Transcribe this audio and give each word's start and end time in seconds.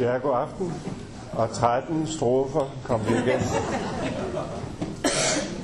Ja, 0.00 0.18
god 0.18 0.34
aften. 0.34 0.72
Og 1.32 1.50
13 1.50 2.06
strofer 2.06 2.66
kom 2.84 3.00
vi 3.08 3.14
igen. 3.14 3.40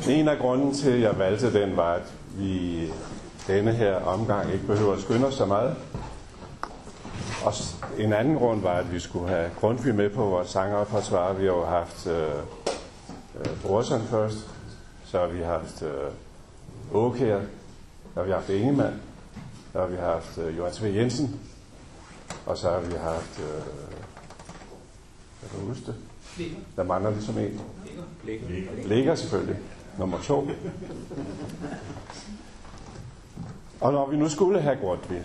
En 0.09 0.29
af 0.29 0.39
grunden 0.39 0.75
til, 0.75 0.91
at 0.91 1.01
jeg 1.01 1.19
valgte 1.19 1.61
den, 1.61 1.77
var, 1.77 1.93
at 1.93 2.13
vi 2.37 2.83
denne 3.47 3.73
her 3.73 3.95
omgang 3.95 4.53
ikke 4.53 4.67
behøver 4.67 4.93
at 4.93 5.01
skynde 5.01 5.27
os 5.27 5.35
så 5.35 5.47
meget. 5.47 5.77
Og 7.45 7.53
en 7.99 8.13
anden 8.13 8.37
grund 8.37 8.63
var, 8.63 8.75
at 8.75 8.93
vi 8.93 9.01
skulle 9.01 9.29
have 9.29 9.51
Grundtvig 9.61 9.95
med 9.95 10.11
på 10.11 10.25
vores 10.25 10.49
sangerforsvar. 10.49 11.33
Vi 11.33 11.47
har 11.47 11.53
jo 11.53 11.65
haft 11.65 12.07
øh, 12.07 12.29
øh, 13.41 14.01
først, 14.11 14.51
så 15.05 15.19
har 15.19 15.27
vi 15.27 15.43
haft 15.43 15.83
øh, 15.83 16.13
Åkær, 16.93 17.41
så 18.15 18.21
har 18.21 18.23
vi 18.23 18.33
haft 18.33 18.49
Ingemann, 18.49 18.95
så 19.73 19.79
har 19.79 19.87
vi 19.87 19.97
haft 19.97 20.39
øh, 20.39 20.59
Johan 20.59 20.73
Sve 20.73 20.95
Jensen, 20.95 21.41
og 22.47 22.59
så 22.59 22.71
har 22.71 22.81
vi 22.81 22.93
haft, 23.03 23.41
øh, 23.41 23.92
jeg 25.43 25.51
kan 25.51 25.61
huske 25.61 25.87
det, 25.87 25.95
der 26.77 26.83
mangler 26.83 27.11
ligesom 27.11 27.39
en. 27.39 27.61
Ligger 28.85 29.15
selvfølgelig, 29.15 29.59
nummer 29.99 30.19
to. 30.19 30.49
Og 33.81 33.93
når 33.93 34.11
vi 34.11 34.17
nu 34.17 34.29
skulle 34.29 34.61
have 34.61 34.77
Grundtvig, 34.77 35.25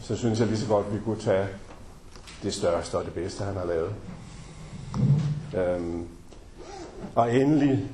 så 0.00 0.16
synes 0.16 0.40
jeg 0.40 0.48
lige 0.48 0.58
så 0.58 0.68
godt, 0.68 0.86
at 0.86 0.94
vi 0.94 0.98
kunne 1.04 1.20
tage 1.20 1.46
det 2.42 2.54
største 2.54 2.94
og 2.94 3.04
det 3.04 3.14
bedste, 3.14 3.44
han 3.44 3.56
har 3.56 3.64
lavet. 3.64 3.94
Øhm, 5.56 6.06
og 7.14 7.34
endelig 7.36 7.90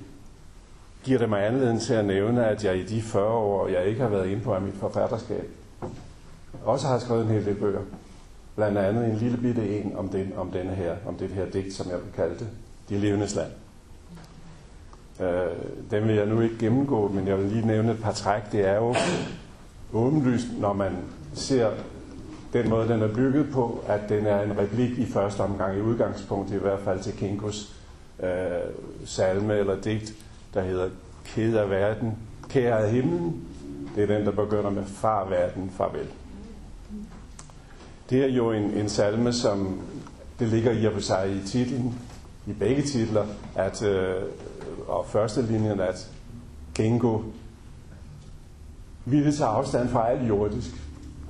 giver 1.04 1.18
det 1.18 1.28
mig 1.28 1.46
anledning 1.46 1.80
til 1.80 1.94
at 1.94 2.04
nævne, 2.04 2.46
at 2.46 2.64
jeg 2.64 2.76
i 2.76 2.84
de 2.84 3.02
40 3.02 3.26
år, 3.26 3.68
jeg 3.68 3.86
ikke 3.86 4.00
har 4.00 4.08
været 4.08 4.28
inde 4.28 4.42
på 4.42 4.54
af 4.54 4.60
mit 4.62 4.74
forfatterskab, 4.74 5.50
også 6.64 6.86
har 6.86 6.98
skrevet 6.98 7.24
en 7.24 7.30
hel 7.30 7.44
del 7.46 7.54
bøger. 7.54 7.80
Blandt 8.56 8.78
andet 8.78 9.04
en 9.04 9.16
lille 9.16 9.36
bitte 9.36 9.80
en 9.80 9.96
om, 9.96 10.08
den, 10.08 10.32
om, 10.36 10.50
denne 10.50 10.74
her, 10.74 10.96
om 11.06 11.14
det 11.14 11.30
her 11.30 11.46
digt, 11.46 11.74
som 11.74 11.90
jeg 11.90 11.98
vil 11.98 12.12
kalde 12.14 12.34
det, 12.38 12.48
De 12.88 12.98
levendes 12.98 13.34
land. 13.34 13.50
Øh, 15.20 15.56
den 15.90 16.08
vil 16.08 16.16
jeg 16.16 16.26
nu 16.26 16.40
ikke 16.40 16.58
gennemgå, 16.58 17.08
men 17.08 17.28
jeg 17.28 17.38
vil 17.38 17.46
lige 17.46 17.66
nævne 17.66 17.92
et 17.92 18.02
par 18.02 18.12
træk. 18.12 18.42
Det 18.52 18.68
er 18.68 18.76
jo 18.76 18.94
åbenlyst, 19.92 20.46
når 20.58 20.72
man 20.72 20.96
ser 21.34 21.70
den 22.52 22.68
måde, 22.68 22.88
den 22.88 23.02
er 23.02 23.14
bygget 23.14 23.50
på, 23.52 23.84
at 23.88 24.00
den 24.08 24.26
er 24.26 24.42
en 24.42 24.58
replik 24.58 24.98
i 24.98 25.06
første 25.06 25.40
omgang, 25.40 25.78
i 25.78 25.80
udgangspunkt 25.80 26.50
i 26.50 26.56
hvert 26.56 26.80
fald 26.80 27.00
til 27.00 27.12
Kinkos 27.12 27.76
øh, 28.22 28.28
salme 29.04 29.54
eller 29.54 29.80
digt, 29.80 30.14
der 30.54 30.62
hedder 30.62 30.88
Ked 31.24 31.56
af 31.56 31.70
verden, 31.70 32.18
kære 32.48 32.78
af 32.78 32.90
himlen. 32.90 33.44
Det 33.96 34.02
er 34.02 34.16
den, 34.16 34.26
der 34.26 34.32
begynder 34.32 34.70
med 34.70 34.84
far 34.84 35.28
verden, 35.28 35.70
farvel. 35.70 36.08
Det 38.12 38.24
er 38.24 38.28
jo 38.28 38.52
en, 38.52 38.62
en 38.62 38.88
salme, 38.88 39.32
som 39.32 39.80
det 40.38 40.48
ligger 40.48 40.72
i 40.72 40.86
og 40.86 40.92
for 40.92 41.00
sig 41.00 41.30
i 41.36 41.46
titlen, 41.46 41.94
i 42.46 42.52
begge 42.52 42.82
titler, 42.82 43.26
at, 43.54 43.82
øh, 43.82 44.22
og 44.88 45.06
første 45.08 45.42
linjen, 45.42 45.80
at 45.80 46.10
Gengo 46.74 47.20
ville 49.04 49.32
tage 49.32 49.48
afstand 49.48 49.88
fra 49.88 50.10
alt 50.10 50.28
jordisk. 50.28 50.70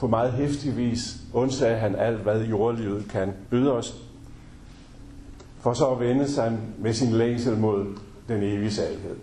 På 0.01 0.07
meget 0.07 0.33
hæftig 0.33 0.77
vis 0.77 1.17
undsagde 1.33 1.79
han 1.79 1.97
alt, 1.97 2.19
hvad 2.19 2.41
jordlivet 2.41 3.09
kan 3.11 3.33
byde 3.51 3.73
os, 3.73 3.97
for 5.61 5.73
så 5.73 5.87
at 5.87 6.01
vende 6.01 6.29
sig 6.29 6.59
med 6.79 6.93
sin 6.93 7.13
længsel 7.13 7.59
mod 7.59 7.87
den 8.29 8.43
evige 8.43 8.73
sandhed. 8.73 9.17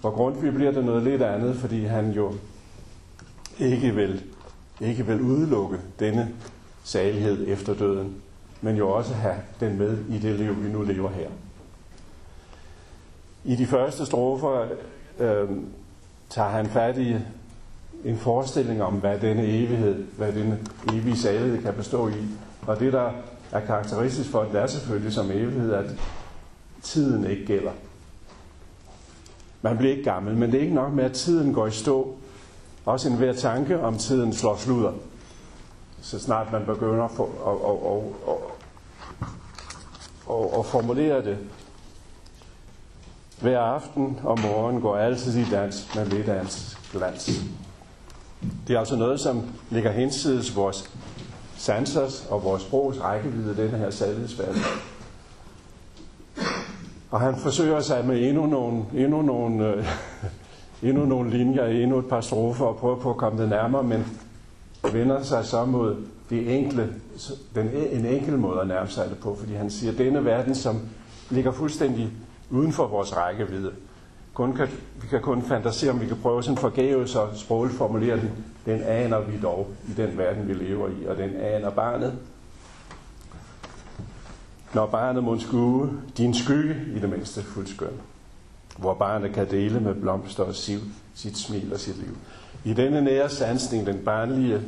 For 0.00 0.10
Grundtvig 0.10 0.54
bliver 0.54 0.72
det 0.72 0.84
noget 0.84 1.02
lidt 1.02 1.22
andet, 1.22 1.56
fordi 1.56 1.84
han 1.84 2.10
jo 2.10 2.32
ikke 3.58 3.94
vil, 3.94 4.22
ikke 4.80 5.06
vil 5.06 5.20
udelukke 5.20 5.78
denne 6.00 6.34
salighed 6.84 7.48
efter 7.48 7.74
døden, 7.74 8.14
men 8.60 8.76
jo 8.76 8.90
også 8.90 9.14
have 9.14 9.36
den 9.60 9.78
med 9.78 9.98
i 10.08 10.18
det 10.18 10.40
liv, 10.40 10.64
vi 10.64 10.68
nu 10.68 10.82
lever 10.82 11.10
her. 11.10 11.28
I 13.44 13.56
de 13.56 13.66
første 13.66 14.06
strofer 14.06 14.66
øh, 15.18 15.48
tager 16.30 16.48
han 16.48 16.66
fat 16.66 16.98
i 16.98 17.16
en 18.04 18.18
forestilling 18.18 18.82
om, 18.82 18.94
hvad 18.94 19.20
denne 19.20 19.42
evighed, 19.42 20.04
hvad 20.16 20.32
denne 20.32 20.58
evige 20.92 21.16
salighed 21.16 21.62
kan 21.62 21.74
bestå 21.74 22.08
i. 22.08 22.22
Og 22.66 22.80
det, 22.80 22.92
der 22.92 23.10
er 23.52 23.60
karakteristisk 23.60 24.30
for 24.30 24.42
det, 24.42 24.60
er 24.60 24.66
selvfølgelig 24.66 25.12
som 25.12 25.30
evighed, 25.30 25.72
at 25.72 25.90
tiden 26.82 27.26
ikke 27.26 27.46
gælder. 27.46 27.72
Man 29.62 29.76
bliver 29.76 29.92
ikke 29.92 30.10
gammel, 30.10 30.36
men 30.36 30.52
det 30.52 30.58
er 30.58 30.62
ikke 30.62 30.74
nok 30.74 30.92
med, 30.92 31.04
at 31.04 31.12
tiden 31.12 31.52
går 31.52 31.66
i 31.66 31.70
stå. 31.70 32.17
Også 32.88 33.08
en 33.08 33.16
hver 33.16 33.32
tanke 33.32 33.80
om 33.80 33.98
tiden 33.98 34.32
slår 34.32 34.56
sluder, 34.56 34.92
Så 36.00 36.18
snart 36.18 36.52
man 36.52 36.66
begynder 36.66 37.04
at, 37.04 37.10
for, 37.10 37.24
at, 37.24 37.54
at, 37.70 38.34
at, 38.34 38.38
og, 40.26 40.58
og 40.58 40.66
formulere 40.66 41.24
det. 41.24 41.38
Hver 43.40 43.60
aften 43.60 44.20
og 44.24 44.40
morgen 44.40 44.80
går 44.80 44.96
altid 44.96 45.36
i 45.46 45.50
dans 45.50 45.94
med 45.94 46.06
middagens 46.06 46.78
glans. 46.92 47.30
Det 48.66 48.74
er 48.74 48.78
altså 48.78 48.96
noget, 48.96 49.20
som 49.20 49.42
ligger 49.70 49.92
hensides 49.92 50.56
vores 50.56 50.90
sansers 51.56 52.26
og 52.30 52.44
vores 52.44 52.62
sprogs 52.62 53.00
rækkevidde, 53.00 53.62
denne 53.62 53.78
her 53.78 53.90
sandhedsverden. 53.90 54.62
Og 57.10 57.20
han 57.20 57.36
forsøger 57.36 57.80
sig 57.80 58.06
med 58.06 58.28
endnu 58.28 58.46
nogle, 58.46 58.84
endnu 58.94 59.22
nogle, 59.22 59.66
øh, 59.66 59.86
endnu 60.82 61.04
nogle 61.04 61.30
linjer, 61.30 61.66
endnu 61.66 61.98
et 61.98 62.06
par 62.06 62.20
strofer 62.20 62.66
og 62.66 62.76
prøver 62.76 62.96
på 62.96 63.10
at 63.10 63.16
komme 63.16 63.42
det 63.42 63.48
nærmere, 63.48 63.82
men 63.82 64.06
vender 64.92 65.22
sig 65.22 65.44
så 65.44 65.64
mod 65.64 65.96
det 66.30 66.58
enkle, 66.58 66.94
den, 67.54 67.68
e-, 67.68 67.94
en 67.94 68.06
enkel 68.06 68.38
måde 68.38 68.60
at 68.60 68.68
nærme 68.68 68.88
sig 68.88 69.08
det 69.10 69.18
på, 69.18 69.36
fordi 69.38 69.54
han 69.54 69.70
siger, 69.70 69.92
at 69.92 69.98
denne 69.98 70.24
verden, 70.24 70.54
som 70.54 70.80
ligger 71.30 71.52
fuldstændig 71.52 72.08
uden 72.50 72.72
for 72.72 72.86
vores 72.86 73.16
rækkevidde, 73.16 73.72
kun 74.34 74.52
kan, 74.52 74.68
vi 75.02 75.06
kan 75.06 75.20
kun 75.20 75.42
fantasere, 75.42 75.90
om 75.90 76.00
vi 76.00 76.06
kan 76.06 76.16
prøve 76.16 76.42
sådan 76.42 76.56
forgæves 76.56 77.16
og 77.16 77.28
sprogligt 77.34 77.78
formulere 77.78 78.16
den, 78.16 78.30
den 78.66 78.82
aner 78.82 79.20
vi 79.20 79.38
dog 79.42 79.68
i 79.88 79.92
den 79.92 80.18
verden, 80.18 80.48
vi 80.48 80.54
lever 80.54 80.88
i, 80.88 81.06
og 81.06 81.16
den 81.16 81.36
aner 81.36 81.70
barnet, 81.70 82.14
når 84.74 84.86
barnet 84.86 85.24
må 85.24 85.38
skue 85.38 85.90
din 86.16 86.34
skygge 86.34 86.76
i 86.96 86.98
det 86.98 87.10
mindste 87.10 87.42
fuldskøn, 87.42 88.00
hvor 88.78 88.94
barnet 88.94 89.34
kan 89.34 89.50
dele 89.50 89.80
med 89.80 89.94
blomster 89.94 90.42
og 90.44 90.54
siv 90.54 90.80
sit 91.14 91.38
smil 91.38 91.72
og 91.72 91.80
sit 91.80 91.96
liv. 91.96 92.16
I 92.64 92.72
denne 92.72 93.00
nære 93.00 93.30
sansning, 93.30 93.86
den 93.86 93.98
barnlige, 94.04 94.62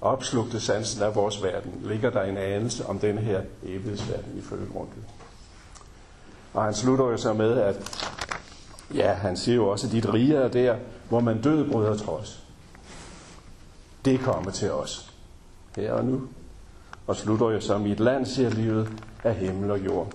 opslugte 0.00 0.60
sansen 0.60 1.02
af 1.02 1.14
vores 1.14 1.42
verden, 1.42 1.72
ligger 1.84 2.10
der 2.10 2.22
en 2.22 2.36
anelse 2.36 2.86
om 2.86 2.98
denne 2.98 3.20
her 3.20 3.40
evighedsverden 3.62 4.38
i 4.38 4.40
Grundtvig. 4.72 5.04
Og 6.54 6.64
han 6.64 6.74
slutter 6.74 7.04
jo 7.04 7.16
så 7.16 7.32
med, 7.32 7.58
at 7.58 8.06
ja, 8.94 9.12
han 9.12 9.36
siger 9.36 9.56
jo 9.56 9.68
også, 9.68 9.86
at 9.86 9.92
dit 9.92 10.14
rige 10.14 10.36
er 10.36 10.48
der, 10.48 10.76
hvor 11.08 11.20
man 11.20 11.42
død 11.42 11.70
bryder 11.70 11.96
trods. 11.96 12.42
Det 14.04 14.20
kommer 14.20 14.50
til 14.50 14.72
os. 14.72 15.12
Her 15.76 15.92
og 15.92 16.04
nu. 16.04 16.22
Og 17.06 17.16
slutter 17.16 17.50
jo 17.50 17.60
så, 17.60 17.78
mit 17.78 18.00
land 18.00 18.26
siger 18.26 18.50
livet 18.50 18.88
af 19.24 19.34
himmel 19.34 19.70
og 19.70 19.84
jord, 19.84 20.12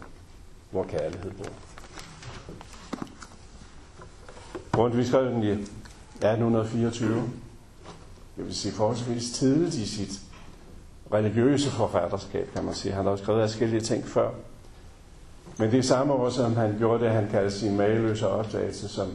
hvor 0.72 0.84
kærlighed 0.84 1.32
bor. 1.32 1.52
Grundtvig 4.76 5.08
skrev 5.08 5.26
den 5.26 5.44
i 5.44 5.52
1824. 5.52 7.24
Jeg 8.38 8.46
vil 8.46 8.56
sige 8.56 8.72
forholdsvis 8.72 9.32
tidligt 9.32 9.76
i 9.76 9.88
sit 9.88 10.22
religiøse 11.14 11.70
forfatterskab, 11.72 12.50
kan 12.54 12.64
man 12.64 12.74
sige. 12.74 12.94
Han 12.94 13.04
har 13.04 13.12
også 13.12 13.24
skrevet 13.24 13.50
forskellige 13.50 13.82
ting 13.82 14.08
før. 14.08 14.32
Men 15.58 15.72
det 15.72 15.80
er 15.80 15.84
samme 15.84 16.14
år, 16.14 16.30
som 16.30 16.56
han 16.56 16.76
gjorde 16.78 17.04
det, 17.04 17.12
han 17.14 17.30
kaldte 17.30 17.60
sin 17.60 17.78
mageløse 17.78 18.28
opdagelse, 18.28 18.88
som 18.88 19.08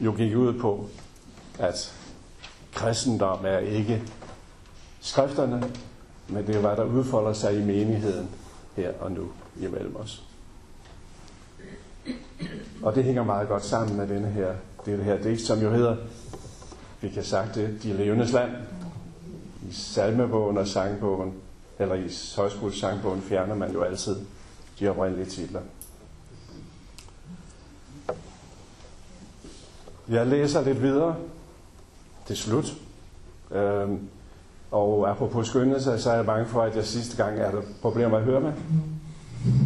jo 0.00 0.12
gik 0.12 0.36
ud 0.36 0.60
på, 0.60 0.86
at 1.58 1.94
kristendom 2.74 3.38
er 3.44 3.58
ikke 3.58 4.02
skrifterne, 5.00 5.70
men 6.28 6.46
det 6.46 6.56
er, 6.56 6.60
hvad 6.60 6.76
der 6.76 6.84
udfolder 6.84 7.32
sig 7.32 7.58
i 7.58 7.60
menigheden 7.64 8.28
her 8.76 8.92
og 9.00 9.12
nu 9.12 9.28
imellem 9.60 9.96
os. 9.96 10.22
Og 12.82 12.94
det 12.94 13.04
hænger 13.04 13.24
meget 13.24 13.48
godt 13.48 13.64
sammen 13.64 13.96
med 13.96 14.08
denne 14.08 14.28
her, 14.28 14.52
det 14.86 15.04
her 15.04 15.22
digt, 15.22 15.40
som 15.40 15.60
jo 15.60 15.70
hedder, 15.70 15.96
vi 17.00 17.08
kan 17.08 17.24
sagt 17.24 17.54
det, 17.54 17.78
De 17.82 17.92
levendes 17.92 18.32
land. 18.32 18.50
I 19.68 19.72
salmebogen 19.72 20.58
og 20.58 20.66
sangbogen, 20.66 21.34
eller 21.78 21.94
i 21.94 22.10
højskolesangbogen, 22.36 23.22
fjerner 23.22 23.54
man 23.54 23.72
jo 23.72 23.82
altid 23.82 24.16
de 24.80 24.88
oprindelige 24.88 25.26
titler. 25.26 25.60
Jeg 30.08 30.26
læser 30.26 30.62
lidt 30.62 30.82
videre 30.82 31.16
til 32.26 32.36
slut. 32.36 32.74
Øhm, 33.50 34.08
og 34.70 35.10
apropos 35.10 35.46
skyndelse, 35.46 35.98
så 35.98 36.10
er 36.10 36.14
jeg 36.14 36.26
bange 36.26 36.46
for, 36.46 36.62
at 36.62 36.76
jeg 36.76 36.84
sidste 36.84 37.24
gang 37.24 37.38
er 37.38 37.50
der 37.50 37.62
problemer 37.82 38.08
med 38.08 38.18
at 38.18 38.24
høre 38.24 38.40
med. 38.40 38.52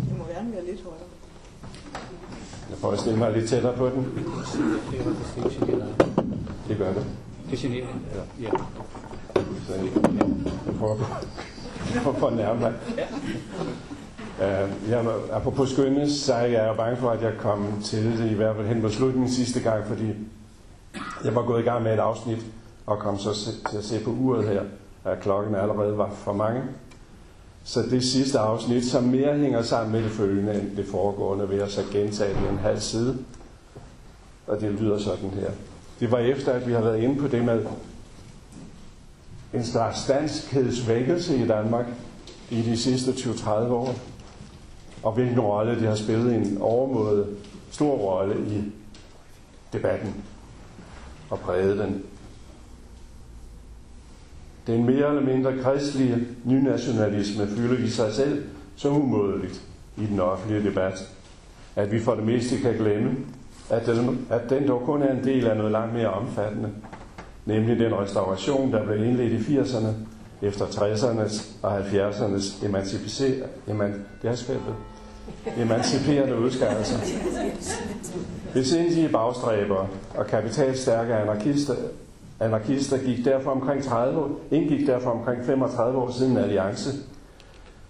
Det 0.09 0.19
må 0.19 0.25
gerne 0.35 0.53
være 0.53 0.65
lidt 0.65 0.83
højere. 0.83 1.06
Jeg 2.71 2.79
prøver 2.81 2.95
at 2.95 3.01
stille 3.01 3.19
mig 3.19 3.33
lidt 3.33 3.49
tættere 3.49 3.77
på 3.77 3.89
den. 3.89 4.05
Det 6.69 6.79
gør 6.79 6.93
det. 6.93 7.05
Det 7.51 7.59
generer. 7.59 7.87
Ja. 8.41 8.47
Ja. 8.47 8.51
Så 9.67 9.75
jeg, 9.75 9.85
jeg 10.67 10.75
prøver 10.79 10.97
for 12.19 12.31
nærmere. 12.31 12.73
Uh, 14.39 14.91
jeg, 14.91 15.05
apropos 15.33 15.71
skønnes, 15.71 16.13
så 16.13 16.35
er 16.35 16.47
jeg 16.47 16.75
bange 16.77 16.97
for, 16.97 17.11
at 17.11 17.23
jeg 17.23 17.33
kom 17.39 17.81
til 17.85 18.19
det 18.19 18.31
i 18.31 18.35
hvert 18.35 18.57
fald 18.57 18.67
hen 18.67 18.83
på 18.83 18.89
slutningen 18.89 19.31
sidste 19.31 19.61
gang, 19.61 19.87
fordi 19.87 20.15
jeg 21.25 21.35
var 21.35 21.43
gået 21.43 21.61
i 21.61 21.65
gang 21.65 21.83
med 21.83 21.95
et 21.95 21.99
afsnit, 21.99 22.47
og 22.87 22.99
kom 22.99 23.19
så 23.19 23.35
til 23.71 23.77
at 23.79 23.85
se 23.85 24.05
på 24.05 24.11
uret 24.11 24.49
her, 24.49 24.63
at 25.05 25.21
klokken 25.21 25.55
allerede 25.55 25.99
var 25.99 26.11
for 26.11 26.33
mange. 26.33 26.63
Så 27.67 27.83
det 27.83 28.05
sidste 28.05 28.39
afsnit, 28.39 28.85
som 28.85 29.05
mere 29.05 29.39
hænger 29.39 29.63
sammen 29.63 29.93
med 29.93 30.03
det 30.03 30.11
følgende 30.11 30.55
end 30.61 30.77
det 30.77 30.87
foregående, 30.87 31.49
vil 31.49 31.59
jeg 31.59 31.71
så 31.71 31.83
gentage 31.93 32.35
det 32.35 32.51
en 32.51 32.59
halv 32.59 32.81
side. 32.81 33.19
Og 34.47 34.61
det 34.61 34.73
lyder 34.73 34.99
sådan 34.99 35.31
her. 35.31 35.51
Det 36.01 36.11
var 36.11 36.19
efter, 36.19 36.53
at 36.53 36.69
vi 36.69 36.73
har 36.73 36.81
været 36.81 37.03
inde 37.03 37.21
på 37.21 37.29
det 37.29 37.45
med 37.45 37.67
en 39.55 39.65
slags 39.65 40.07
danskhedsvækkelse 40.07 41.37
i 41.37 41.47
Danmark 41.47 41.87
i 42.51 42.63
de 42.63 42.77
sidste 42.77 43.11
20-30 43.11 43.51
år, 43.51 43.95
og 45.03 45.13
hvilken 45.13 45.41
rolle 45.41 45.75
det 45.75 45.89
har 45.89 45.95
spillet 45.97 46.35
en 46.35 46.59
overmåde 46.61 47.27
stor 47.71 47.97
rolle 47.97 48.35
i 48.47 48.63
debatten 49.73 50.15
og 51.31 51.39
præget 51.39 51.79
den. 51.79 52.03
Den 54.67 54.85
mere 54.85 55.09
eller 55.09 55.23
mindre 55.23 55.59
kristelige 55.63 56.27
nynationalisme 56.45 57.47
fylder 57.47 57.85
i 57.85 57.89
sig 57.89 58.13
selv 58.13 58.45
så 58.77 58.89
umådeligt 58.89 59.63
i 59.97 60.07
den 60.07 60.21
offentlige 60.21 60.69
debat, 60.69 61.09
at 61.77 61.93
vi 61.93 62.01
for 62.01 62.15
det 62.15 62.25
meste 62.25 62.59
kan 62.59 62.75
glemme, 62.75 63.17
at 63.71 63.87
den, 63.87 64.27
at 64.31 64.51
den 64.51 64.69
dog 64.69 64.83
kun 64.85 65.03
er 65.03 65.13
en 65.13 65.25
del 65.25 65.47
af 65.47 65.57
noget 65.57 65.73
langt 65.73 65.95
mere 65.95 66.11
omfattende, 66.11 66.71
nemlig 67.47 67.79
den 67.79 67.95
restauration, 67.95 68.73
der 68.73 68.85
blev 68.85 69.05
indledt 69.05 69.33
i 69.33 69.59
80'erne 69.59 69.89
efter 70.43 70.67
60'ernes 70.67 71.45
og 71.63 71.79
70'ernes 71.79 72.67
eman, 73.69 74.05
det 74.23 74.31
er 74.31 74.57
emanciperende 75.59 76.39
udskærelser. 76.39 76.99
Hvis 78.53 78.73
indige 78.73 79.09
bagstræbere 79.09 79.87
og 80.15 80.27
kapitalstærke 80.27 81.15
anarkister, 81.15 81.75
anarkister 82.41 82.99
gik 82.99 83.25
derfor 83.25 83.51
omkring 83.51 83.83
30 83.83 84.21
år, 84.21 84.41
indgik 84.51 84.87
derfor 84.87 85.11
omkring 85.11 85.45
35 85.45 85.99
år 85.99 86.11
siden 86.11 86.33
en 86.33 86.39
alliance, 86.39 86.91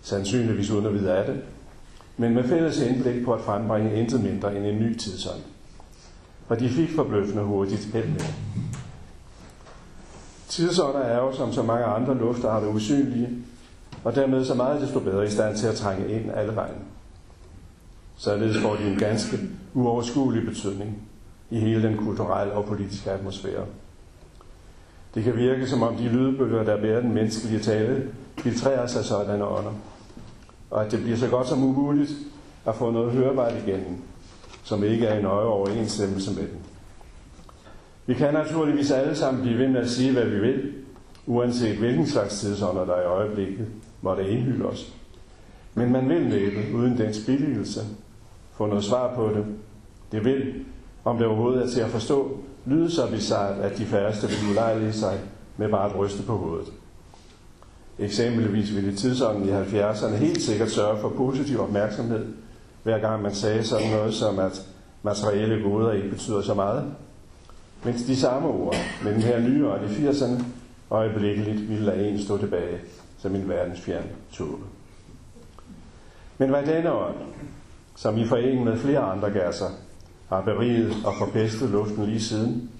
sandsynligvis 0.02 0.70
uden 0.70 0.86
at 0.86 0.94
vide 0.94 1.12
af 1.12 1.26
det, 1.26 1.42
men 2.16 2.34
med 2.34 2.44
fælles 2.44 2.80
indblik 2.80 3.24
på 3.24 3.32
at 3.32 3.40
frembringe 3.40 4.00
intet 4.00 4.22
mindre 4.22 4.56
end 4.56 4.66
en 4.66 4.78
ny 4.78 4.96
tidsånd. 4.96 5.40
Og 6.48 6.60
de 6.60 6.68
fik 6.68 6.90
forbløffende 6.90 7.42
hurtigt 7.42 7.88
held 7.92 8.08
med. 8.08 8.20
Tidsånder 10.48 11.00
er 11.00 11.18
jo 11.18 11.32
som 11.32 11.52
så 11.52 11.62
mange 11.62 11.84
andre 11.84 12.14
luftarter 12.14 12.68
usynlige, 12.68 13.28
og 14.04 14.14
dermed 14.14 14.44
så 14.44 14.54
meget 14.54 14.80
desto 14.80 15.00
bedre 15.00 15.26
i 15.26 15.30
stand 15.30 15.56
til 15.56 15.66
at 15.66 15.74
trænge 15.74 16.08
ind 16.08 16.30
alle 16.30 16.56
vejen. 16.56 16.78
Således 18.16 18.62
får 18.62 18.76
de 18.76 18.92
en 18.92 18.98
ganske 18.98 19.38
uoverskuelig 19.74 20.44
betydning 20.46 21.02
i 21.50 21.58
hele 21.58 21.82
den 21.82 21.96
kulturelle 21.96 22.52
og 22.52 22.64
politiske 22.64 23.10
atmosfære. 23.10 23.64
Det 25.16 25.24
kan 25.24 25.36
virke 25.36 25.66
som 25.66 25.82
om 25.82 25.96
de 25.96 26.08
lydbølger, 26.08 26.64
der 26.64 26.80
bærer 26.80 27.00
den 27.00 27.14
menneskelige 27.14 27.60
tale, 27.60 28.08
filtrerer 28.38 28.86
sig 28.86 29.04
sådan 29.04 29.42
ånder, 29.42 29.72
og 30.70 30.84
at 30.84 30.92
det 30.92 31.00
bliver 31.00 31.16
så 31.16 31.28
godt 31.28 31.48
som 31.48 31.64
umuligt 31.64 32.10
at 32.66 32.74
få 32.74 32.90
noget 32.90 33.12
hørbart 33.12 33.54
igennem, 33.66 33.96
som 34.64 34.84
ikke 34.84 35.06
er 35.06 35.18
i 35.18 35.22
nøje 35.22 35.46
overensstemmelse 35.46 36.34
med 36.34 36.42
den. 36.42 36.58
Vi 38.06 38.14
kan 38.14 38.34
naturligvis 38.34 38.90
alle 38.90 39.16
sammen 39.16 39.42
blive 39.42 39.58
ved 39.58 39.68
med 39.68 39.80
at 39.80 39.90
sige, 39.90 40.12
hvad 40.12 40.24
vi 40.24 40.40
vil, 40.40 40.72
uanset 41.26 41.76
hvilken 41.76 42.06
slags 42.06 42.40
tidsånder, 42.40 42.84
der 42.84 43.00
i 43.00 43.04
øjeblikket 43.04 43.66
måtte 44.02 44.28
indhylde 44.28 44.64
os. 44.64 44.92
Men 45.74 45.92
man 45.92 46.08
vil 46.08 46.22
næppe, 46.22 46.74
uden 46.74 46.98
den 46.98 47.14
billigelse, 47.26 47.80
få 48.52 48.66
noget 48.66 48.84
svar 48.84 49.14
på 49.14 49.28
det. 49.28 49.44
Det 50.12 50.24
vil, 50.24 50.54
om 51.04 51.18
det 51.18 51.26
overhovedet 51.26 51.62
er 51.62 51.70
til 51.70 51.80
at 51.80 51.90
forstå, 51.90 52.38
lyde 52.66 52.90
så 52.90 53.10
bizart, 53.10 53.58
at 53.58 53.78
de 53.78 53.84
færreste 53.84 54.26
vil 54.26 54.50
ulejlige 54.50 54.92
sig 54.92 55.20
med 55.56 55.68
bare 55.68 55.90
at 55.90 55.98
ryste 55.98 56.22
på 56.22 56.36
hovedet. 56.36 56.68
Eksempelvis 57.98 58.74
ville 58.74 58.96
tidsånden 58.96 59.48
i 59.48 59.52
70'erne 59.52 60.14
helt 60.14 60.42
sikkert 60.42 60.70
sørge 60.70 61.00
for 61.00 61.08
positiv 61.08 61.60
opmærksomhed, 61.60 62.26
hver 62.82 62.98
gang 62.98 63.22
man 63.22 63.34
sagde 63.34 63.64
sådan 63.64 63.90
noget 63.90 64.14
som, 64.14 64.38
at 64.38 64.66
materielle 65.02 65.62
goder 65.62 65.92
ikke 65.92 66.08
betyder 66.08 66.42
så 66.42 66.54
meget, 66.54 66.84
mens 67.84 68.02
de 68.02 68.16
samme 68.16 68.48
ord, 68.48 68.76
med 69.04 69.14
den 69.14 69.22
her 69.22 69.40
nye 69.40 69.68
ånd 69.68 69.84
i 69.84 70.08
80'erne, 70.08 70.42
øjeblikkeligt 70.90 71.68
ville 71.68 71.84
lade 71.84 72.08
en 72.08 72.22
stå 72.22 72.38
tilbage 72.38 72.78
som 73.18 73.34
en 73.34 73.48
verdensfjern 73.48 74.04
tåbe. 74.32 74.62
Men 76.38 76.48
hvad 76.48 76.66
denne 76.66 76.92
ånd, 76.92 77.16
som 77.96 78.18
i 78.18 78.26
forening 78.26 78.64
med 78.64 78.78
flere 78.78 79.00
andre 79.00 79.30
gasser, 79.30 79.66
har 80.28 80.40
beriget 80.40 80.92
og 81.04 81.14
forpestet 81.18 81.70
luften 81.70 82.04
lige 82.04 82.20
siden, 82.20 82.70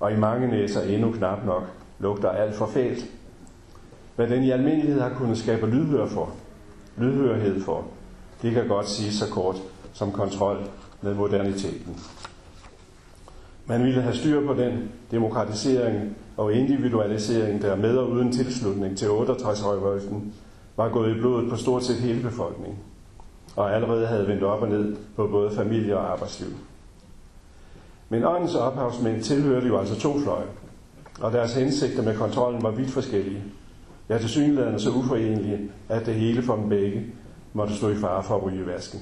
og 0.00 0.12
i 0.12 0.16
mange 0.16 0.48
næser 0.48 0.82
endnu 0.82 1.12
knap 1.12 1.44
nok 1.46 1.62
lugter 1.98 2.30
alt 2.30 2.54
for 2.54 2.66
fælt. 2.66 3.10
Hvad 4.16 4.28
den 4.28 4.42
i 4.42 4.50
almindelighed 4.50 5.00
har 5.00 5.10
kunnet 5.10 5.38
skabe 5.38 5.66
lydhør 5.66 6.06
for, 6.06 6.30
lydhørhed 6.96 7.62
for, 7.62 7.84
det 8.42 8.52
kan 8.54 8.68
godt 8.68 8.88
sige 8.88 9.12
så 9.12 9.30
kort 9.30 9.56
som 9.92 10.12
kontrol 10.12 10.58
med 11.02 11.14
moderniteten. 11.14 12.00
Man 13.66 13.84
ville 13.84 14.02
have 14.02 14.14
styr 14.14 14.46
på 14.46 14.54
den 14.54 14.90
demokratisering 15.10 16.16
og 16.36 16.52
individualisering, 16.52 17.62
der 17.62 17.76
med 17.76 17.96
og 17.96 18.10
uden 18.10 18.32
tilslutning 18.32 18.98
til 18.98 19.06
68-revolten 19.06 20.34
var 20.76 20.88
gået 20.88 21.16
i 21.16 21.20
blodet 21.20 21.50
på 21.50 21.56
stort 21.56 21.84
set 21.84 21.96
hele 21.96 22.22
befolkningen, 22.22 22.78
og 23.56 23.74
allerede 23.74 24.06
havde 24.06 24.28
vendt 24.28 24.42
op 24.42 24.62
og 24.62 24.68
ned 24.68 24.96
på 25.16 25.26
både 25.26 25.50
familie 25.50 25.98
og 25.98 26.12
arbejdsliv. 26.12 26.48
Men 28.08 28.24
åndens 28.24 28.54
ophavsmænd 28.54 29.22
tilhørte 29.22 29.66
jo 29.66 29.78
altså 29.78 30.00
to 30.00 30.20
fløje, 30.20 30.46
og 31.20 31.32
deres 31.32 31.54
hensigter 31.54 32.02
med 32.02 32.16
kontrollen 32.16 32.62
var 32.62 32.70
vidt 32.70 32.90
forskellige. 32.90 33.42
Ja, 34.08 34.18
til 34.18 34.28
synligheden 34.28 34.80
så 34.80 34.90
uforenelige, 34.90 35.70
at 35.88 36.06
det 36.06 36.14
hele 36.14 36.42
for 36.42 36.56
dem 36.56 36.68
begge 36.68 37.06
måtte 37.52 37.76
stå 37.76 37.88
i 37.88 37.96
fare 37.96 38.22
for 38.22 38.36
at 38.36 38.42
ryge 38.42 38.66
vasken. 38.66 39.00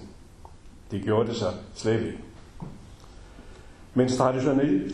Det 0.90 1.02
gjorde 1.02 1.28
det 1.28 1.36
så 1.36 1.46
slet 1.74 2.00
ikke. 2.00 2.18
Men 3.94 4.08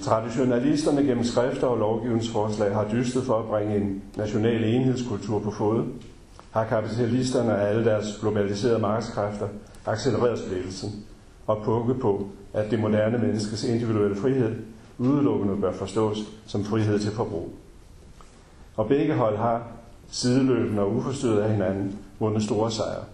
traditionalisterne 0.02 1.02
gennem 1.02 1.24
skrifter 1.24 1.66
og 1.66 1.78
lovgivningsforslag 1.78 2.74
har 2.74 2.88
dystet 2.92 3.22
for 3.22 3.38
at 3.38 3.44
bringe 3.44 3.76
en 3.76 4.02
national 4.16 4.64
enhedskultur 4.64 5.38
på 5.38 5.50
fod, 5.50 5.84
har 6.50 6.64
kapitalisterne 6.64 7.52
og 7.52 7.68
alle 7.68 7.84
deres 7.84 8.18
globaliserede 8.20 8.78
markedskræfter 8.78 9.48
accelereret 9.86 10.38
splittelsen 10.38 11.04
og 11.46 11.62
pukke 11.64 11.94
på, 11.94 12.28
at 12.52 12.70
det 12.70 12.80
moderne 12.80 13.18
menneskes 13.18 13.64
individuelle 13.64 14.16
frihed 14.16 14.56
udelukkende 14.98 15.60
bør 15.60 15.72
forstås 15.72 16.18
som 16.46 16.64
frihed 16.64 16.98
til 16.98 17.12
forbrug. 17.12 17.50
Og 18.76 18.88
begge 18.88 19.14
hold 19.14 19.36
har 19.36 19.66
sideløbende 20.10 20.82
og 20.82 20.92
uforstyrret 20.92 21.40
af 21.40 21.50
hinanden 21.52 21.98
vundet 22.18 22.42
store 22.42 22.70
sejre. 22.70 23.04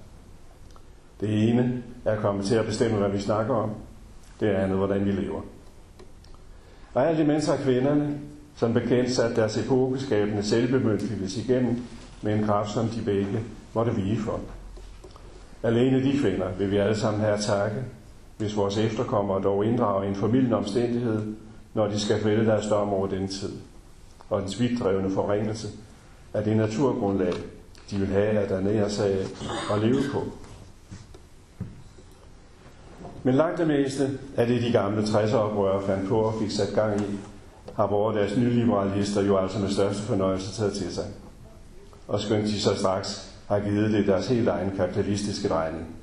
Det 1.21 1.49
ene 1.49 1.83
er 2.05 2.21
kommet 2.21 2.45
til 2.45 2.55
at 2.55 2.67
bestemme, 2.67 2.99
hvad 2.99 3.11
vi 3.11 3.19
snakker 3.19 3.55
om. 3.55 3.71
Det 4.41 4.47
andet, 4.47 4.77
hvordan 4.77 5.05
vi 5.05 5.11
lever. 5.11 5.41
Og 6.95 7.09
alt 7.09 7.21
imens 7.21 7.47
har 7.47 7.57
kvinderne, 7.57 8.19
som 8.57 8.73
bekendt, 8.73 9.13
sat 9.13 9.37
deres 9.37 9.59
epokeskabende 9.59 10.43
selvbemyndigelse 10.43 11.41
igennem 11.41 11.83
med 12.23 12.35
en 12.35 12.45
kraft, 12.45 12.71
som 12.71 12.89
de 12.89 13.03
begge 13.05 13.41
måtte 13.75 13.95
vige 13.95 14.19
for. 14.19 14.41
Alene 15.63 16.03
de 16.03 16.19
kvinder 16.19 16.53
vil 16.59 16.71
vi 16.71 16.77
alle 16.77 16.97
sammen 16.97 17.21
her 17.21 17.37
takke, 17.37 17.77
hvis 18.37 18.57
vores 18.57 18.79
efterkommere 18.79 19.43
dog 19.43 19.65
inddrager 19.65 20.03
en 20.03 20.15
formidlende 20.15 20.57
omstændighed, 20.57 21.35
når 21.75 21.87
de 21.87 22.01
skal 22.01 22.23
fælde 22.23 22.47
deres 22.47 22.67
dom 22.67 22.93
over 22.93 23.07
den 23.07 23.29
tid, 23.29 23.53
og 24.31 24.43
den 24.43 24.51
vidtdrevne 24.59 25.11
forringelse 25.11 25.69
af 26.35 26.45
det 26.45 26.57
naturgrundlag, 26.57 27.35
de 27.91 27.97
vil 27.97 28.09
have 28.09 28.27
at 28.27 28.51
ernære 28.51 28.91
sig 28.91 29.13
af 29.13 29.27
og 29.71 29.79
leve 29.79 30.03
på. 30.13 30.23
Men 33.23 33.35
langt 33.35 33.59
det 33.59 33.67
meste 33.67 34.19
af 34.37 34.47
det, 34.47 34.63
de 34.63 34.73
gamle 34.73 35.03
60'er-oprørere 35.03 35.87
fandt 35.87 36.09
på 36.09 36.19
og 36.21 36.35
fik 36.41 36.51
sat 36.51 36.75
gang 36.75 37.01
i, 37.01 37.19
har 37.75 37.87
vores 37.87 38.17
deres 38.17 38.37
nyliberalister 38.37 39.23
jo 39.23 39.37
altså 39.37 39.59
med 39.59 39.71
største 39.71 40.03
fornøjelse 40.03 40.53
taget 40.53 40.73
til 40.73 40.95
sig. 40.95 41.05
Og 42.09 42.21
skønt 42.21 42.45
de 42.45 42.61
så 42.61 42.75
straks 42.79 43.35
har 43.49 43.61
givet 43.61 43.93
det 43.93 44.07
deres 44.07 44.29
helt 44.29 44.49
egen 44.49 44.77
kapitalistiske 44.77 45.49
drejning. 45.49 45.96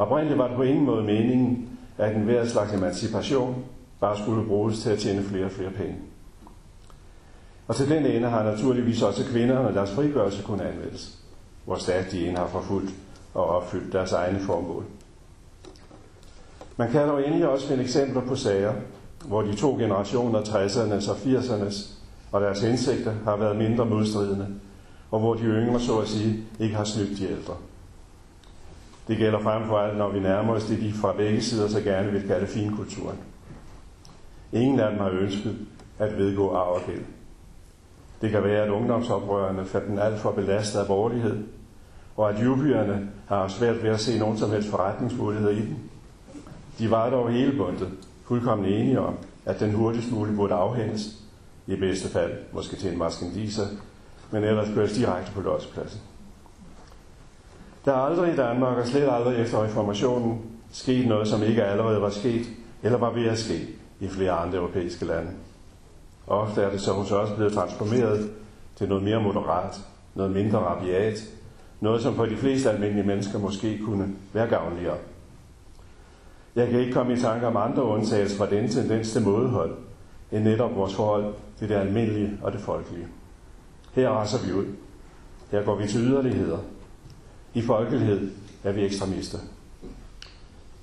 Oprindeligt 0.00 0.38
var 0.38 0.48
det 0.48 0.56
på 0.56 0.62
ingen 0.62 0.84
måde 0.84 1.04
meningen, 1.04 1.78
at 1.98 2.16
en 2.16 2.22
hver 2.22 2.46
slags 2.46 2.72
emancipation 2.72 3.64
bare 4.00 4.18
skulle 4.18 4.46
bruges 4.46 4.82
til 4.82 4.90
at 4.90 4.98
tjene 4.98 5.22
flere 5.22 5.44
og 5.44 5.50
flere 5.50 5.70
penge. 5.70 5.94
Og 7.68 7.76
til 7.76 7.88
den 7.88 8.06
ende 8.06 8.28
har 8.28 8.44
naturligvis 8.44 9.02
også 9.02 9.24
kvinderne 9.24 9.68
og 9.68 9.74
deres 9.74 9.90
frigørelse 9.90 10.42
kunne 10.42 10.68
anvendes, 10.68 11.18
hvor 11.64 11.76
stærkt 11.76 12.12
de 12.12 12.28
end 12.28 12.36
har 12.36 12.46
forfulgt 12.46 12.90
og 13.34 13.44
opfyldt 13.46 13.92
deres 13.92 14.12
egne 14.12 14.40
formål. 14.40 14.84
Man 16.76 16.90
kan 16.90 17.08
dog 17.08 17.26
endelig 17.26 17.48
også 17.48 17.68
finde 17.68 17.82
eksempler 17.82 18.20
på 18.20 18.36
sager, 18.36 18.72
hvor 19.26 19.42
de 19.42 19.56
to 19.56 19.76
generationer, 19.76 20.40
60'ernes 20.40 21.10
og 21.10 21.16
80'ernes, 21.16 21.88
og 22.32 22.40
deres 22.40 22.60
hensigter 22.60 23.12
har 23.24 23.36
været 23.36 23.56
mindre 23.56 23.86
modstridende, 23.86 24.46
og 25.10 25.20
hvor 25.20 25.34
de 25.34 25.42
yngre, 25.42 25.80
så 25.80 25.98
at 25.98 26.08
sige, 26.08 26.44
ikke 26.60 26.74
har 26.74 26.84
snydt 26.84 27.18
de 27.18 27.30
ældre. 27.30 27.54
Det 29.10 29.18
gælder 29.18 29.40
frem 29.40 29.66
for 29.66 29.78
alt, 29.78 29.98
når 29.98 30.10
vi 30.10 30.20
nærmer 30.20 30.54
os 30.54 30.64
det, 30.64 30.80
de 30.80 30.92
fra 30.92 31.12
begge 31.12 31.40
sider 31.42 31.68
så 31.68 31.80
gerne 31.80 32.12
vil 32.12 32.26
kalde 32.26 32.46
finkulturen. 32.46 33.18
Ingen 34.52 34.80
af 34.80 34.90
dem 34.90 35.00
har 35.00 35.10
ønsket 35.10 35.56
at 35.98 36.18
vedgå 36.18 36.54
arv 36.54 36.74
og 36.74 36.80
gæld. 36.86 37.04
Det 38.20 38.30
kan 38.30 38.44
være, 38.44 38.62
at 38.62 38.70
ungdomsoprørerne 38.70 39.64
fandt 39.64 39.86
den 39.86 39.98
alt 39.98 40.18
for 40.18 40.30
belastet 40.32 40.80
af 40.80 40.86
borgerlighed, 40.86 41.44
og 42.16 42.30
at 42.30 42.44
jubierne 42.44 43.10
har 43.28 43.48
svært 43.48 43.82
ved 43.82 43.90
at 43.90 44.00
se 44.00 44.18
nogen 44.18 44.38
som 44.38 44.50
helst 44.50 44.70
forretningsmuligheder 44.70 45.52
i 45.52 45.60
den. 45.60 45.78
De 46.78 46.90
var 46.90 47.10
dog 47.10 47.30
hele 47.30 47.56
bundet, 47.56 47.88
fuldkommen 48.24 48.66
enige 48.66 49.00
om, 49.00 49.14
at 49.46 49.60
den 49.60 49.74
hurtigst 49.74 50.12
muligt 50.12 50.36
burde 50.36 50.54
afhændes, 50.54 51.22
i 51.66 51.76
bedste 51.76 52.08
fald 52.08 52.32
måske 52.52 52.76
til 52.76 52.92
en 52.92 52.98
maskendiser, 52.98 53.66
men 54.30 54.44
ellers 54.44 54.68
køres 54.74 54.92
direkte 54.92 55.32
på 55.32 55.40
lodspladsen. 55.40 56.00
Der 57.84 57.92
er 57.92 57.96
aldrig 57.96 58.32
i 58.32 58.36
Danmark, 58.36 58.78
og 58.78 58.86
slet 58.86 59.08
aldrig 59.10 59.36
efter 59.36 59.64
reformationen, 59.64 60.40
sket 60.72 61.08
noget, 61.08 61.28
som 61.28 61.42
ikke 61.42 61.64
allerede 61.64 62.02
var 62.02 62.10
sket, 62.10 62.46
eller 62.82 62.98
var 62.98 63.10
ved 63.10 63.26
at 63.26 63.38
ske 63.38 63.68
i 64.00 64.08
flere 64.08 64.32
andre 64.32 64.58
europæiske 64.58 65.04
lande. 65.04 65.30
Ofte 66.26 66.62
er 66.62 66.70
det 66.70 66.80
så 66.80 66.92
hos 66.92 67.12
os 67.12 67.30
blevet 67.30 67.52
transformeret 67.52 68.30
til 68.76 68.88
noget 68.88 69.04
mere 69.04 69.22
moderat, 69.22 69.80
noget 70.14 70.32
mindre 70.32 70.58
rabiat, 70.58 71.18
noget 71.80 72.02
som 72.02 72.14
for 72.14 72.26
de 72.26 72.36
fleste 72.36 72.70
almindelige 72.70 73.06
mennesker 73.06 73.38
måske 73.38 73.78
kunne 73.78 74.08
være 74.32 74.46
gavnligere. 74.48 74.96
Jeg 76.56 76.68
kan 76.68 76.80
ikke 76.80 76.92
komme 76.92 77.12
i 77.12 77.20
tanke 77.20 77.46
om 77.46 77.56
andre 77.56 77.82
undtagelser 77.82 78.38
fra 78.38 78.50
denne 78.50 78.68
tendens 78.68 79.12
til 79.12 79.22
mådehold, 79.22 79.76
end 80.32 80.44
netop 80.44 80.76
vores 80.76 80.94
forhold 80.94 81.34
til 81.58 81.68
det 81.68 81.74
almindelige 81.74 82.38
og 82.42 82.52
det 82.52 82.60
folkelige. 82.60 83.06
Her 83.92 84.08
raser 84.08 84.46
vi 84.46 84.52
ud. 84.52 84.66
Her 85.50 85.62
går 85.64 85.74
vi 85.74 85.88
til 85.88 86.00
yderligheder. 86.00 86.58
I 87.54 87.62
folkelighed 87.62 88.30
er 88.64 88.72
vi 88.72 88.84
ekstremister. 88.84 89.38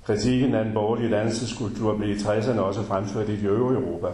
Kritikken 0.04 0.54
af 0.54 0.64
den 0.64 0.74
borgerlige 0.74 1.10
dannelseskultur 1.10 1.96
blev 1.96 2.10
i 2.10 2.14
60'erne 2.14 2.60
også 2.60 2.82
fremført 2.82 3.28
i 3.28 3.40
de 3.40 3.46
øvrige 3.46 3.80
Europa. 3.80 4.06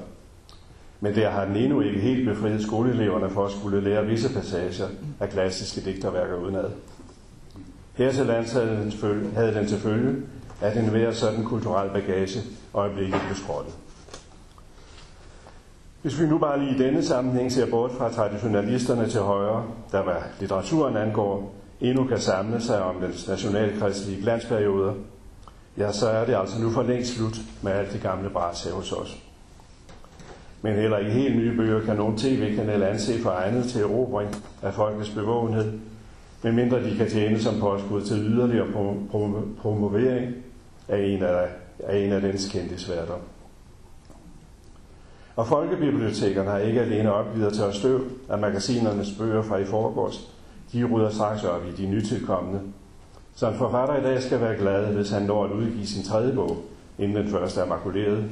Men 1.01 1.15
der 1.15 1.31
har 1.31 1.45
den 1.45 1.57
endnu 1.57 1.81
ikke 1.81 2.01
helt 2.01 2.29
befriet 2.29 2.63
skoleeleverne 2.63 3.31
for 3.31 3.47
at 3.47 3.53
skulle 3.53 3.81
lære 3.81 4.07
visse 4.07 4.35
passager 4.35 4.89
af 5.21 5.29
klassiske 5.29 5.81
digterværker 5.81 6.37
udenad. 6.37 6.71
Her 7.95 8.13
til 8.13 8.27
lands 8.27 8.53
havde 8.53 9.55
den 9.55 9.67
til 9.67 9.79
følge, 9.79 10.17
at 10.61 10.77
en 10.77 10.89
hver 10.89 11.13
sådan 11.13 11.45
kulturel 11.45 11.91
bagage 11.91 12.41
øjeblikket 12.75 13.21
blev 13.27 13.37
skrottet. 13.37 13.75
Hvis 16.03 16.21
vi 16.21 16.27
nu 16.27 16.39
bare 16.39 16.61
lige 16.61 16.75
i 16.75 16.79
denne 16.79 17.05
sammenhæng 17.05 17.53
ser 17.53 17.71
bort 17.71 17.91
fra 17.93 18.13
traditionalisterne 18.13 19.09
til 19.09 19.21
højre, 19.21 19.65
der 19.93 20.03
hvad 20.03 20.15
litteraturen 20.41 20.97
angår, 20.97 21.55
endnu 21.81 22.05
kan 22.05 22.21
samle 22.21 22.61
sig 22.61 22.83
om 22.83 23.01
den 23.01 23.13
nationalkristelige 23.29 24.23
glansperiode, 24.23 24.95
ja, 25.79 25.93
så 25.93 26.09
er 26.09 26.25
det 26.25 26.35
altså 26.35 26.61
nu 26.61 26.71
for 26.71 26.83
længst 26.83 27.17
slut 27.17 27.37
med 27.63 27.73
alt 27.73 27.93
det 27.93 28.03
gamle 28.03 28.31
bras 28.31 28.65
her 28.65 28.73
hos 28.73 28.93
os. 28.93 29.19
Men 30.63 30.75
heller 30.75 30.99
i 30.99 31.11
helt 31.11 31.37
nye 31.37 31.57
bøger 31.57 31.85
kan 31.85 31.97
nogen 31.97 32.19
tv-kanal 32.19 32.83
anse 32.83 33.23
for 33.23 33.31
egnet 33.31 33.65
til 33.65 33.81
erobring 33.83 34.37
af 34.63 34.75
folkets 34.75 35.11
bevågenhed, 35.11 35.73
medmindre 36.43 36.85
de 36.85 36.97
kan 36.97 37.11
tjene 37.11 37.41
som 37.41 37.61
påskud 37.61 38.03
til 38.03 38.17
yderligere 38.17 38.67
promovering 39.63 40.35
af 40.89 40.99
en 40.99 41.23
af, 41.23 41.49
af, 41.79 41.99
en 41.99 42.13
af 42.13 42.21
dens 42.21 42.49
kendte 42.49 42.79
sværter. 42.79 43.15
Og 45.37 45.47
folkebibliotekerne 45.47 46.51
har 46.51 46.59
ikke 46.59 46.81
alene 46.81 47.13
opgivet 47.13 47.61
at 47.61 47.75
støv 47.75 48.01
af 48.29 48.39
magasinernes 48.39 49.09
bøger 49.19 49.43
fra 49.43 49.57
i 49.57 49.65
forgårs. 49.65 50.34
De 50.75 50.85
rydder 50.85 51.11
straks 51.11 51.45
op 51.45 51.63
i 51.67 51.83
de 51.83 51.87
nytilkommende. 51.87 52.61
Så 53.35 53.49
en 53.49 53.59
forfatter 53.59 53.97
i 53.97 54.03
dag 54.03 54.23
skal 54.23 54.41
være 54.41 54.57
glad, 54.57 54.95
hvis 54.95 55.11
han 55.11 55.23
når 55.23 55.45
at 55.45 55.51
udgive 55.51 55.87
sin 55.87 56.05
tredje 56.05 56.33
bog, 56.33 56.57
inden 56.99 57.17
den 57.17 57.29
første 57.29 57.61
er 57.61 57.67
makuleret. 57.67 58.25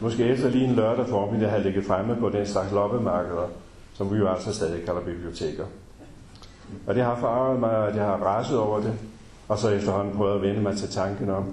Måske 0.00 0.24
efter 0.24 0.48
lige 0.48 0.64
en 0.64 0.74
lørdag 0.74 1.06
formiddag 1.08 1.50
har 1.50 1.58
ligget 1.58 1.84
fremme 1.84 2.16
på 2.16 2.28
den 2.28 2.46
slags 2.46 2.72
loppemarkeder, 2.72 3.48
som 3.94 4.12
vi 4.12 4.16
jo 4.16 4.28
altså 4.28 4.54
stadig 4.54 4.84
kalder 4.84 5.00
biblioteker. 5.00 5.64
Og 6.86 6.94
det 6.94 7.04
har 7.04 7.16
farvet 7.20 7.60
mig, 7.60 7.88
at 7.88 7.96
jeg 7.96 8.04
har 8.04 8.16
raset 8.16 8.58
over 8.58 8.80
det, 8.80 8.92
og 9.48 9.58
så 9.58 9.68
efterhånden 9.68 10.16
prøvet 10.16 10.34
at 10.34 10.42
vende 10.42 10.60
mig 10.60 10.76
til 10.76 10.88
tanken 10.88 11.30
om, 11.30 11.52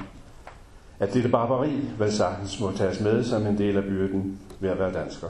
at 0.99 1.13
dette 1.13 1.29
barbari 1.29 1.81
vel 1.99 2.11
sagtens 2.11 2.59
må 2.59 2.71
tages 2.71 2.99
med 2.99 3.23
som 3.23 3.47
en 3.47 3.57
del 3.57 3.77
af 3.77 3.83
byrden 3.83 4.39
ved 4.59 4.69
at 4.69 4.79
være 4.79 4.93
dansker. 4.93 5.27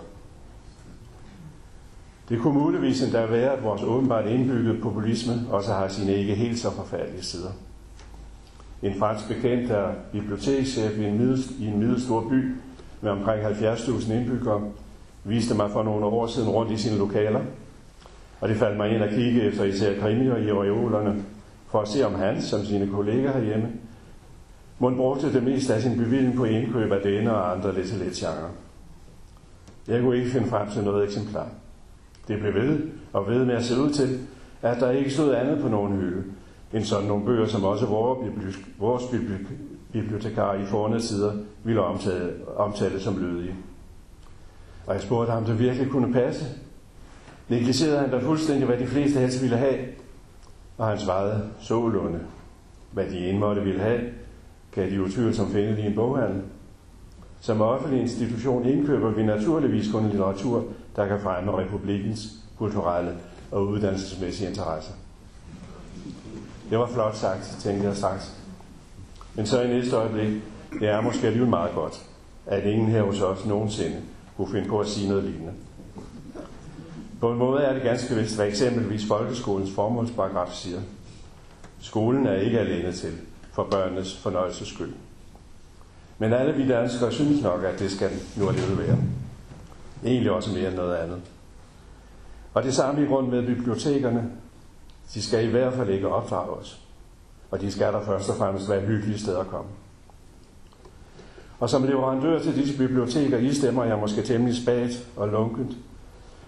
Det 2.30 2.40
kunne 2.42 2.60
muligvis 2.60 3.04
endda 3.04 3.26
være, 3.26 3.52
at 3.52 3.64
vores 3.64 3.84
åbenbart 3.84 4.26
indbyggede 4.28 4.82
populisme 4.82 5.34
også 5.52 5.74
har 5.74 5.88
sine 5.88 6.16
ikke 6.16 6.36
helt 6.36 6.60
så 6.60 6.72
forfærdelige 6.72 7.24
sider. 7.24 7.52
En 8.84 9.00
fransk 9.00 9.28
bekendt 9.28 9.72
er 9.72 9.94
bibliotekschef 10.12 10.98
i 10.98 11.06
en, 11.06 11.18
middel, 11.18 11.40
i 11.60 11.68
en 11.68 11.80
middelstor 11.80 12.30
by 12.30 12.56
med 13.02 13.12
omkring 13.12 13.46
70.000 13.46 14.14
indbyggere, 14.14 14.62
viste 15.24 15.56
mig 15.56 15.72
for 15.72 15.84
nogle 15.84 16.06
år 16.06 16.28
siden 16.28 16.50
rundt 16.50 16.72
i 16.72 16.78
sine 16.78 16.98
lokaler, 16.98 17.42
og 18.42 18.50
det 18.50 18.58
faldt 18.58 18.78
mig 18.78 18.96
ind 18.96 19.04
at 19.04 19.10
kigge 19.10 19.42
efter 19.42 19.64
især 19.64 20.00
krimier 20.00 20.38
i 20.38 20.52
reolerne, 20.52 21.24
for 21.68 21.82
at 21.82 21.88
se 21.88 22.06
om 22.06 22.16
han, 22.16 22.42
som 22.42 22.66
sine 22.66 22.88
kolleger 22.88 23.34
herhjemme, 23.34 23.68
Mon 24.80 24.96
brugte 24.96 25.34
det 25.34 25.44
meste 25.44 25.74
af 25.74 25.82
sin 25.82 25.98
bevilling 25.98 26.36
på 26.36 26.46
indkøb 26.46 26.92
af 26.92 27.02
denne 27.02 27.36
og 27.36 27.52
andre 27.52 27.76
lidt 27.76 27.98
lidt 27.98 28.14
genre. 28.14 28.50
Jeg 29.88 30.02
kunne 30.02 30.18
ikke 30.18 30.30
finde 30.30 30.48
frem 30.48 30.70
til 30.70 30.84
noget 30.84 31.04
eksemplar. 31.04 31.48
Det 32.28 32.40
blev 32.40 32.54
ved 32.54 32.80
og 33.14 33.28
ved 33.28 33.46
med 33.46 33.56
at 33.56 33.64
se 33.64 33.82
ud 33.82 33.90
til, 33.90 34.20
at 34.62 34.80
der 34.80 34.92
ikke 34.92 35.12
stod 35.12 35.34
andet 35.34 35.62
på 35.62 35.68
nogen 35.68 35.98
hylde, 35.98 36.24
end 36.74 36.84
sådan 36.84 37.08
nogle 37.08 37.26
bøger, 37.26 37.48
som 37.48 37.64
også 37.64 37.86
vores 38.80 39.04
bibliotekar 39.92 40.54
i 40.54 40.66
forne 40.66 41.00
tider 41.00 41.34
ville 41.64 41.82
omtale, 41.82 42.32
omtale 42.56 43.00
som 43.00 43.18
lydige. 43.20 43.56
Og 44.88 44.94
jeg 44.94 45.02
spurgte 45.02 45.32
ham, 45.32 45.44
om 45.44 45.50
det 45.50 45.60
virkelig 45.60 45.90
kunne 45.90 46.14
passe. 46.14 46.46
Negligerede 47.50 48.00
han 48.00 48.12
da 48.12 48.18
fuldstændig, 48.18 48.66
hvad 48.66 48.78
de 48.78 48.88
fleste 48.88 49.20
helst 49.20 49.42
ville 49.42 49.58
have, 49.58 49.78
og 50.78 50.88
han 50.88 51.00
svarede 51.00 51.50
sålunde. 51.60 52.20
Hvad 52.92 53.06
de 53.06 53.30
ene 53.30 53.40
måtte 53.40 53.62
ville 53.62 53.80
have, 53.80 54.02
kan 54.72 54.92
de 54.92 55.34
som 55.34 55.48
finde 55.48 55.82
i 55.82 55.86
en 55.86 55.96
boghandel. 55.96 56.42
Som 57.40 57.62
offentlig 57.62 58.02
institution 58.02 58.66
indkøber 58.66 59.12
vi 59.12 59.24
naturligvis 59.24 59.92
kun 59.92 60.08
litteratur, 60.10 60.64
der 60.96 61.08
kan 61.08 61.20
fremme 61.20 61.58
republikens 61.58 62.28
kulturelle 62.58 63.18
og 63.52 63.68
uddannelsesmæssige 63.68 64.50
interesser. 64.50 64.94
Det 66.70 66.80
var 66.80 66.88
flot 66.88 67.16
sagt, 67.16 67.58
tænkte 67.60 67.88
jeg 67.88 67.98
straks. 67.98 68.34
Men 69.36 69.46
så 69.46 69.62
i 69.62 69.68
næste 69.68 69.96
øjeblik, 69.96 70.42
det 70.80 70.90
er 70.90 71.02
måske 71.02 71.28
alligevel 71.28 71.50
meget 71.50 71.72
godt, 71.76 72.02
at 72.46 72.64
ingen 72.64 72.88
her 72.88 73.02
hos 73.02 73.22
os 73.22 73.46
nogensinde 73.46 74.02
kunne 74.38 74.52
finde 74.52 74.70
på 74.70 74.80
at 74.80 74.88
sige 74.88 75.10
noget 75.10 75.24
lignende. 75.24 75.54
På 77.20 77.32
en 77.32 77.38
måde 77.38 77.64
er 77.64 77.74
det 77.74 77.84
ganske 77.84 78.16
vist, 78.16 78.36
hvad 78.36 78.48
eksempelvis 78.48 79.08
folkeskolens 79.08 79.72
formålsparagraf 79.72 80.52
siger. 80.52 80.80
Skolen 81.80 82.28
er 82.28 82.36
ikke 82.36 82.60
alene 82.60 82.92
til 82.92 83.12
for 83.52 83.68
børnenes 83.72 84.18
fornøjelses 84.18 84.68
skyld. 84.68 84.94
Men 86.18 86.34
alle 86.34 86.54
vi 86.54 86.68
danskere 86.68 87.12
synes 87.12 87.44
nok, 87.44 87.64
at 87.64 87.80
det 87.80 87.92
skal 87.92 88.10
den 88.10 88.20
nu 88.38 88.50
alligevel 88.50 88.88
være. 88.88 88.98
Egentlig 90.06 90.32
også 90.32 90.54
mere 90.54 90.68
end 90.68 90.76
noget 90.76 90.96
andet. 90.96 91.22
Og 92.54 92.64
det 92.64 92.74
samme 92.74 93.04
i 93.04 93.06
grund 93.06 93.28
med 93.28 93.46
bibliotekerne. 93.46 94.32
De 95.14 95.22
skal 95.22 95.46
i 95.46 95.52
hvert 95.52 95.74
fald 95.74 95.90
ikke 95.90 96.08
opdrage 96.08 96.50
os. 96.50 96.80
Og 97.52 97.62
de 97.62 97.72
skal 97.72 97.94
der 97.94 98.06
først 98.06 98.30
og 98.30 98.36
fremmest 98.36 98.70
være 98.70 98.82
hyggelige 98.82 99.20
steder 99.20 99.40
at 99.40 99.48
komme. 99.48 99.70
Og 101.60 101.70
som 101.70 101.84
leverandør 101.84 102.40
til 102.40 102.56
disse 102.56 102.78
biblioteker, 102.78 103.38
I 103.38 103.54
stemmer 103.54 103.84
jeg 103.84 103.98
måske 103.98 104.22
temmelig 104.22 104.62
spagt 104.62 105.08
og 105.16 105.28
lunkent. 105.28 105.78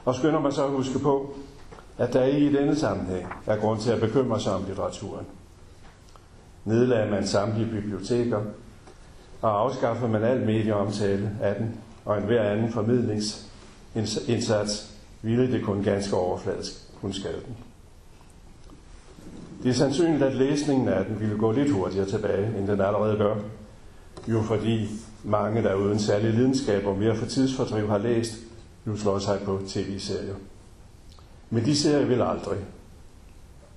Og 0.06 0.16
skynder 0.16 0.40
mig 0.40 0.54
så 0.54 0.66
at 0.66 0.72
huske 0.72 1.00
på, 1.00 1.36
at 1.98 2.14
der 2.14 2.24
ikke 2.24 2.50
i 2.50 2.54
denne 2.54 2.76
sammenhæng 2.76 3.34
er 3.46 3.58
grund 3.58 3.80
til 3.80 3.92
at 3.92 4.00
bekymre 4.00 4.40
sig 4.40 4.54
om 4.54 4.64
litteraturen. 4.68 5.26
Nedlagde 6.66 7.12
man 7.12 7.28
samtlige 7.28 7.72
biblioteker, 7.72 8.42
og 9.42 9.62
afskaffede 9.62 10.12
man 10.12 10.24
al 10.24 10.46
medieomtale 10.46 11.32
af 11.42 11.56
den, 11.56 11.80
og 12.06 12.18
enhver 12.18 12.44
anden 12.44 12.72
formidlingsindsats, 12.72 14.92
ville 15.22 15.52
det 15.52 15.66
kun 15.66 15.84
ganske 15.84 16.16
overfladisk 16.16 16.72
kunne 17.02 17.14
skade 17.14 17.42
den. 17.46 17.56
Det 19.64 19.70
er 19.70 19.74
sandsynligt, 19.74 20.24
at 20.24 20.36
læsningen 20.36 20.88
af 20.88 21.06
den 21.06 21.20
ville 21.20 21.38
gå 21.38 21.52
lidt 21.52 21.72
hurtigere 21.72 22.10
tilbage, 22.10 22.58
end 22.58 22.68
den 22.68 22.82
allerede 22.82 23.18
gør. 23.18 23.36
Jo 24.28 24.42
fordi 24.42 24.90
mange, 25.24 25.64
der 25.64 25.76
uden 25.76 26.00
særlig 26.00 26.34
lidenskab 26.34 26.86
og 26.86 26.98
mere 26.98 27.16
for 27.16 27.26
tidsfordriv 27.26 27.88
har 27.88 27.98
læst, 27.98 28.34
nu 28.86 28.98
slår 28.98 29.20
sig 29.20 29.40
på 29.46 29.62
tv-serier. 29.68 30.36
Men 31.50 31.66
de 31.66 31.76
serier 31.76 32.06
vil 32.06 32.22
aldrig, 32.22 32.60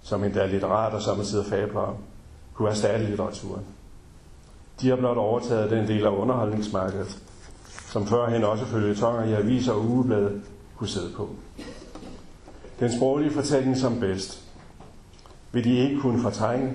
som 0.02 0.25
endda 0.25 0.47
litterat 0.47 0.92
og 0.92 1.02
samtidig 1.02 1.47
fabler 1.47 1.80
om, 1.80 1.94
kunne 2.54 2.70
erstatte 2.70 3.06
litteraturen. 3.06 3.64
De 4.80 4.88
har 4.88 4.97
blot 4.97 5.16
overtaget 5.16 5.70
den 5.70 5.88
del 5.88 6.06
af 6.06 6.11
underholdningsmarkedet, 6.11 7.18
som 7.92 8.07
førhen 8.07 8.45
også 8.45 8.64
følge 8.64 8.95
tonger 8.95 9.25
i 9.25 9.33
aviser 9.33 9.73
og 9.73 9.85
ugeblade 9.85 10.42
kunne 10.76 10.88
sidde 10.88 11.12
på. 11.16 11.28
Den 12.80 12.97
sproglige 12.97 13.30
fortælling 13.30 13.76
som 13.76 14.00
bedst 14.00 14.42
vil 15.52 15.64
de 15.64 15.76
ikke 15.76 16.00
kunne 16.00 16.23
fortrænge, 16.23 16.73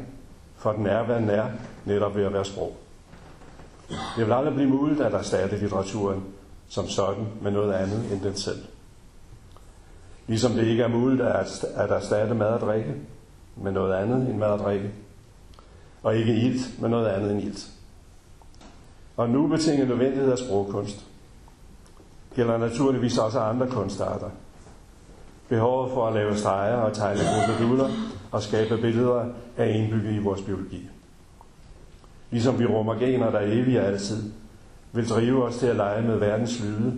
for 0.57 0.71
den 0.71 0.87
er, 0.87 1.03
hvad 1.03 1.15
den 1.15 1.29
er, 1.29 1.45
netop 1.85 2.15
ved 2.15 2.25
at 2.25 2.33
være 2.33 2.45
sprog. 2.45 2.75
Det 3.89 4.25
vil 4.25 4.33
aldrig 4.33 4.53
blive 4.53 4.69
muligt 4.69 5.01
at 5.01 5.13
erstatte 5.13 5.57
litteraturen 5.57 6.23
som 6.67 6.87
sådan 6.87 7.27
med 7.41 7.51
noget 7.51 7.73
andet 7.73 8.11
end 8.11 8.21
den 8.21 8.35
selv. 8.35 8.63
Ligesom 10.27 10.51
det 10.51 10.67
ikke 10.67 10.83
er 10.83 10.87
muligt 10.87 11.21
at, 11.21 11.65
at 11.75 11.91
erstatte 11.91 12.35
mad 12.35 12.47
og 12.47 12.59
drikke 12.59 12.93
med 13.55 13.71
noget 13.71 13.93
andet 13.93 14.29
end 14.29 14.37
mad 14.37 14.47
og 14.47 14.59
drikke, 14.59 14.91
og 16.03 16.15
ikke 16.15 16.35
ilt 16.35 16.81
med 16.81 16.89
noget 16.89 17.07
andet 17.07 17.31
end 17.31 17.41
ilt. 17.41 17.69
Og 19.17 19.29
nu 19.29 19.47
betinget 19.47 19.87
nødvendighed 19.87 20.31
af 20.31 20.37
sprogkunst 20.37 21.05
gælder 22.35 22.57
naturligvis 22.57 23.17
også 23.17 23.39
andre 23.39 23.67
kunstarter. 23.67 24.29
Behovet 25.49 25.91
for 25.91 26.07
at 26.07 26.13
lave 26.13 26.37
streger 26.37 26.75
og 26.75 26.93
tegne 26.93 27.21
moduler 27.47 27.89
og 28.31 28.43
skabe 28.43 28.77
billeder 28.77 29.25
er 29.57 29.65
indbygget 29.65 30.13
i 30.13 30.17
vores 30.17 30.41
biologi. 30.41 30.89
Ligesom 32.31 32.59
vi 32.59 32.65
rummer 32.65 32.95
gener, 32.95 33.31
der 33.31 33.39
evige 33.39 33.81
altid, 33.81 34.31
vil 34.91 35.09
drive 35.09 35.43
os 35.43 35.57
til 35.57 35.67
at 35.67 35.75
lege 35.75 36.01
med 36.01 36.17
verdens 36.17 36.63
lyde 36.63 36.93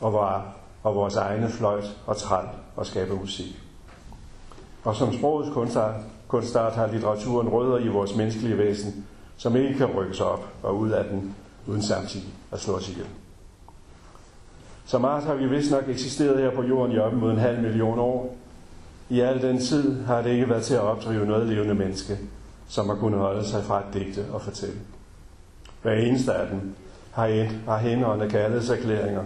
og, 0.00 0.12
var, 0.12 0.56
og 0.82 0.94
vores 0.94 1.16
egne 1.16 1.48
fløjt 1.48 1.96
og 2.06 2.16
træl 2.16 2.48
og 2.76 2.86
skabe 2.86 3.14
musik. 3.14 3.60
Og 4.84 4.96
som 4.96 5.12
sprogets 5.12 5.54
kunstart, 5.54 5.94
kunstart 6.28 6.72
har 6.72 6.86
litteraturen 6.86 7.48
rødder 7.48 7.78
i 7.78 7.88
vores 7.88 8.16
menneskelige 8.16 8.58
væsen, 8.58 9.06
som 9.36 9.56
ikke 9.56 9.74
kan 9.74 9.86
rykkes 9.86 10.20
op 10.20 10.48
og 10.62 10.78
ud 10.78 10.90
af 10.90 11.04
den, 11.04 11.34
uden 11.66 11.82
samtidig 11.82 12.28
at 12.52 12.60
slå 12.60 12.74
os 12.74 12.88
ihjel. 12.88 13.06
Som 14.86 15.04
art 15.04 15.22
har 15.22 15.34
vi 15.34 15.46
vist 15.46 15.70
nok 15.70 15.88
eksisteret 15.88 16.42
her 16.42 16.50
på 16.50 16.62
jorden 16.62 16.92
i 16.92 16.98
op 16.98 17.12
mod 17.12 17.30
en 17.30 17.38
halv 17.38 17.62
million 17.62 17.98
år. 17.98 18.36
I 19.08 19.20
al 19.20 19.42
den 19.42 19.58
tid 19.58 20.04
har 20.04 20.22
det 20.22 20.30
ikke 20.30 20.48
været 20.48 20.62
til 20.62 20.74
at 20.74 20.80
opdrive 20.80 21.26
noget 21.26 21.46
levende 21.46 21.74
menneske, 21.74 22.18
som 22.68 22.88
har 22.88 22.96
kunnet 22.96 23.20
holde 23.20 23.44
sig 23.44 23.64
fra 23.64 23.78
at 23.78 23.94
digte 23.94 24.26
og 24.32 24.42
fortælle. 24.42 24.78
Hver 25.82 25.92
eneste 25.92 26.34
af 26.34 26.48
dem 26.48 26.74
har, 27.10 27.26
en, 27.26 27.62
har 27.66 27.78
hænderne 27.78 28.30
kærlighedserklæringer 28.30 29.22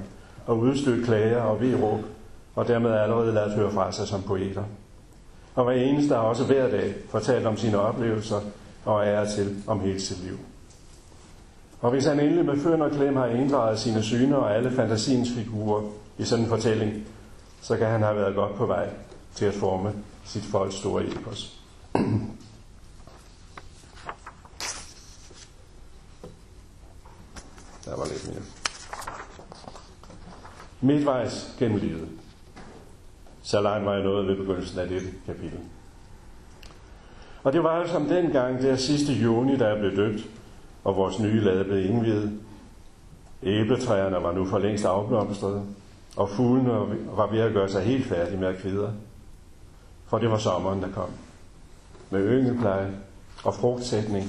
og 0.46 0.58
udstødt 0.58 1.06
klager 1.06 1.40
og 1.40 1.60
vedråb, 1.60 2.00
og 2.54 2.68
dermed 2.68 2.90
allerede 2.90 3.34
ladet 3.34 3.52
høre 3.52 3.72
fra 3.72 3.92
sig 3.92 4.08
som 4.08 4.22
poeter. 4.22 4.62
Og 5.54 5.64
hver 5.64 5.74
eneste 5.74 6.14
har 6.14 6.22
også 6.22 6.44
hver 6.44 6.70
dag 6.70 6.94
fortalt 7.10 7.46
om 7.46 7.56
sine 7.56 7.78
oplevelser 7.78 8.40
og 8.84 9.06
er 9.06 9.24
til 9.24 9.62
om 9.66 9.80
hele 9.80 10.00
sit 10.00 10.24
liv. 10.24 10.38
Og 11.80 11.90
hvis 11.90 12.04
han 12.04 12.20
endelig 12.20 12.44
med 12.44 12.60
føn 12.60 12.82
og 12.82 12.90
klem 12.90 13.16
har 13.16 13.26
inddraget 13.26 13.78
sine 13.78 14.02
syner 14.02 14.36
og 14.36 14.54
alle 14.56 14.70
fantasiens 14.70 15.28
figurer 15.36 15.82
i 16.18 16.24
sådan 16.24 16.44
en 16.44 16.48
fortælling, 16.48 17.06
så 17.60 17.76
kan 17.76 17.86
han 17.86 18.02
have 18.02 18.16
været 18.16 18.34
godt 18.34 18.54
på 18.54 18.66
vej 18.66 18.88
til 19.34 19.44
at 19.44 19.54
forme 19.54 19.92
sit 20.24 20.44
folks 20.44 20.74
store 20.74 21.04
epos. 21.04 21.60
Der 27.84 27.96
var 27.96 28.06
lidt 28.06 28.28
mere. 28.28 28.42
Midtvejs 30.80 31.54
gennem 31.58 31.78
livet. 31.78 32.08
Så 33.42 33.60
langt 33.60 33.86
var 33.86 33.94
jeg 33.94 34.04
nået 34.04 34.26
ved 34.26 34.36
begyndelsen 34.36 34.78
af 34.78 34.88
dette 34.88 35.08
kapitel. 35.26 35.58
Og 37.48 37.54
det 37.54 37.62
var 37.62 37.70
altså 37.70 37.94
jo 37.94 38.00
som 38.00 38.08
dengang, 38.08 38.62
der 38.62 38.76
sidste 38.76 39.12
juni, 39.12 39.56
da 39.56 39.66
jeg 39.68 39.78
blev 39.78 39.96
døbt, 39.96 40.26
og 40.84 40.96
vores 40.96 41.18
nye 41.18 41.40
lade 41.40 41.64
blev 41.64 41.84
indvidet. 41.84 42.40
Æbletræerne 43.42 44.22
var 44.22 44.32
nu 44.32 44.46
for 44.46 44.58
længst 44.58 44.84
afblomstret, 44.84 45.62
og 46.16 46.28
fuglene 46.28 46.70
var 47.16 47.26
ved 47.30 47.40
at 47.40 47.52
gøre 47.52 47.68
sig 47.68 47.82
helt 47.82 48.06
færdige 48.06 48.40
med 48.40 48.48
at 48.48 48.56
kvidre. 48.56 48.92
For 50.06 50.18
det 50.18 50.30
var 50.30 50.38
sommeren, 50.38 50.82
der 50.82 50.88
kom. 50.92 51.08
Med 52.10 52.20
yngelpleje 52.20 52.90
og 53.44 53.54
frugtsætning, 53.54 54.24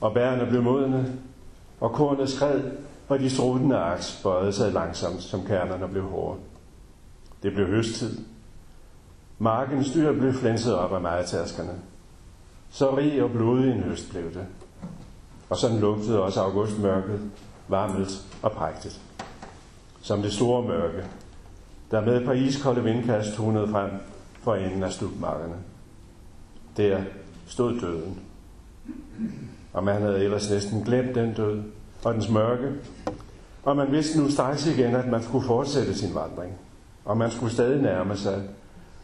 og 0.00 0.14
bærene 0.14 0.46
blev 0.46 0.62
modne, 0.62 1.12
og 1.80 1.92
kornet 1.92 2.28
skred, 2.28 2.60
og 3.08 3.18
de 3.18 3.30
struttende 3.30 3.76
aks 3.78 4.20
bøjede 4.22 4.52
sig 4.52 4.72
langsomt, 4.72 5.22
som 5.22 5.46
kernerne 5.46 5.88
blev 5.88 6.02
hårde. 6.02 6.38
Det 7.42 7.54
blev 7.54 7.66
høsttid. 7.66 8.18
Markens 9.38 9.92
dyr 9.92 10.12
blev 10.12 10.32
flænset 10.32 10.74
op 10.74 10.92
af 10.92 11.00
majetaskerne. 11.00 11.91
Så 12.72 12.96
rig 12.96 13.22
og 13.22 13.30
blodig 13.30 13.72
en 13.72 13.82
høst 13.82 14.10
blev 14.10 14.34
det. 14.34 14.46
Og 15.50 15.56
sådan 15.56 15.80
lugtede 15.80 16.22
også 16.22 16.40
augustmørket, 16.40 17.20
varmt 17.68 18.26
og 18.42 18.52
prægtigt. 18.52 19.00
Som 20.00 20.22
det 20.22 20.32
store 20.32 20.62
mørke, 20.62 21.04
der 21.90 22.00
med 22.00 22.20
et 22.20 22.24
par 22.24 22.32
iskolde 22.32 22.84
vindkast 22.84 23.34
tunede 23.34 23.68
frem 23.68 23.90
for 24.42 24.54
enden 24.54 24.82
af 24.82 24.92
slutmarkerne. 24.92 25.54
Der 26.76 27.00
stod 27.46 27.80
døden. 27.80 28.20
Og 29.72 29.84
man 29.84 30.02
havde 30.02 30.24
ellers 30.24 30.50
næsten 30.50 30.84
glemt 30.84 31.14
den 31.14 31.34
død 31.34 31.62
og 32.04 32.14
dens 32.14 32.30
mørke. 32.30 32.72
Og 33.62 33.76
man 33.76 33.92
vidste 33.92 34.20
nu 34.20 34.30
straks 34.30 34.66
igen, 34.66 34.94
at 34.94 35.08
man 35.08 35.22
skulle 35.22 35.46
fortsætte 35.46 35.94
sin 35.94 36.14
vandring. 36.14 36.52
Og 37.04 37.16
man 37.16 37.30
skulle 37.30 37.52
stadig 37.52 37.82
nærme 37.82 38.16
sig. 38.16 38.42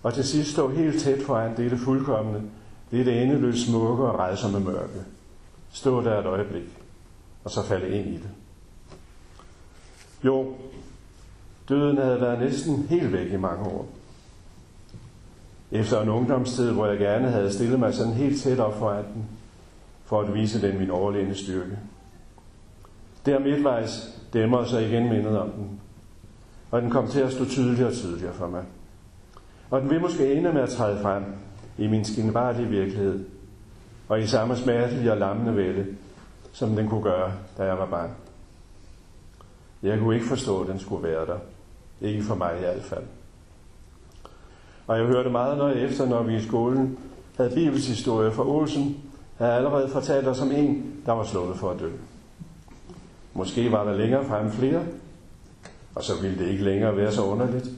Og 0.03 0.15
til 0.15 0.25
sidst 0.25 0.51
stå 0.51 0.69
helt 0.69 1.01
tæt 1.01 1.23
foran 1.23 1.57
dette 1.57 1.79
fuldkommende, 1.79 2.43
det 2.91 3.01
er 3.01 3.05
det 3.05 3.23
endeløst 3.23 3.67
smukke 3.67 4.05
og 4.05 4.19
rejsomme 4.19 4.61
mørke 4.61 5.05
stå 5.73 6.03
der 6.03 6.19
et 6.19 6.27
øjeblik, 6.27 6.79
og 7.45 7.51
så 7.51 7.63
falde 7.63 7.89
ind 7.89 8.07
i 8.07 8.15
det. 8.15 8.31
Jo, 10.25 10.55
døden 11.69 11.99
havde 11.99 12.21
været 12.21 12.39
næsten 12.39 12.87
helt 12.89 13.13
væk 13.13 13.33
i 13.33 13.37
mange 13.37 13.65
år. 13.65 13.89
Efter 15.73 16.03
en 16.03 16.09
ungdomstid, 16.09 16.71
hvor 16.71 16.87
jeg 16.87 16.99
gerne 16.99 17.31
havde 17.31 17.53
stillet 17.53 17.81
mig 17.81 17.95
sådan 17.95 18.13
helt 18.13 18.43
tæt 18.43 18.61
op 18.61 18.79
foran 18.79 19.05
den, 19.15 19.25
for 20.05 20.21
at 20.21 20.35
vise 20.35 20.69
den 20.69 20.79
min 20.79 20.91
overlegne 20.91 21.35
styrke. 21.35 21.79
Der 23.27 23.39
midtvejs 23.39 24.21
dæmmer 24.33 24.65
sig 24.65 24.89
igen 24.89 25.09
mindet 25.09 25.39
om 25.39 25.51
den, 25.51 25.81
og 26.71 26.83
den 26.83 26.91
kom 26.91 27.09
til 27.09 27.21
at 27.21 27.33
stå 27.33 27.45
tydeligere 27.45 27.89
og 27.89 27.95
tydeligere 27.95 28.35
for 28.35 28.47
mig. 28.47 28.65
Og 29.71 29.81
den 29.81 29.91
vil 29.91 30.01
måske 30.01 30.35
ende 30.35 30.53
med 30.53 30.63
at 30.63 30.69
træde 30.69 31.03
frem 31.03 31.25
i 31.79 31.87
min 31.87 32.05
skinbarlige 32.05 32.69
virkelighed, 32.69 33.25
og 34.09 34.21
i 34.21 34.27
samme 34.27 34.57
smertelige 34.57 35.13
og 35.13 35.19
lammende 35.19 35.57
vælde, 35.57 35.87
som 36.53 36.77
den 36.77 36.89
kunne 36.89 37.03
gøre, 37.03 37.33
da 37.59 37.65
jeg 37.65 37.79
var 37.79 37.87
barn. 37.87 38.11
Jeg 39.83 39.99
kunne 39.99 40.15
ikke 40.15 40.27
forstå, 40.27 40.61
at 40.61 40.69
den 40.69 40.79
skulle 40.79 41.09
være 41.09 41.27
der. 41.27 41.39
Ikke 42.01 42.23
for 42.23 42.35
mig 42.35 42.57
i 42.57 42.61
hvert 42.61 42.83
fald. 42.83 43.05
Og 44.87 44.99
jeg 44.99 45.07
hørte 45.07 45.31
meget 45.31 45.59
noget 45.59 45.83
efter, 45.83 46.07
når 46.07 46.23
vi 46.23 46.37
i 46.37 46.43
skolen 46.43 46.99
havde 47.37 47.55
bibelshistorie 47.55 48.33
fra 48.33 48.49
Olsen, 48.49 48.97
havde 49.37 49.53
allerede 49.53 49.89
fortalt 49.89 50.29
os 50.29 50.41
om 50.41 50.53
en, 50.53 51.03
der 51.07 51.13
var 51.13 51.25
slået 51.25 51.57
for 51.57 51.71
at 51.71 51.81
dø. 51.81 51.91
Måske 53.35 53.73
var 53.73 53.85
der 53.85 53.93
længere 53.93 54.25
frem 54.25 54.51
flere, 54.51 54.83
og 55.95 56.05
så 56.05 56.13
ville 56.23 56.39
det 56.39 56.49
ikke 56.49 56.65
længere 56.65 56.97
være 56.97 57.13
så 57.13 57.25
underligt, 57.25 57.69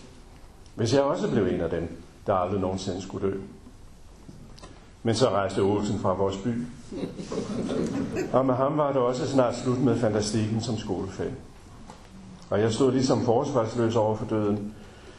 hvis 0.75 0.95
jeg 0.95 1.03
også 1.03 1.31
blev 1.31 1.47
en 1.47 1.61
af 1.61 1.71
dem, 1.71 1.89
der 2.27 2.35
aldrig 2.35 2.61
nogensinde 2.61 3.03
skulle 3.03 3.29
dø. 3.29 3.37
Men 5.03 5.15
så 5.15 5.29
rejste 5.29 5.61
Olsen 5.61 5.99
fra 5.99 6.15
vores 6.15 6.37
by. 6.37 6.65
Og 8.33 8.47
med 8.47 8.55
ham 8.55 8.77
var 8.77 8.93
det 8.93 9.03
også 9.03 9.29
snart 9.29 9.57
slut 9.57 9.79
med 9.79 9.97
fantastikken 9.97 10.61
som 10.61 10.77
skolefag. 10.77 11.31
Og 12.51 12.61
jeg 12.61 12.73
stod 12.73 12.93
ligesom 12.93 13.21
forsvarsløs 13.25 13.97
over 13.97 14.17
for 14.17 14.27
døden. 14.27 14.75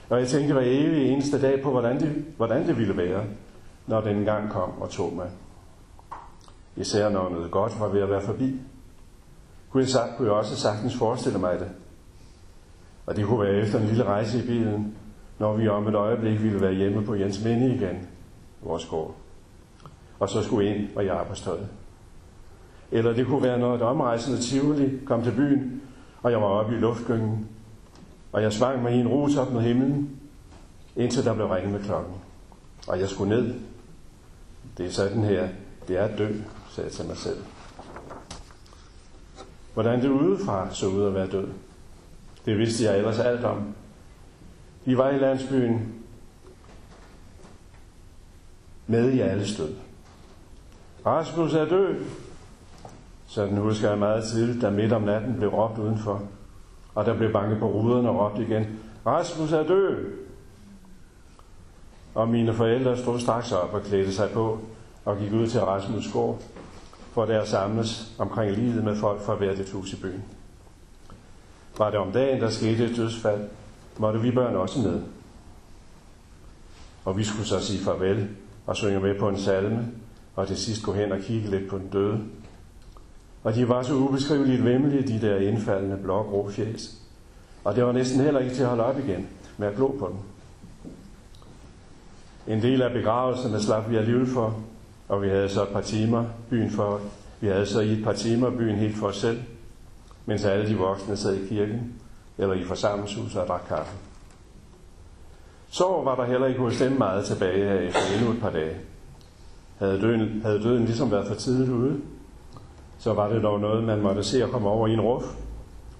Og 0.09 0.19
jeg 0.19 0.27
tænkte 0.27 0.53
hver 0.53 0.63
evig 0.65 1.09
eneste 1.09 1.41
dag 1.41 1.61
på, 1.61 1.71
hvordan 1.71 1.99
det, 1.99 2.25
hvordan 2.37 2.67
det 2.67 2.77
ville 2.77 2.97
være, 2.97 3.23
når 3.87 4.01
den 4.01 4.25
gang 4.25 4.51
kom 4.51 4.69
og 4.81 4.89
tog 4.89 5.13
mig. 5.13 5.29
Især 6.75 7.09
når 7.09 7.29
noget 7.29 7.51
godt 7.51 7.79
var 7.79 7.87
ved 7.87 8.01
at 8.01 8.09
være 8.09 8.21
forbi. 8.21 8.61
Kunne 9.71 9.83
jeg, 9.83 9.89
sagt, 9.89 10.17
kunne 10.17 10.27
jeg 10.27 10.37
også 10.37 10.55
sagtens 10.55 10.97
forestille 10.97 11.39
mig 11.39 11.59
det. 11.59 11.69
Og 13.05 13.15
det 13.15 13.25
kunne 13.25 13.39
være 13.39 13.55
efter 13.55 13.79
en 13.79 13.87
lille 13.87 14.03
rejse 14.03 14.43
i 14.43 14.47
bilen, 14.47 14.95
når 15.39 15.53
vi 15.53 15.67
om 15.67 15.87
et 15.87 15.95
øjeblik 15.95 16.43
ville 16.43 16.61
være 16.61 16.73
hjemme 16.73 17.05
på 17.05 17.15
Jens 17.15 17.43
Minde 17.43 17.75
igen, 17.75 18.07
vores 18.61 18.85
gård 18.85 19.20
og 20.21 20.29
så 20.29 20.43
skulle 20.43 20.75
ind 20.75 20.89
og 20.95 21.03
i 21.05 21.07
arbejdstøjet. 21.07 21.67
Eller 22.91 23.13
det 23.13 23.25
kunne 23.25 23.43
være, 23.43 23.59
når 23.59 23.75
et 23.75 23.81
omrejsende 23.81 24.41
Tivoli 24.41 24.99
kom 25.05 25.23
til 25.23 25.31
byen, 25.31 25.81
og 26.21 26.31
jeg 26.31 26.41
var 26.41 26.47
oppe 26.47 26.75
i 26.75 26.79
luftgyngen, 26.79 27.47
og 28.31 28.41
jeg 28.41 28.53
svang 28.53 28.81
mig 28.81 28.93
i 28.95 28.99
en 28.99 29.07
rus 29.07 29.35
op 29.35 29.51
mod 29.51 29.61
himlen, 29.61 30.19
indtil 30.95 31.25
der 31.25 31.33
blev 31.33 31.45
ringet 31.47 31.71
med 31.71 31.83
klokken. 31.83 32.13
Og 32.87 32.99
jeg 32.99 33.09
skulle 33.09 33.29
ned. 33.29 33.53
Det 34.77 34.85
er 34.85 34.91
sådan 34.91 35.23
her. 35.23 35.47
Det 35.87 35.97
er 35.97 36.03
at 36.03 36.17
dø, 36.17 36.27
sagde 36.69 36.87
jeg 36.87 36.91
til 36.91 37.05
mig 37.05 37.17
selv. 37.17 37.37
Hvordan 39.73 40.01
det 40.01 40.09
udefra 40.09 40.73
så 40.73 40.87
ud 40.87 41.05
at 41.05 41.13
være 41.13 41.27
død, 41.27 41.47
det 42.45 42.57
vidste 42.57 42.83
jeg 42.83 42.97
ellers 42.97 43.19
alt 43.19 43.45
om. 43.45 43.75
Vi 44.85 44.97
var 44.97 45.09
i 45.09 45.17
landsbyen 45.17 45.93
med 48.87 49.11
i 49.11 49.19
alle 49.19 49.47
stød. 49.47 49.73
Rasmus 51.05 51.53
er 51.53 51.65
død. 51.65 51.95
Sådan 53.27 53.57
husker 53.57 53.89
jeg 53.89 53.97
meget 53.97 54.23
tidligt, 54.23 54.61
da 54.61 54.69
midt 54.69 54.93
om 54.93 55.01
natten 55.01 55.35
blev 55.35 55.49
råbt 55.49 55.79
udenfor. 55.79 56.21
Og 56.95 57.05
der 57.05 57.17
blev 57.17 57.33
banket 57.33 57.59
på 57.59 57.67
ruderne 57.67 58.09
og 58.09 58.19
råbt 58.19 58.39
igen, 58.39 58.79
Rasmus 59.05 59.51
er 59.51 59.63
død. 59.63 60.05
og 62.13 62.29
mine 62.29 62.53
forældre 62.53 62.97
stod 62.97 63.19
straks 63.19 63.51
op 63.51 63.73
og 63.73 63.81
klædte 63.81 64.13
sig 64.13 64.29
på 64.29 64.59
og 65.05 65.17
gik 65.17 65.33
ud 65.33 65.47
til 65.47 65.61
Rasmus 65.61 66.11
gård 66.11 66.41
for 67.11 67.25
der 67.25 67.45
samles 67.45 68.11
omkring 68.17 68.51
livet 68.51 68.83
med 68.83 68.95
folk 68.95 69.21
fra 69.21 69.35
hvert 69.35 69.59
et 69.59 69.69
hus 69.69 69.93
i 69.93 70.01
byen. 70.01 70.23
Var 71.77 71.89
det 71.89 71.99
om 71.99 72.11
dagen, 72.11 72.41
der 72.41 72.49
skete 72.49 72.85
et 72.85 72.95
dødsfald, 72.95 73.49
måtte 73.97 74.21
vi 74.21 74.31
børn 74.31 74.55
også 74.55 74.79
med. 74.79 75.01
Og 77.05 77.17
vi 77.17 77.23
skulle 77.23 77.45
så 77.45 77.59
sige 77.59 77.83
farvel 77.83 78.29
og 78.65 78.75
synge 78.75 78.99
med 78.99 79.19
på 79.19 79.29
en 79.29 79.39
salme, 79.39 79.87
og 80.35 80.47
til 80.47 80.57
sidst 80.57 80.83
gå 80.83 80.93
hen 80.93 81.11
og 81.11 81.19
kigge 81.19 81.49
lidt 81.49 81.69
på 81.69 81.77
den 81.77 81.87
døde. 81.87 82.19
Og 83.43 83.55
de 83.55 83.69
var 83.69 83.83
så 83.83 83.93
ubeskriveligt 83.93 84.65
vemmelige, 84.65 85.07
de 85.07 85.27
der 85.27 85.37
indfaldende 85.37 85.97
blå 85.97 86.49
fjæs. 86.51 87.01
Og 87.63 87.75
det 87.75 87.85
var 87.85 87.91
næsten 87.91 88.21
heller 88.21 88.39
ikke 88.39 88.55
til 88.55 88.63
at 88.63 88.69
holde 88.69 88.85
op 88.85 88.99
igen 88.99 89.27
med 89.57 89.67
at 89.67 89.75
glo 89.75 89.87
på 89.87 90.07
dem. 90.07 90.17
En 92.55 92.61
del 92.61 92.81
af 92.81 92.91
begravelserne 92.91 93.61
slap 93.61 93.89
vi 93.89 93.95
alligevel 93.95 94.27
for, 94.27 94.63
og 95.07 95.21
vi 95.21 95.29
havde 95.29 95.49
så 95.49 95.63
et 95.63 95.69
par 95.69 95.81
timer 95.81 96.25
byen 96.49 96.69
for, 96.69 97.01
vi 97.39 97.47
havde 97.47 97.65
så 97.65 97.79
i 97.79 97.91
et 97.91 98.03
par 98.03 98.13
timer 98.13 98.49
byen 98.49 98.75
helt 98.75 98.97
for 98.97 99.07
os 99.07 99.17
selv, 99.17 99.41
mens 100.25 100.45
alle 100.45 100.69
de 100.69 100.77
voksne 100.77 101.17
sad 101.17 101.35
i 101.35 101.47
kirken 101.47 101.93
eller 102.37 102.53
i 102.53 102.63
forsamlingshuset 102.63 103.41
og 103.41 103.47
drak 103.47 103.61
kaffe. 103.67 103.97
Så 105.69 106.01
var 106.03 106.15
der 106.15 106.25
heller 106.25 106.47
ikke 106.47 106.59
hos 106.59 106.77
dem 106.77 106.91
meget 106.91 107.25
tilbage 107.25 107.69
af 107.69 107.83
efter 107.83 107.99
endnu 108.17 108.31
et 108.31 108.41
par 108.41 108.49
dage. 108.49 108.75
Havde 109.81 110.01
døden, 110.01 110.41
havde 110.41 110.63
døden 110.63 110.85
ligesom 110.85 111.11
været 111.11 111.27
for 111.27 111.35
tidligt 111.35 111.69
ude, 111.69 112.01
så 112.99 113.13
var 113.13 113.29
det 113.29 113.43
dog 113.43 113.59
noget, 113.59 113.83
man 113.83 114.01
måtte 114.01 114.23
se 114.23 114.43
at 114.43 114.49
komme 114.49 114.69
over 114.69 114.87
i 114.87 114.93
en 114.93 115.01
ruf, 115.01 115.23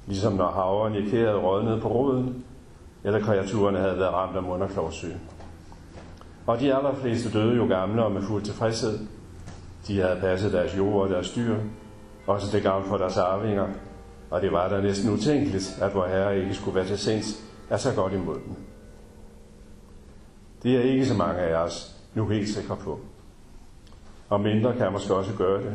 ligesom 0.08 0.34
når 0.34 0.48
havren 0.48 0.96
i 0.96 1.10
kæret 1.10 1.44
rådnede 1.44 1.82
på 1.82 1.88
roden, 1.88 2.46
eller 3.04 3.20
kreaturerne 3.20 3.78
havde 3.78 3.98
været 3.98 4.14
ramt 4.14 4.36
af 4.38 4.44
mund- 4.44 4.64
Og 6.48 6.60
de 6.60 6.76
allerfleste 6.76 7.32
døde 7.32 7.56
jo 7.56 7.66
gamle 7.68 8.06
og 8.06 8.12
med 8.12 8.22
fuld 8.22 8.44
tilfredshed. 8.44 9.00
De 9.88 10.00
havde 10.00 10.20
passet 10.22 10.54
deres 10.54 10.78
jord 10.78 11.04
og 11.04 11.10
deres 11.10 11.32
dyr, 11.32 11.56
også 12.28 12.58
det 12.58 12.64
gavn 12.64 12.84
for 12.84 12.98
deres 12.98 13.18
arvinger, 13.18 13.68
og 14.30 14.42
det 14.42 14.52
var 14.52 14.70
da 14.70 14.82
næsten 14.82 15.14
utænkeligt, 15.14 15.78
at 15.82 15.96
vor 15.96 16.06
Herre 16.06 16.40
ikke 16.40 16.54
skulle 16.54 16.76
være 16.76 16.86
til 16.86 16.98
sinds 16.98 17.44
er 17.70 17.78
så 17.78 17.96
godt 17.96 18.14
imod 18.14 18.36
dem. 18.36 18.56
Det 20.64 20.78
er 20.78 20.82
ikke 20.82 21.06
så 21.06 21.18
mange 21.18 21.40
af 21.40 21.64
os 21.64 21.96
nu 22.16 22.28
helt 22.28 22.50
sikre 22.50 22.76
på. 22.76 23.00
Og 24.32 24.42
mindre 24.42 24.76
kan 24.78 24.92
måske 24.92 25.16
også 25.16 25.34
gøre 25.38 25.62
det. 25.62 25.74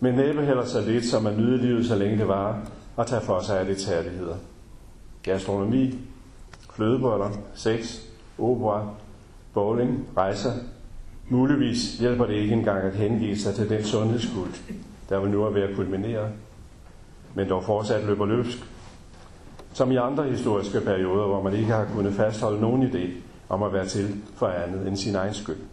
Men 0.00 0.14
næppe 0.14 0.44
heller 0.44 0.64
så 0.64 0.80
lidt, 0.80 1.04
som 1.04 1.26
at 1.26 1.38
nyde 1.38 1.56
livet, 1.56 1.86
så 1.86 1.96
længe 1.96 2.18
det 2.18 2.28
var, 2.28 2.60
og 2.96 3.06
tage 3.06 3.22
for 3.22 3.40
sig 3.40 3.60
af 3.60 3.66
det 3.66 3.76
tærligheder. 3.76 4.36
Gastronomi, 5.22 5.98
flødeboller, 6.74 7.30
sex, 7.54 8.00
opera, 8.38 8.88
bowling, 9.54 10.08
rejser. 10.16 10.52
Muligvis 11.28 11.98
hjælper 11.98 12.26
det 12.26 12.34
ikke 12.34 12.54
engang 12.54 12.84
at 12.84 12.94
hengive 12.94 13.36
sig 13.38 13.54
til 13.54 13.68
den 13.68 13.84
sundhedskult, 13.84 14.62
der 15.08 15.20
vil 15.20 15.30
nu 15.30 15.44
er 15.44 15.50
ved 15.50 15.62
at 15.62 15.76
kulminere, 15.76 16.28
men 17.34 17.48
dog 17.48 17.64
fortsat 17.64 18.04
løber 18.04 18.26
løbsk. 18.26 18.58
Som 19.72 19.92
i 19.92 19.96
andre 19.96 20.24
historiske 20.24 20.80
perioder, 20.80 21.26
hvor 21.26 21.42
man 21.42 21.54
ikke 21.54 21.72
har 21.72 21.86
kunnet 21.94 22.14
fastholde 22.14 22.60
nogen 22.60 22.82
idé 22.82 23.08
om 23.48 23.62
at 23.62 23.72
være 23.72 23.86
til 23.86 24.22
for 24.34 24.46
andet 24.46 24.88
end 24.88 24.96
sin 24.96 25.14
egen 25.14 25.34
skyld. 25.34 25.71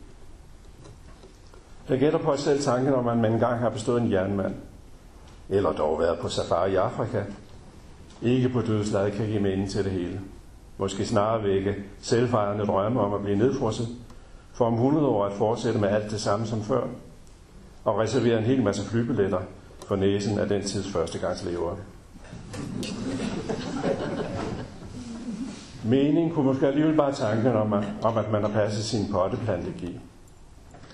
Jeg 1.90 2.00
gætter 2.00 2.20
på 2.20 2.38
selv 2.38 2.62
tanken 2.62 2.94
om, 2.94 3.08
at 3.08 3.18
man 3.18 3.34
engang 3.34 3.60
har 3.60 3.70
bestået 3.70 4.02
en 4.02 4.12
jernmand, 4.12 4.56
eller 5.50 5.72
dog 5.72 6.00
været 6.00 6.20
på 6.20 6.30
safari 6.30 6.72
i 6.72 6.76
Afrika, 6.76 7.24
ikke 8.22 8.50
på 8.50 8.62
dødslaget 8.62 9.14
kan 9.14 9.26
give 9.26 9.40
mening 9.40 9.70
til 9.70 9.84
det 9.84 9.92
hele. 9.92 10.22
Måske 10.78 11.06
snarere 11.06 11.44
vække 11.44 11.76
selvfejrende 12.02 12.66
drømme 12.66 13.02
om 13.02 13.14
at 13.14 13.22
blive 13.22 13.38
nedfrosset, 13.38 13.88
for 14.54 14.66
om 14.66 14.74
100 14.74 15.08
år 15.08 15.26
at 15.26 15.34
fortsætte 15.34 15.80
med 15.80 15.90
alt 15.90 16.12
det 16.12 16.22
samme 16.22 16.46
som 16.46 16.62
før, 16.62 16.84
og 17.84 18.00
reservere 18.00 18.38
en 18.38 18.44
hel 18.44 18.64
masse 18.64 18.90
flybilletter 18.90 19.40
for 19.88 19.96
næsen 19.96 20.40
af 20.40 20.48
den 20.48 20.62
tids 20.62 20.92
førstegangslevere. 20.92 21.76
Mening 25.84 26.34
kunne 26.34 26.46
måske 26.46 26.68
alligevel 26.68 26.96
bare 26.96 27.14
tanken 27.14 27.56
om, 27.56 27.74
at, 27.74 27.84
om, 28.02 28.18
at 28.18 28.32
man 28.32 28.42
har 28.42 28.50
passet 28.50 28.84
sin 28.84 29.12
potteplantegi. 29.12 30.00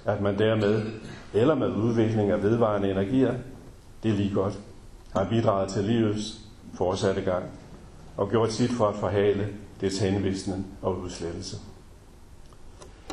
At 0.06 0.22
man 0.22 0.40
dermed, 0.40 0.82
eller 1.34 1.56
med 1.56 1.68
udvikling 1.70 2.32
af 2.32 2.44
vedvarende 2.44 2.92
energier, 2.92 3.34
det 4.04 4.12
er 4.12 4.16
lige 4.16 4.34
godt, 4.34 4.60
har 5.16 5.28
bidraget 5.30 5.70
til 5.70 5.84
livets 5.84 6.40
fortsatte 6.74 7.22
gang 7.22 7.44
og 8.18 8.30
gjort 8.30 8.54
sit 8.54 8.72
for 8.72 8.88
at 8.88 8.96
forhale 8.96 9.48
dets 9.82 10.00
henvisning 10.00 10.68
og 10.82 11.00
udslettelse. 11.00 11.58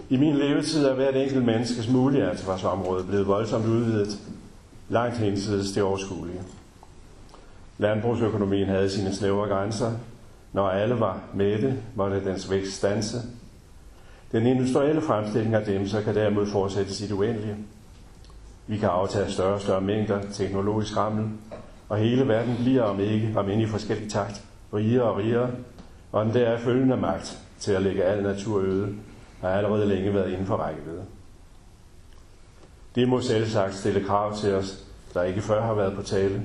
I 0.09 0.16
min 0.16 0.35
levetid 0.35 0.87
er 0.87 0.94
hvert 0.94 1.16
enkelt 1.16 1.44
menneskes 1.44 1.88
mulige 1.88 2.31
ansvarsområde 2.31 3.05
blevet 3.05 3.26
voldsomt 3.26 3.66
udvidet, 3.66 4.18
langt 4.88 5.16
hensides 5.16 5.72
det 5.72 5.83
overskuelige. 5.83 6.42
Landbrugsøkonomien 7.78 8.68
havde 8.68 8.90
sine 8.90 9.14
snævre 9.14 9.48
grænser. 9.48 9.92
Når 10.52 10.68
alle 10.68 11.00
var 11.00 11.20
med 11.35 11.62
det, 11.62 11.83
måtte 11.94 12.24
dens 12.24 12.50
vækst 12.50 12.72
stanse. 12.72 13.18
Den 14.33 14.47
industrielle 14.47 15.01
fremstilling 15.01 15.55
af 15.55 15.64
dem, 15.64 15.88
så 15.88 16.03
kan 16.03 16.14
derimod 16.14 16.47
fortsætte 16.47 16.95
sit 16.95 17.12
uendelige. 17.12 17.57
Vi 18.66 18.79
kan 18.79 18.88
aftage 18.88 19.31
større 19.31 19.55
og 19.55 19.61
større 19.61 19.81
mængder 19.81 20.23
teknologisk 20.33 20.97
rammel, 20.97 21.29
og 21.88 21.99
hele 21.99 22.29
verden 22.29 22.57
bliver, 22.57 22.83
om 22.83 23.01
ikke, 23.01 23.33
om 23.37 23.51
ind 23.51 23.62
i 23.62 23.66
forskellig 23.66 24.11
takt, 24.11 24.45
rigere 24.75 25.03
og 25.03 25.16
rigere, 25.16 25.51
og 26.12 26.25
den 26.25 26.35
der 26.35 26.59
følgende 26.59 26.97
magt 26.97 27.38
til 27.59 27.73
at 27.73 27.83
lægge 27.83 28.05
al 28.05 28.23
natur 28.23 28.61
øde, 28.61 28.95
har 29.40 29.49
allerede 29.49 29.87
længe 29.87 30.14
været 30.14 30.31
inden 30.31 30.47
for 30.47 30.57
rækkevidde. 30.57 31.05
Det 32.95 33.09
må 33.09 33.21
selv 33.21 33.47
sagt 33.47 33.75
stille 33.75 34.05
krav 34.05 34.37
til 34.37 34.55
os, 34.55 34.85
der 35.14 35.23
ikke 35.23 35.40
før 35.40 35.62
har 35.62 35.75
været 35.75 35.97
på 35.97 36.03
tale. 36.03 36.42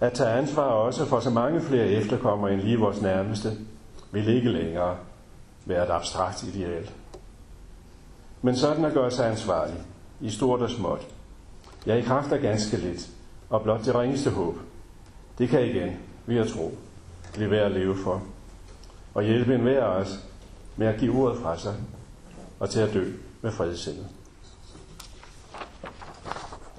At 0.00 0.12
tage 0.12 0.30
ansvar 0.30 0.62
også 0.62 1.06
for 1.06 1.20
så 1.20 1.30
mange 1.30 1.60
flere 1.60 1.86
efterkommere 1.86 2.52
end 2.52 2.60
lige 2.60 2.78
vores 2.78 3.02
nærmeste, 3.02 3.48
vil 4.12 4.28
ikke 4.28 4.48
længere 4.48 4.96
være 5.64 5.84
et 5.84 5.90
abstrakt 5.90 6.42
ideal. 6.42 6.90
Men 8.42 8.56
sådan 8.56 8.84
at 8.84 8.94
gøre 8.94 9.10
sig 9.10 9.30
ansvarlig, 9.30 9.76
i 10.20 10.30
stort 10.30 10.62
og 10.62 10.70
småt, 10.70 11.06
Jeg 11.86 11.98
i 11.98 12.02
kraft 12.02 12.32
af 12.32 12.40
ganske 12.40 12.76
lidt, 12.76 13.08
og 13.50 13.62
blot 13.62 13.84
det 13.84 13.94
ringeste 13.94 14.30
håb, 14.30 14.56
det 15.38 15.48
kan 15.48 15.64
igen, 15.64 15.96
vi 16.26 16.38
at 16.38 16.48
tro, 16.48 16.78
blive 17.32 17.50
værd 17.50 17.66
at 17.66 17.72
leve 17.72 17.96
for 17.96 18.22
og 19.14 19.22
hjælpe 19.22 19.54
enhver 19.54 19.84
af 19.84 20.00
os 20.00 20.18
med 20.76 20.86
at 20.86 21.00
give 21.00 21.14
ordet 21.22 21.42
fra 21.42 21.58
sig 21.58 21.74
og 22.60 22.70
til 22.70 22.80
at 22.80 22.94
dø 22.94 23.12
med 23.42 23.52
fredsindet. 23.52 24.06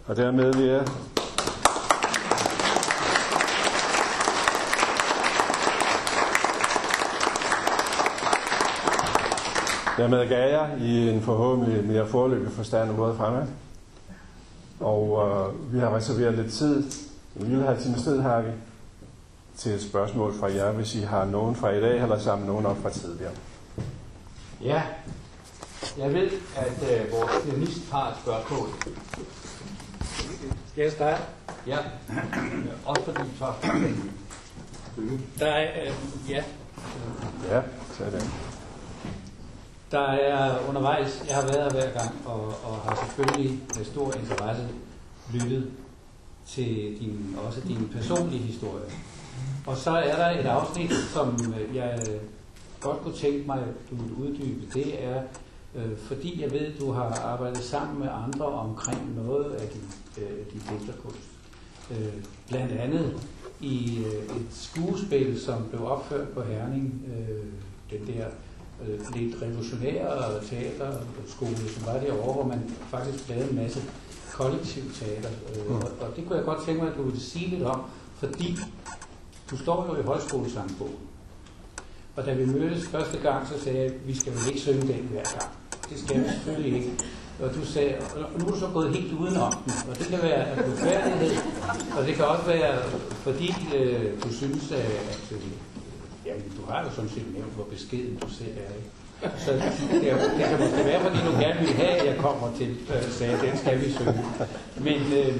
Og 0.07 0.15
dermed 0.15 0.53
vil 0.53 0.65
jeg 0.65 0.87
Dermed 9.97 10.29
gav 10.29 10.49
jeg 10.49 10.77
i 10.81 11.09
en 11.09 11.21
forhåbentlig 11.21 11.83
mere 11.83 12.07
forløbig 12.07 12.51
forstand 12.51 12.99
ordet 12.99 13.17
fremad. 13.17 13.47
Og 14.79 15.27
øh, 15.27 15.73
vi 15.73 15.79
har 15.79 15.95
reserveret 15.95 16.33
lidt 16.33 16.53
tid. 16.53 16.91
En 17.35 17.47
lille 17.47 17.63
halv 17.63 17.81
time 17.81 17.95
tid 17.97 18.21
har 18.21 18.41
vi 18.41 18.51
til 19.57 19.71
et 19.71 19.81
spørgsmål 19.81 20.33
fra 20.39 20.53
jer, 20.53 20.71
hvis 20.71 20.95
I 20.95 20.99
har 20.99 21.25
nogen 21.25 21.55
fra 21.55 21.69
i 21.69 21.81
dag, 21.81 22.01
eller 22.01 22.19
sammen 22.19 22.47
nogen 22.47 22.65
op 22.65 22.77
fra 22.81 22.89
tidligere. 22.89 23.31
Ja, 24.61 24.83
jeg 25.97 26.13
ved, 26.13 26.29
at 26.55 27.01
øh, 27.01 27.11
vores 27.11 27.31
pianist 27.45 27.91
har 27.91 28.09
et 28.09 28.15
spørgsmål. 28.23 28.67
Skal 30.71 30.83
jeg 30.83 30.91
starte? 30.91 31.23
Ja, 31.67 31.77
også 32.85 33.01
fordi 33.03 33.19
så. 33.39 33.53
Der 35.39 35.47
er, 35.47 35.85
øh, 35.85 35.93
ja. 36.29 36.43
Ja, 37.51 37.61
så 37.97 38.03
er 38.03 38.09
det. 38.09 38.44
Der 39.95 40.11
er 40.11 40.67
undervejs, 40.69 41.23
jeg 41.27 41.35
har 41.35 41.41
været 41.41 41.63
her 41.63 41.69
hver 41.69 41.91
gang, 41.99 42.15
og, 42.25 42.47
og 42.47 42.75
har 42.75 43.05
selvfølgelig 43.05 43.59
med 43.77 43.85
stor 43.85 44.13
interesse 44.13 44.67
lyttet 45.33 45.71
til 46.47 46.97
din, 46.99 47.35
også 47.47 47.61
din 47.67 47.89
personlige 47.93 48.41
historie. 48.41 48.83
Og 49.67 49.77
så 49.77 49.91
er 49.91 50.15
der 50.15 50.39
et 50.39 50.45
afsnit, 50.45 50.91
som 51.13 51.53
øh, 51.59 51.75
jeg 51.75 51.99
øh, 52.09 52.19
godt 52.79 53.01
kunne 53.01 53.13
tænke 53.13 53.47
mig, 53.47 53.59
at 53.59 53.89
du 53.89 53.95
vil 53.95 54.13
uddybe. 54.13 54.65
Det 54.73 55.03
er, 55.05 55.21
øh, 55.75 55.97
fordi 55.97 56.41
jeg 56.41 56.51
ved, 56.51 56.59
at 56.59 56.79
du 56.79 56.91
har 56.91 57.21
arbejdet 57.25 57.63
sammen 57.63 57.99
med 57.99 58.07
andre 58.27 58.45
omkring 58.45 59.15
noget 59.15 59.53
af 59.53 59.67
din, 59.67 59.83
øh, 60.17 60.45
din 60.53 60.61
digterkunst. 60.69 61.29
Øh, 61.91 62.13
blandt 62.49 62.71
andet 62.71 63.19
i 63.59 63.97
øh, 64.05 64.37
et 64.37 64.47
skuespil, 64.51 65.41
som 65.41 65.67
blev 65.69 65.85
opført 65.87 66.27
på 66.27 66.41
Herning, 66.41 67.05
øh, 67.07 67.45
den 67.97 68.07
der 68.07 68.25
lidt 69.15 69.41
revolutionære 69.41 70.43
teaterskole, 70.49 71.69
som 71.69 71.85
var 71.85 71.99
derovre, 71.99 72.33
hvor 72.33 72.43
man 72.43 72.61
faktisk 72.89 73.29
lavede 73.29 73.49
en 73.49 73.55
masse 73.55 73.81
kollektiv 74.33 74.83
teater. 74.93 75.29
Øh, 75.29 75.75
og, 75.75 75.81
og 76.01 76.15
det 76.15 76.25
kunne 76.27 76.37
jeg 76.37 76.45
godt 76.45 76.65
tænke 76.65 76.81
mig, 76.81 76.91
at 76.91 76.97
du 76.97 77.03
ville 77.03 77.21
sige 77.21 77.49
lidt 77.49 77.63
om, 77.63 77.81
fordi 78.17 78.57
du 79.51 79.57
står 79.57 79.87
jo 79.87 80.01
i 80.01 80.03
højskolesangbogen. 80.03 80.95
Og 82.15 82.25
da 82.25 82.33
vi 82.33 82.45
mødtes 82.45 82.87
første 82.87 83.17
gang, 83.17 83.47
så 83.47 83.59
sagde 83.63 83.77
jeg, 83.77 83.85
at 83.85 84.07
vi 84.07 84.15
skal 84.15 84.33
vel 84.33 84.47
ikke 84.47 84.59
synge 84.59 84.81
den 84.81 85.07
hver 85.11 85.23
gang. 85.23 85.51
Det 85.89 85.99
skal 85.99 86.23
vi 86.23 86.29
selvfølgelig 86.29 86.79
ikke. 86.79 86.91
Og 87.43 87.55
du 87.55 87.65
sagde, 87.65 87.95
og 88.15 88.39
nu 88.39 88.45
er 88.45 88.51
du 88.51 88.59
så 88.59 88.69
gået 88.73 88.95
helt 88.95 89.13
udenom 89.13 89.53
den, 89.65 89.73
og 89.89 89.99
det 89.99 90.07
kan 90.07 90.21
være 90.21 90.45
af 90.45 90.63
blodfærdighed, 90.63 91.35
og 91.97 92.05
det 92.07 92.15
kan 92.15 92.25
også 92.25 92.45
være, 92.45 92.81
fordi 93.11 93.53
øh, 93.75 94.23
du 94.23 94.33
synes, 94.33 94.71
at, 94.71 94.79
at 94.79 95.31
øh, 95.31 95.37
jamen, 96.25 96.53
du 96.57 96.71
har 96.71 96.83
jo 96.83 96.89
sådan 96.89 97.09
set 97.09 97.33
nævnt, 97.33 97.53
hvor 97.53 97.63
beskeden 97.63 98.15
du 98.15 98.29
selv 98.29 98.57
er. 98.57 98.75
Ikke? 98.75 98.89
Så 99.37 99.51
det, 99.51 99.61
det 100.37 100.45
kan 100.49 100.59
måske 100.59 100.85
være, 100.85 101.01
fordi 101.01 101.17
du 101.25 101.31
gerne 101.31 101.59
vil 101.59 101.69
have, 101.69 101.89
at 101.89 102.05
jeg 102.05 102.17
kommer 102.17 102.47
til, 102.57 102.69
øh, 102.69 103.03
sagde, 103.11 103.37
den 103.47 103.57
skal 103.57 103.81
vi 103.81 103.91
synge. 103.91 104.25
Men 104.77 105.01
øh, 105.13 105.35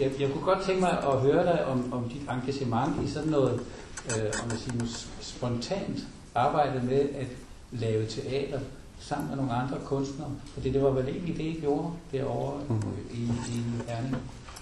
jeg, 0.00 0.10
jeg 0.20 0.30
kunne 0.32 0.44
godt 0.44 0.64
tænke 0.66 0.80
mig 0.80 0.90
at 0.90 1.20
høre 1.20 1.42
dig 1.44 1.66
om, 1.66 1.92
om 1.92 2.08
dit 2.08 2.22
engagement 2.30 3.08
i 3.08 3.10
sådan 3.10 3.28
noget, 3.28 3.60
øh, 4.06 4.32
om 4.44 4.50
jeg 4.50 4.58
siger, 4.58 5.06
spontant 5.20 5.98
arbejde 6.34 6.82
med 6.84 7.00
at 7.00 7.26
lave 7.72 8.06
teater 8.06 8.60
sammen 9.00 9.28
med 9.28 9.36
nogle 9.36 9.52
andre 9.52 9.76
kunstnere. 9.84 10.30
Fordi 10.54 10.70
det 10.70 10.82
var 10.82 10.90
vel 10.90 11.08
egentlig 11.08 11.36
det, 11.36 11.44
I 11.44 11.58
gjorde 11.60 11.90
derovre 12.12 12.60
mm. 12.68 12.82
i, 13.12 13.22
i 13.24 13.62
Herning. 13.88 14.16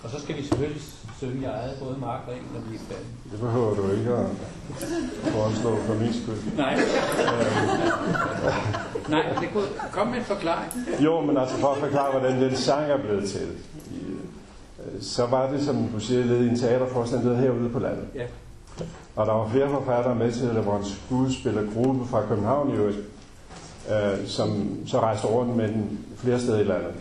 Og 0.06 0.12
så 0.12 0.20
skal 0.20 0.36
vi 0.36 0.42
selvfølgelig 0.42 0.82
synge 1.18 1.42
jeg 1.42 1.50
eget, 1.50 1.78
både 1.82 1.96
Mark 2.00 2.20
og 2.28 2.32
Engel 2.32 2.56
og 2.56 2.62
Blive 2.62 2.80
Det 3.32 3.40
behøver 3.40 3.74
du 3.74 3.90
ikke 3.90 4.10
at 4.10 4.26
foreslå 5.32 5.76
for 5.76 5.94
min 5.94 6.12
skyld. 6.12 6.56
Nej. 6.56 6.78
Nej, 9.08 9.36
det 9.40 9.48
kunne 9.52 9.68
komme 9.92 10.10
med 10.10 10.18
en 10.18 10.24
forklaring. 10.24 10.72
Jo, 11.00 11.20
men 11.20 11.36
altså 11.36 11.56
for 11.56 11.68
at 11.68 11.78
forklare, 11.78 12.10
hvordan 12.10 12.42
den 12.42 12.56
sang 12.56 12.90
er 12.90 13.02
blevet 13.02 13.28
til. 13.28 13.48
Så 15.00 15.26
var 15.26 15.50
det, 15.50 15.64
som 15.64 15.88
du 15.94 16.00
siger, 16.00 16.24
led 16.24 16.44
i 16.44 16.48
en 16.48 16.58
teaterforstand, 16.58 17.36
herude 17.36 17.68
på 17.68 17.78
landet. 17.78 18.08
Ja. 18.14 18.24
Og 19.16 19.26
der 19.26 19.32
var 19.32 19.48
flere 19.48 19.70
forfattere 19.70 20.14
med 20.14 20.32
til, 20.32 20.48
der 20.48 20.62
var 20.62 20.78
en 20.78 20.84
skuespillergruppe 20.84 22.06
fra 22.06 22.26
København 22.28 22.70
i 22.70 22.72
øvrigt, 22.72 22.98
øh, 23.90 24.26
som 24.26 24.78
så 24.86 25.00
rejste 25.00 25.26
rundt 25.26 25.56
med 25.56 25.68
den 25.68 25.98
flere 26.16 26.40
steder 26.40 26.60
i 26.60 26.64
landet. 26.64 26.94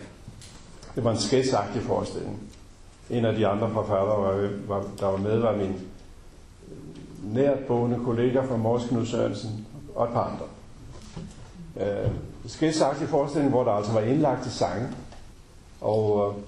Det 0.94 1.04
var 1.04 1.10
en 1.10 1.18
skætsagtig 1.18 1.82
forestilling. 1.82 2.45
En 3.10 3.24
af 3.24 3.34
de 3.34 3.46
andre 3.46 3.70
forfattere, 3.70 4.22
var, 4.22 4.50
var, 4.66 4.84
der 5.00 5.06
var 5.06 5.16
med, 5.16 5.38
var 5.38 5.56
min 5.56 5.80
nært 7.22 7.58
boende 7.58 7.98
kollega 8.04 8.40
fra 8.40 8.56
Mors 8.56 8.84
Knud 8.88 9.06
Sørensen 9.06 9.66
og 9.94 10.04
et 10.06 10.12
par 10.12 10.24
andre. 10.24 10.46
Øh, 11.80 12.10
i 13.02 13.06
forestilling, 13.06 13.50
hvor 13.50 13.64
der 13.64 13.72
altså 13.72 13.92
var 13.92 14.00
indlagt 14.00 14.42
til 14.42 14.52
sange. 14.52 14.88
Og 15.80 16.28
øh, 16.28 16.42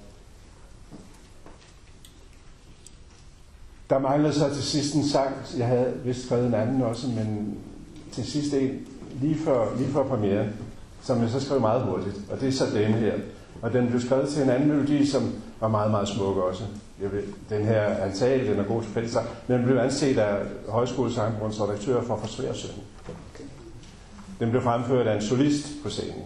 der 3.90 3.98
manglede 3.98 4.32
så 4.32 4.54
til 4.54 4.62
sidst 4.62 4.94
en 4.94 5.04
sang, 5.04 5.36
jeg 5.58 5.66
havde 5.66 6.00
vist 6.04 6.26
skrevet 6.26 6.46
en 6.46 6.54
anden 6.54 6.82
også, 6.82 7.06
men 7.06 7.58
til 8.12 8.26
sidst 8.26 8.54
en 8.54 8.86
lige 9.20 9.38
før, 9.44 9.76
lige 9.76 9.92
før 9.92 10.04
premiere, 10.04 10.46
som 11.02 11.22
jeg 11.22 11.30
så 11.30 11.40
skrev 11.40 11.60
meget 11.60 11.82
hurtigt, 11.82 12.16
og 12.30 12.40
det 12.40 12.48
er 12.48 12.52
så 12.52 12.64
denne 12.66 12.96
her. 12.96 13.14
Og 13.62 13.72
den 13.72 13.88
blev 13.88 14.00
skrevet 14.00 14.28
til 14.28 14.42
en 14.42 14.50
anden 14.50 14.68
melodi, 14.68 15.06
som 15.06 15.32
var 15.60 15.68
meget, 15.68 15.90
meget 15.90 16.08
smuk 16.08 16.36
også. 16.36 16.64
Jeg 17.02 17.12
ved, 17.12 17.22
den 17.50 17.64
her 17.64 17.96
antal, 17.96 18.46
den 18.46 18.58
er 18.58 18.64
god 18.64 18.82
til 18.82 18.90
fællesang, 18.90 19.26
men 19.46 19.58
den 19.58 19.66
blev 19.66 19.76
anset 19.76 20.18
af 20.18 20.46
højskolesangbrunds 20.68 21.60
redaktør 21.60 22.02
for 22.02 22.16
for. 22.16 22.72
Den 24.40 24.50
blev 24.50 24.62
fremført 24.62 25.06
af 25.06 25.14
en 25.14 25.22
solist 25.22 25.66
på 25.82 25.88
scenen. 25.88 26.24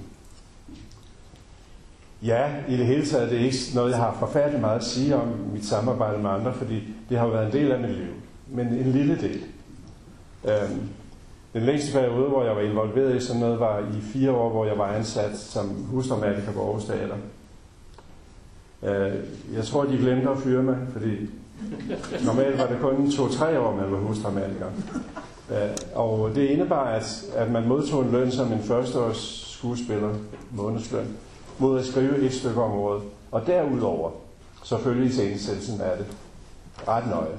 Ja, 2.22 2.50
i 2.68 2.76
det 2.76 2.86
hele 2.86 3.06
taget 3.06 3.30
det 3.30 3.40
er 3.40 3.44
ikke 3.44 3.56
noget, 3.74 3.90
jeg 3.90 3.98
har 3.98 4.16
forfærdeligt 4.18 4.60
meget 4.60 4.78
at 4.78 4.84
sige 4.84 5.16
om 5.16 5.28
mit 5.52 5.64
samarbejde 5.64 6.22
med 6.22 6.30
andre, 6.30 6.54
fordi 6.54 6.82
det 7.08 7.18
har 7.18 7.26
været 7.26 7.46
en 7.46 7.52
del 7.52 7.72
af 7.72 7.80
mit 7.80 7.90
liv. 7.90 8.12
Men 8.48 8.66
en 8.66 8.92
lille 8.92 9.20
del. 9.20 9.42
Øhm, 10.44 10.88
den 11.52 11.62
længste 11.62 11.92
periode, 11.92 12.28
hvor 12.28 12.44
jeg 12.44 12.56
var 12.56 12.62
involveret 12.62 13.16
i 13.16 13.26
sådan 13.26 13.40
noget, 13.40 13.60
var 13.60 13.78
i 13.78 14.00
fire 14.00 14.30
år, 14.30 14.50
hvor 14.50 14.66
jeg 14.66 14.78
var 14.78 14.86
ansat 14.86 15.38
som 15.38 15.68
husdramatiker 15.68 16.52
på 16.52 16.60
Aarhus 16.60 16.84
Teater. 16.84 17.16
Øh, 18.82 19.14
jeg 19.54 19.64
tror, 19.64 19.84
de 19.84 19.96
glemte 19.96 20.30
at 20.30 20.38
fyre 20.38 20.62
mig, 20.62 20.76
fordi 20.92 21.30
normalt 22.24 22.58
var 22.58 22.66
det 22.66 22.76
kun 22.80 23.10
to-tre 23.10 23.60
år, 23.60 23.76
man 23.76 23.92
var 23.92 23.98
husdramatiker. 23.98 24.66
Øh, 25.50 25.70
og 25.94 26.30
det 26.34 26.42
indebar, 26.42 26.84
at, 26.84 27.24
at 27.36 27.50
man 27.50 27.68
modtog 27.68 28.02
en 28.04 28.12
løn 28.12 28.30
som 28.30 28.52
en 28.52 28.62
førsteårs 28.62 29.48
skuespiller, 29.58 30.14
månedsløn, 30.50 31.16
mod 31.58 31.78
at 31.78 31.84
skrive 31.84 32.18
et 32.18 32.32
stykke 32.32 32.62
om 32.62 32.72
året. 32.72 33.02
Og 33.30 33.46
derudover, 33.46 34.10
selvfølgelig 34.64 35.08
i 35.08 35.12
scenesættelsen 35.12 35.80
af 35.80 35.96
det, 35.96 36.06
ret 36.88 37.06
nøje. 37.10 37.36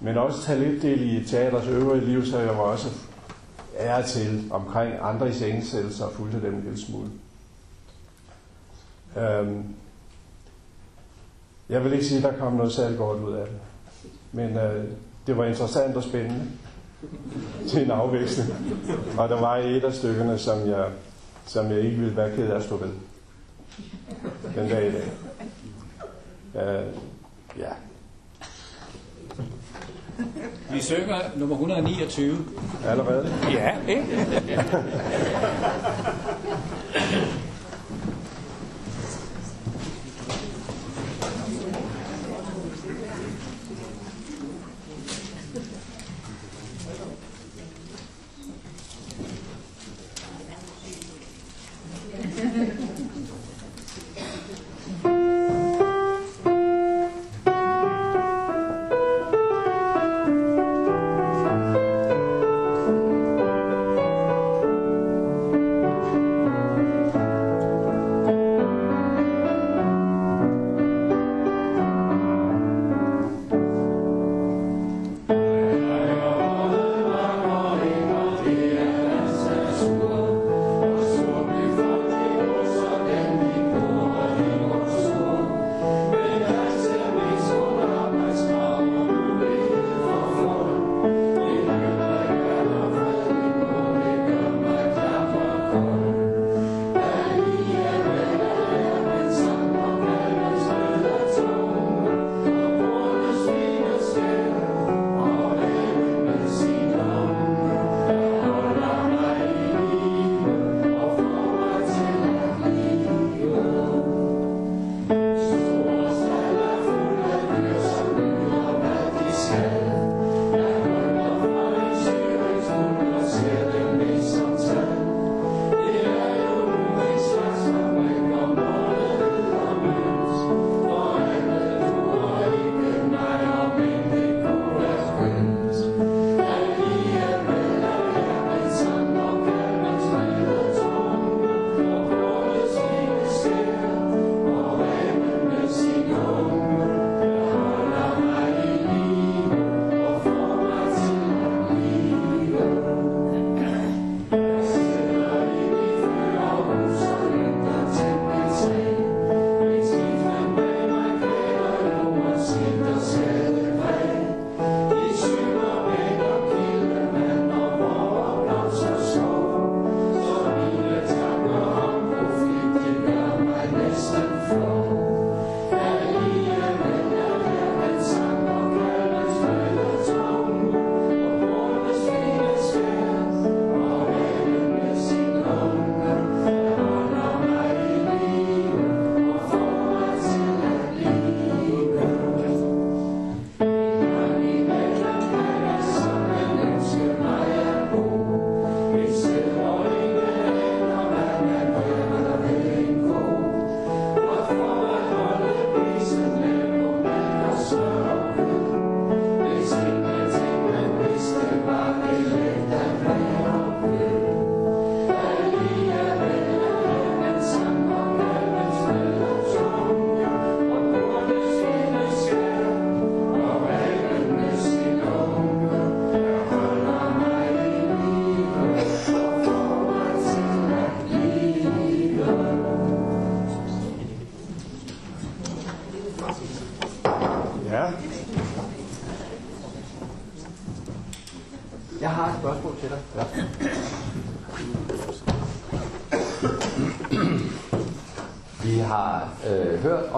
Men 0.00 0.18
også 0.18 0.42
tage 0.42 0.60
lidt 0.60 0.82
del 0.82 1.16
i 1.16 1.24
teaters 1.24 1.66
øvrige 1.68 2.04
liv, 2.04 2.26
så 2.26 2.38
jeg 2.38 2.48
var 2.48 2.62
også 2.62 2.88
er 3.80 4.02
til 4.02 4.48
omkring 4.50 4.94
andre 5.00 5.28
iscenesættelser 5.28 6.04
og 6.04 6.12
fulgte 6.12 6.42
dem 6.42 6.54
en 6.54 6.62
lille 6.62 6.80
smule. 6.80 7.10
Øhm, 9.16 9.64
jeg 11.68 11.84
vil 11.84 11.92
ikke 11.92 12.04
sige, 12.04 12.26
at 12.26 12.32
der 12.32 12.38
kom 12.38 12.52
noget 12.52 12.72
særligt 12.72 12.98
godt 12.98 13.20
ud 13.20 13.32
af 13.32 13.46
det. 13.46 13.56
Men 14.32 14.56
øh, 14.56 14.84
det 15.26 15.36
var 15.36 15.44
interessant 15.44 15.96
og 15.96 16.02
spændende 16.02 16.46
til 17.68 17.82
en 17.84 17.90
afveksling. 17.90 18.50
Og 19.18 19.28
der 19.28 19.40
var 19.40 19.56
et 19.56 19.84
af 19.84 19.94
stykkerne, 19.94 20.38
som 20.38 20.68
jeg, 20.68 20.88
som 21.46 21.70
jeg 21.70 21.80
ikke 21.80 21.96
ville 21.96 22.16
være 22.16 22.36
ked 22.36 22.50
af 22.50 22.56
at 22.56 22.62
stå 22.62 22.76
ved. 22.76 22.90
Den 24.54 24.68
dag 24.68 24.88
i 24.88 24.92
dag. 24.92 25.10
Øh, 26.54 26.86
ja. 27.58 27.70
Vi 30.72 30.80
synger 30.80 31.14
nummer 31.36 31.54
129. 31.56 32.36
Allerede? 32.88 33.28
Ja, 33.52 33.70
ikke? 33.88 34.06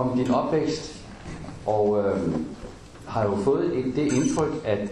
om 0.03 0.19
din 0.19 0.31
opvækst, 0.31 1.05
og 1.67 1.99
øh, 1.99 2.33
har 3.07 3.25
jo 3.25 3.37
fået 3.37 3.79
et, 3.79 3.97
det 3.97 4.13
indtryk, 4.13 4.53
at 4.65 4.89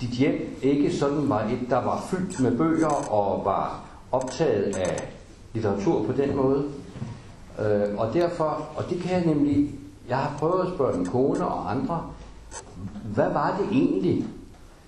dit 0.00 0.10
hjem 0.10 0.58
ikke 0.62 0.96
sådan 0.96 1.28
var 1.28 1.40
et, 1.40 1.70
der 1.70 1.76
var 1.76 2.06
fyldt 2.10 2.40
med 2.40 2.58
bøger 2.58 3.12
og 3.12 3.44
var 3.44 3.80
optaget 4.12 4.76
af 4.76 5.08
litteratur 5.52 6.06
på 6.06 6.12
den 6.12 6.36
måde. 6.36 6.64
Øh, 7.58 7.98
og 7.98 8.14
derfor, 8.14 8.68
og 8.76 8.90
det 8.90 9.00
kan 9.02 9.10
jeg 9.12 9.26
nemlig, 9.26 9.74
jeg 10.08 10.16
har 10.16 10.38
prøvet 10.38 10.66
at 10.66 10.72
spørge 10.74 10.96
min 10.98 11.06
kone 11.06 11.46
og 11.46 11.70
andre, 11.70 12.02
hvad 13.14 13.32
var 13.32 13.56
det 13.60 13.78
egentlig, 13.78 14.24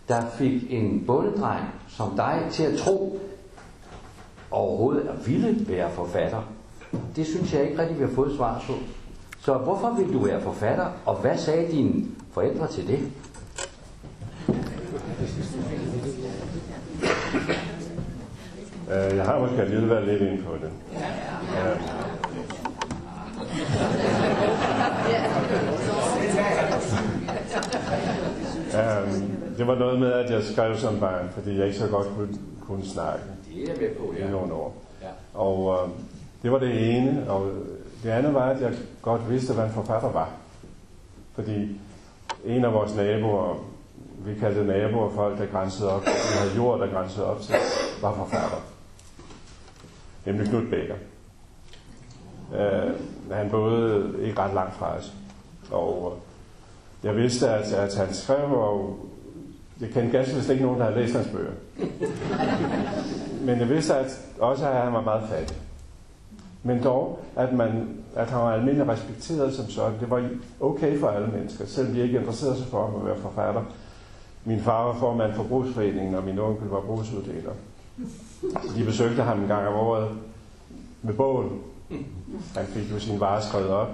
der 0.09 0.23
fik 0.39 0.63
en 0.69 1.05
bondedreng 1.07 1.65
som 1.89 2.17
dig 2.17 2.47
til 2.51 2.63
at 2.63 2.79
tro, 2.79 3.21
overhovedet 4.51 5.09
at 5.09 5.27
ville 5.27 5.69
være 5.69 5.91
forfatter? 5.91 6.43
Det 7.17 7.27
synes 7.27 7.55
jeg 7.55 7.65
ikke 7.65 7.83
rigtig, 7.83 7.99
vi 7.99 8.05
har 8.05 8.11
fået 8.15 8.37
svar 8.37 8.65
på. 8.67 8.73
Så 9.49 9.59
hvorfor 9.59 9.91
vil 9.99 10.13
du 10.13 10.19
være 10.19 10.41
forfatter, 10.41 10.87
og 11.07 11.15
hvad 11.17 11.39
sagde 11.39 11.73
dine 11.73 12.05
forældre 12.33 12.69
til 12.69 12.87
det? 12.87 12.99
Øh, 18.91 19.17
Jeg 19.17 19.25
har 19.25 19.39
måske 19.39 19.63
alligevel 19.63 19.89
været 19.91 20.07
lidt 20.07 20.23
inde 20.23 20.43
på 20.43 20.53
det. 20.55 20.71
Øh, 21.67 21.81
Øhm, 28.75 29.31
det 29.59 29.67
var 29.67 29.75
noget 29.75 30.01
med, 30.01 30.13
at 30.13 30.31
jeg 30.31 30.43
skrev 30.43 30.77
som 30.77 31.01
barn, 31.01 31.29
fordi 31.35 31.59
jeg 31.59 31.67
ikke 31.67 31.79
så 31.79 31.87
godt 31.89 32.07
kunne, 32.17 32.39
kunne 32.67 32.85
snakke 32.85 33.21
Det 33.55 33.63
er 33.63 33.73
jeg 33.73 33.77
med 33.81 33.95
på, 33.97 34.15
i 34.19 34.31
nogle 34.31 34.53
år. 34.53 34.83
Ja. 35.03 35.09
Og 35.35 35.73
øh, 35.85 35.91
det 36.43 36.53
var 36.53 36.59
det 36.59 36.97
ene, 36.97 37.25
og 37.31 37.51
det 38.03 38.11
andet 38.11 38.35
var, 38.35 38.51
at 38.51 38.61
jeg 38.61 38.73
godt 39.03 39.31
vidste, 39.31 39.55
hvad 39.55 39.65
en 39.65 39.71
forfatter 39.71 40.13
var. 40.13 40.31
Fordi 41.35 41.81
en 42.45 42.65
af 42.65 42.73
vores 42.73 42.95
naboer, 42.95 43.65
vi 44.19 44.35
kaldte 44.35 44.65
naboer 44.65 45.11
folk, 45.11 45.39
der 45.39 45.47
grænsede 45.47 45.93
op, 45.93 46.01
vi 46.01 46.11
havde 46.41 46.57
jord, 46.57 46.81
der 46.81 46.87
grænsede 46.87 47.27
op 47.27 47.41
til, 47.41 47.55
var 48.03 48.15
forfatter. 48.15 48.59
Nemlig 50.27 50.49
Knud 50.49 50.71
Bækker. 50.71 50.95
Øh, 52.55 52.95
han 53.33 53.51
boede 53.51 54.15
ikke 54.23 54.41
ret 54.41 54.55
langt 54.55 54.75
fra 54.75 54.97
os. 54.97 55.13
Og 55.71 56.13
øh, 56.13 56.23
jeg 57.07 57.17
vidste, 57.17 57.49
at, 57.49 57.73
at 57.73 57.97
han 57.97 58.15
skrev, 58.15 58.53
og 58.53 58.99
jeg 59.81 59.91
kendte 59.91 60.19
ganske 60.19 60.35
vist 60.35 60.51
ikke 60.51 60.65
nogen, 60.65 60.81
der 60.81 60.87
havde 60.87 61.01
læst 61.01 61.15
hans 61.15 61.29
bøger. 61.29 61.53
Men 63.41 63.59
jeg 63.59 63.69
vidste 63.69 63.95
at 63.95 64.21
også, 64.39 64.69
at 64.69 64.83
han 64.83 64.93
var 64.93 65.01
meget 65.01 65.29
fattig. 65.29 65.57
Men 66.63 66.83
dog, 66.83 67.19
at, 67.37 67.53
man, 67.53 67.89
at 68.17 68.31
han 68.31 68.41
var 68.41 68.53
almindelig 68.53 68.89
respekteret 68.89 69.55
som 69.55 69.69
sådan. 69.69 70.01
Det 70.01 70.11
var 70.11 70.29
okay 70.61 71.01
for 71.01 71.09
alle 71.09 71.29
mennesker, 71.29 71.67
selvom 71.67 71.95
de 71.95 72.03
ikke 72.03 72.19
interesserede 72.19 72.57
sig 72.57 72.67
for 72.67 72.99
at 73.01 73.07
være 73.07 73.17
forfatter. 73.17 73.63
Min 74.45 74.61
far 74.61 74.85
var 74.85 74.95
formand 74.95 75.35
for 75.35 75.43
brugsforeningen, 75.43 76.15
og 76.15 76.25
min 76.25 76.39
onkel 76.39 76.69
var 76.69 76.81
brugsuddeler. 76.81 77.53
De 78.77 78.85
besøgte 78.85 79.23
ham 79.23 79.41
en 79.41 79.49
gang 79.49 79.69
om 79.69 79.75
året 79.75 80.09
med 81.03 81.15
bogen. 81.15 81.61
Han 82.57 82.67
fik 82.67 82.93
jo 82.93 82.99
sin 82.99 83.21
varer 83.21 83.41
skrevet 83.41 83.69
op. 83.69 83.89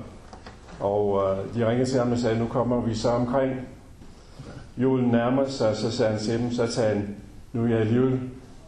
Og 0.81 1.23
øh, 1.23 1.55
de 1.55 1.69
ringede 1.69 1.91
til 1.91 1.99
ham 1.99 2.13
og 2.13 2.19
sagde, 2.19 2.39
nu 2.39 2.47
kommer 2.47 2.81
vi 2.81 2.95
så 2.95 3.09
omkring. 3.09 3.53
Julen 4.77 5.09
nærmer 5.09 5.49
sig, 5.49 5.77
så 5.77 5.91
sagde 5.91 6.13
han 6.13 6.21
til 6.21 6.39
dem, 6.39 6.53
så 6.53 6.67
tager 6.67 6.95
han, 6.95 7.17
nu 7.53 7.65
er 7.65 7.69
jeg 7.69 7.79
alligevel 7.79 8.21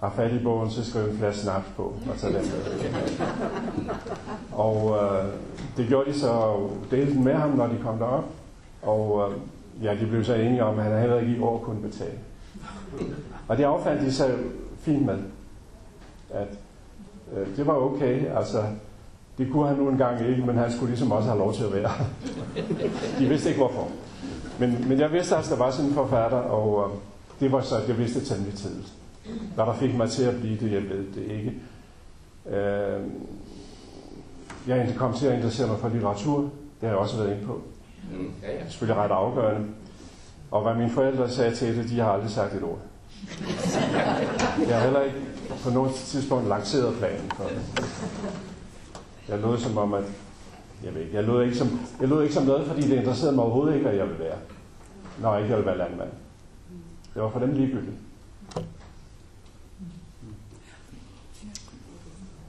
har 0.06 0.14
fat 0.16 0.32
i 0.32 0.38
bogen, 0.38 0.70
så 0.70 0.90
skriver 0.90 1.06
en 1.06 1.18
flaske 1.18 1.40
snaps 1.40 1.66
på, 1.76 1.82
og 1.82 2.16
så 2.16 2.26
den 2.26 2.34
med. 2.34 2.42
Og 4.52 4.98
øh, 5.02 5.24
det 5.76 5.88
gjorde 5.88 6.12
de 6.12 6.18
så, 6.18 6.28
og 6.28 6.70
delte 6.90 7.14
den 7.14 7.24
med 7.24 7.34
ham, 7.34 7.50
når 7.50 7.66
de 7.66 7.78
kom 7.82 7.98
derop. 7.98 8.24
Og 8.82 9.30
øh, 9.30 9.36
ja, 9.84 9.94
de 10.00 10.06
blev 10.06 10.24
så 10.24 10.34
enige 10.34 10.64
om, 10.64 10.78
at 10.78 10.84
han 10.84 11.00
heller 11.00 11.20
ikke 11.20 11.32
i 11.32 11.40
år 11.40 11.58
kunne 11.58 11.82
betale. 11.82 12.18
Og 13.48 13.56
det 13.56 13.64
affandt 13.64 14.02
de 14.02 14.12
sig 14.12 14.34
fint 14.78 15.06
med, 15.06 15.18
at 16.30 16.48
øh, 17.36 17.56
det 17.56 17.66
var 17.66 17.74
okay, 17.74 18.36
altså 18.36 18.64
det 19.38 19.52
kunne 19.52 19.68
han 19.68 19.76
nu 19.76 19.88
engang 19.88 20.28
ikke, 20.28 20.42
men 20.46 20.56
han 20.56 20.72
skulle 20.72 20.90
ligesom 20.90 21.12
også 21.12 21.28
have 21.28 21.38
lov 21.38 21.54
til 21.54 21.64
at 21.64 21.72
være. 21.72 21.90
de 23.18 23.26
vidste 23.28 23.48
ikke 23.48 23.60
hvorfor. 23.60 23.88
Men, 24.58 24.88
men 24.88 25.00
jeg 25.00 25.12
vidste 25.12 25.36
altså, 25.36 25.52
at 25.52 25.58
der 25.58 25.64
var 25.64 25.70
sådan 25.70 25.90
en 25.90 25.94
forfatter, 25.94 26.38
og 26.38 26.90
øh, 26.90 26.96
det 27.40 27.52
var 27.52 27.60
så, 27.60 27.74
jeg 27.88 27.98
vidste 27.98 28.24
temmelig 28.24 28.54
tidligt. 28.54 28.95
Hvad 29.54 29.66
der 29.66 29.74
fik 29.74 29.94
mig 29.94 30.10
til 30.10 30.24
at 30.24 30.40
blive 30.40 30.56
det, 30.60 30.72
jeg 30.72 30.82
ved 30.82 31.06
det 31.14 31.22
ikke. 31.22 31.54
Øh, 32.56 33.00
jeg 34.66 34.94
kom 34.96 35.14
til 35.14 35.26
at 35.26 35.34
interessere 35.34 35.68
mig 35.68 35.78
for 35.78 35.88
litteratur. 35.88 36.40
Det 36.40 36.50
har 36.80 36.88
jeg 36.88 36.96
også 36.96 37.16
været 37.16 37.34
inde 37.34 37.46
på. 37.46 37.62
Mm, 38.12 38.30
ja, 38.42 38.52
ja. 38.52 38.64
Det 38.64 38.70
selvfølgelig 38.70 39.02
ret 39.02 39.10
afgørende. 39.10 39.68
Og 40.50 40.62
hvad 40.62 40.74
mine 40.74 40.90
forældre 40.90 41.30
sagde 41.30 41.54
til 41.54 41.76
det, 41.76 41.90
de 41.90 42.00
har 42.00 42.10
aldrig 42.10 42.30
sagt 42.30 42.54
et 42.54 42.62
ord. 42.62 42.78
Jeg 44.68 44.76
har 44.76 44.84
heller 44.84 45.02
ikke 45.02 45.16
på 45.62 45.70
noget 45.70 45.94
tidspunkt 45.94 46.48
lanceret 46.48 46.94
planen 46.98 47.30
for 47.30 47.44
det. 47.44 47.62
Jeg 49.28 49.38
lod 49.38 49.58
som 49.58 49.78
om, 49.78 49.94
at 49.94 50.04
jeg 50.84 50.94
ved 50.94 51.00
ikke, 51.00 51.14
jeg 51.14 51.24
lod 51.24 51.44
ikke 51.44 51.56
som, 51.56 51.80
jeg 52.00 52.08
lod 52.08 52.22
ikke 52.22 52.34
som 52.34 52.44
noget, 52.44 52.66
fordi 52.66 52.82
det 52.82 52.96
interesserede 52.96 53.34
mig 53.34 53.44
overhovedet 53.44 53.76
ikke, 53.76 53.88
at 53.88 53.96
jeg 53.96 54.06
ville 54.06 54.24
være. 54.24 54.38
Når 55.20 55.36
ikke 55.36 55.48
jeg 55.48 55.56
ville 55.56 55.66
være 55.66 55.78
landmand. 55.78 56.10
Det 57.14 57.22
var 57.22 57.30
for 57.30 57.40
dem 57.40 57.52
ligegyldigt. 57.52 57.96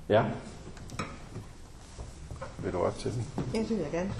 Ja. 0.10 0.26
Vil 2.60 2.74
du 2.74 2.78
op 2.78 2.98
til 2.98 3.14
den? 3.14 3.26
Ja, 3.54 3.60
det 3.60 3.70
vil 3.70 3.78
jeg 3.78 3.92
gerne. 3.92 4.14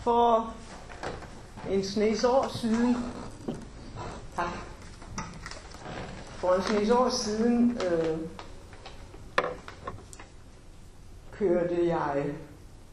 For 0.00 0.54
en 1.70 1.84
snes 1.84 2.24
år 2.24 2.48
siden, 2.48 2.96
tak. 4.36 4.48
For 6.36 6.54
en 6.54 6.62
snes 6.62 6.90
år 6.90 7.08
siden 7.08 7.78
øh, 7.86 8.18
kørte 11.32 11.86
jeg 11.86 12.34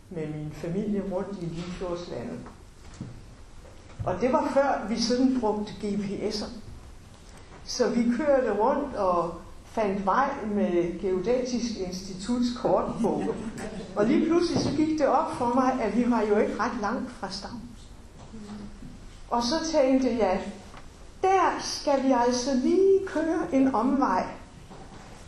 med 0.10 0.28
min 0.28 0.52
familie 0.52 1.04
rundt 1.12 1.42
i 1.42 1.46
Limfjordslandet. 1.46 2.40
Og 4.10 4.22
det 4.22 4.34
var 4.34 4.52
før 4.54 4.88
vi 4.90 5.02
sådan 5.02 5.38
brugte 5.40 5.74
GPS'er. 5.84 6.50
Så 7.66 7.90
vi 7.90 8.04
kørte 8.18 8.52
rundt 8.52 8.96
og 8.96 9.34
fandt 9.66 10.06
vej 10.06 10.30
med 10.54 11.00
Geodatisk 11.02 11.78
Instituts 11.78 12.48
kortbog. 12.62 13.24
Og 13.96 14.06
lige 14.06 14.26
pludselig 14.26 14.62
så 14.62 14.70
gik 14.78 15.00
det 15.00 15.08
op 15.08 15.36
for 15.36 15.54
mig, 15.56 15.82
at 15.82 15.98
vi 15.98 16.12
var 16.12 16.22
jo 16.22 16.38
ikke 16.38 16.60
ret 16.60 16.82
langt 16.82 17.12
fra 17.12 17.32
Stavns. 17.32 17.90
Og 19.30 19.44
så 19.44 19.56
tænkte 19.72 20.18
jeg, 20.18 20.42
der 21.22 21.60
skal 21.60 22.04
vi 22.04 22.12
altså 22.28 22.54
lige 22.54 23.00
køre 23.08 23.40
en 23.54 23.76
omvej. 23.76 24.26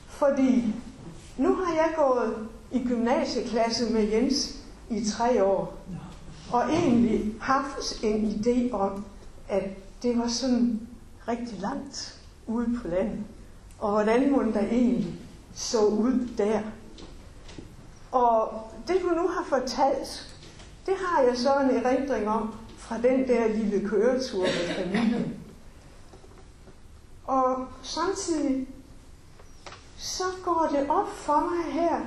Fordi 0.08 0.74
nu 1.38 1.56
har 1.56 1.74
jeg 1.74 1.94
gået 1.98 2.36
i 2.72 2.88
gymnasieklasse 2.88 3.94
med 3.94 4.04
Jens 4.12 4.58
i 4.90 5.06
tre 5.06 5.44
år. 5.44 5.78
Og 6.54 6.64
egentlig 6.64 7.36
haft 7.42 8.04
en 8.04 8.26
idé 8.26 8.74
om, 8.74 9.06
at 9.50 9.64
det 10.04 10.18
var 10.18 10.28
sådan 10.28 10.88
rigtig 11.28 11.60
langt 11.60 12.20
ude 12.48 12.80
på 12.82 12.88
landet. 12.88 13.24
Og 13.80 13.92
hvordan 13.92 14.32
må 14.32 14.44
der 14.44 14.60
egentlig 14.60 15.16
så 15.54 15.86
ud 15.86 16.28
der. 16.38 16.62
Og 18.12 18.68
det 18.88 19.02
du 19.02 19.08
nu 19.08 19.28
har 19.28 19.46
fortalt, 19.50 20.38
det 20.86 20.94
har 20.98 21.22
jeg 21.22 21.38
så 21.38 21.60
en 21.60 21.70
erindring 21.70 22.28
om 22.28 22.54
fra 22.78 22.98
den 22.98 23.28
der 23.28 23.48
lille 23.48 23.90
køretur 23.90 24.42
med 24.42 24.76
familien. 24.76 25.34
Og 27.26 27.68
samtidig 27.82 28.68
så 29.98 30.24
går 30.44 30.70
det 30.72 30.90
op 30.90 31.10
for 31.10 31.50
mig 31.50 31.74
her 31.74 32.00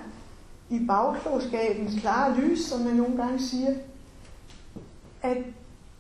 i 0.71 0.87
bagklogskabens 0.87 2.01
klare 2.01 2.37
lys, 2.37 2.65
som 2.65 2.81
man 2.81 2.95
nogle 2.95 3.17
gange 3.17 3.39
siger, 3.39 3.75
at 5.25 5.37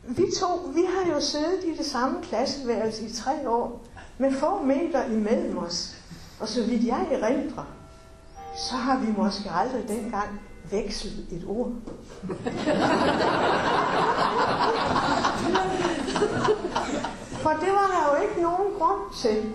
vi 0.08 0.24
to, 0.40 0.46
vi 0.74 0.84
har 0.88 1.14
jo 1.14 1.20
siddet 1.20 1.64
i 1.64 1.76
det 1.76 1.86
samme 1.86 2.22
klasseværelse 2.22 3.04
i 3.04 3.12
tre 3.12 3.48
år, 3.48 3.82
med 4.18 4.32
få 4.32 4.62
meter 4.62 5.04
imellem 5.04 5.58
os. 5.58 5.96
Og 6.40 6.48
så 6.48 6.66
vidt 6.66 6.84
jeg 6.84 7.06
erindrer, 7.10 7.64
så 8.56 8.74
har 8.74 8.98
vi 8.98 9.06
måske 9.16 9.50
aldrig 9.50 9.88
dengang 9.88 10.40
vekslet 10.70 11.26
et 11.30 11.44
ord. 11.46 11.72
For 17.42 17.50
det 17.50 17.72
var 17.72 17.86
der 17.92 18.16
jo 18.16 18.22
ikke 18.22 18.42
nogen 18.42 18.72
grund 18.78 19.14
til. 19.22 19.52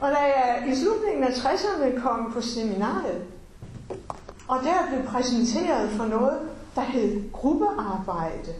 Og 0.00 0.10
da 0.10 0.16
jeg 0.16 0.64
i 0.72 0.76
slutningen 0.76 1.24
af 1.24 1.30
60'erne 1.30 2.00
kom 2.00 2.32
på 2.32 2.40
seminariet, 2.40 3.24
og 4.48 4.58
der 4.62 4.88
blev 4.88 5.06
præsenteret 5.06 5.90
for 5.90 6.04
noget, 6.04 6.40
der 6.74 6.82
hed 6.82 7.32
gruppearbejde, 7.32 8.54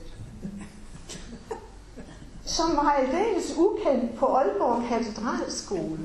som 2.45 2.77
var 2.77 2.91
aldeles 2.91 3.55
ukendt 3.59 4.17
på 4.19 4.27
Aalborg 4.27 4.89
Katedralskole, 4.89 5.99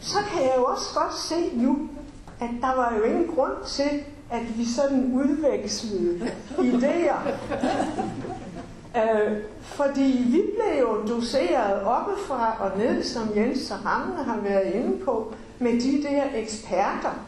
så 0.00 0.18
kan 0.32 0.42
jeg 0.42 0.54
jo 0.56 0.64
også 0.64 0.86
godt 0.94 1.14
se 1.14 1.56
nu, 1.56 1.88
at 2.40 2.50
der 2.60 2.74
var 2.76 2.94
jo 2.98 3.02
ingen 3.02 3.34
grund 3.34 3.64
til, 3.66 4.02
at 4.30 4.58
vi 4.58 4.64
sådan 4.64 5.12
udvekslede 5.14 6.30
idéer. 6.58 7.28
Øh, 8.96 9.42
fordi 9.62 10.24
vi 10.26 10.42
blev 10.54 10.80
jo 10.80 11.16
doseret 11.16 11.82
oppefra 11.82 12.56
og 12.60 12.78
ned, 12.78 13.02
som 13.02 13.28
Jens 13.36 13.70
og 13.70 13.76
Hamne 13.76 14.24
har 14.24 14.40
været 14.40 14.74
inde 14.74 15.04
på, 15.04 15.34
med 15.58 15.80
de 15.80 16.02
der 16.02 16.22
eksperter. 16.34 17.26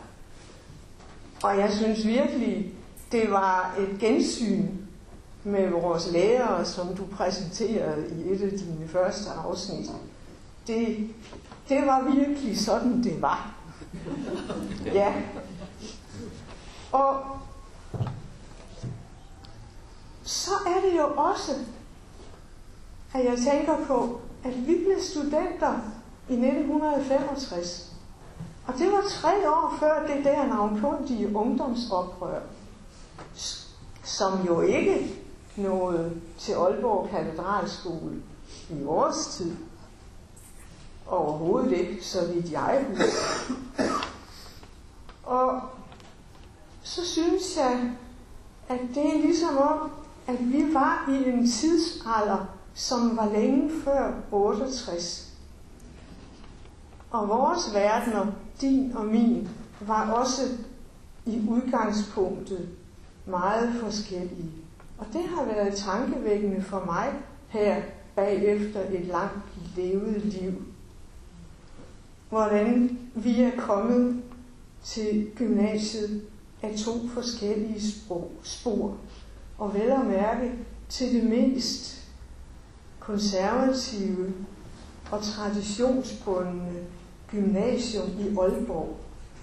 Og 1.43 1.59
jeg 1.59 1.73
synes 1.73 2.07
virkelig, 2.07 2.73
det 3.13 3.31
var 3.31 3.75
et 3.79 3.99
gensyn 4.01 4.69
med 5.47 5.69
vores 5.69 6.11
lærere, 6.13 6.65
som 6.65 6.97
du 6.97 7.07
præsenterede 7.07 8.09
i 8.11 8.33
et 8.33 8.43
af 8.43 8.51
dine 8.51 8.89
første 8.89 9.31
afsnit. 9.31 9.91
Det, 10.67 11.11
det 11.69 11.87
var 11.87 12.11
virkelig 12.15 12.61
sådan, 12.61 13.03
det 13.05 13.23
var. 13.23 13.55
Ja. 14.85 15.15
Og 16.93 17.17
så 20.23 20.51
er 20.67 20.81
det 20.81 20.99
jo 20.99 21.15
også, 21.17 21.53
at 23.15 23.25
jeg 23.25 23.39
tænker 23.53 23.87
på, 23.87 24.21
at 24.45 24.67
vi 24.67 24.75
blev 24.75 25.01
studenter 25.03 25.73
i 26.29 26.33
1965. 26.33 27.93
Og 28.67 28.75
det 28.79 28.93
var 28.93 29.05
tre 29.09 29.51
år 29.51 29.77
før 29.81 30.07
det 30.07 30.25
der 30.25 30.47
navnkundige 30.47 31.37
ungdomsoprør, 31.37 32.41
som 34.05 34.47
jo 34.47 34.61
ikke 34.61 35.26
nåede 35.59 36.21
til 36.39 36.53
Aalborg 36.53 37.09
Katedralskole 37.11 38.23
i 38.71 38.83
vores 38.83 39.27
tid. 39.27 39.57
Overhovedet 41.07 41.73
ikke, 41.73 42.05
så 42.05 42.33
vidt 42.33 42.53
jeg 42.53 42.85
husker. 42.89 43.53
Og 45.25 45.61
så 46.83 47.07
synes 47.07 47.57
jeg, 47.57 47.93
at 48.69 48.81
det 48.95 49.07
er 49.07 49.19
ligesom 49.21 49.57
om, 49.57 49.91
at 50.27 50.53
vi 50.53 50.75
var 50.75 51.11
i 51.11 51.29
en 51.29 51.51
tidsalder, 51.51 52.47
som 52.75 53.17
var 53.17 53.33
længe 53.33 53.71
før 53.85 54.13
68. 54.33 55.33
Og 57.11 57.29
vores 57.29 57.75
verdener, 57.75 58.27
din 58.61 58.93
og 58.97 59.05
min, 59.05 59.49
var 59.81 60.13
også 60.13 60.43
i 61.27 61.43
udgangspunktet 61.49 62.69
meget 63.27 63.75
forskellige. 63.81 64.66
Og 64.99 65.07
det 65.13 65.23
har 65.23 65.45
været 65.45 65.75
tankevækkende 65.75 66.63
for 66.63 66.85
mig 66.85 67.13
her 67.49 67.83
bagefter 68.17 68.81
et 68.81 69.07
langt 69.07 69.45
levet 69.77 70.25
liv. 70.25 70.53
Hvordan 72.29 72.99
vi 73.15 73.43
er 73.43 73.51
kommet 73.59 74.23
til 74.85 75.31
gymnasiet 75.37 76.23
af 76.63 76.75
to 76.77 77.09
forskellige 77.15 77.81
spor. 78.43 78.97
Og 79.59 79.75
vel 79.75 79.91
at 79.91 80.07
mærke 80.07 80.53
til 80.89 81.15
det 81.15 81.25
mest 81.25 82.09
konservative 83.01 84.33
og 85.11 85.23
traditionsbundne 85.23 86.73
gymnasium 87.31 88.09
i 88.19 88.37
Aalborg, 88.39 88.97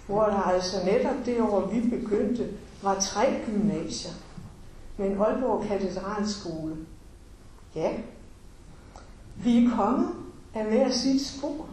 hvor 0.07 0.25
der 0.25 0.41
altså 0.41 0.85
netop 0.85 1.25
det 1.25 1.41
år, 1.41 1.67
vi 1.67 1.89
begyndte, 1.89 2.49
var 2.81 2.99
tre 2.99 3.41
gymnasier. 3.45 4.11
Men 4.97 5.21
Aalborg 5.21 5.67
Katedralskole, 5.67 6.77
ja, 7.75 7.91
vi 9.35 9.65
er 9.65 9.75
kommet 9.75 10.09
af 10.53 10.65
hver 10.65 10.91
sit 10.91 11.25
spor. 11.25 11.65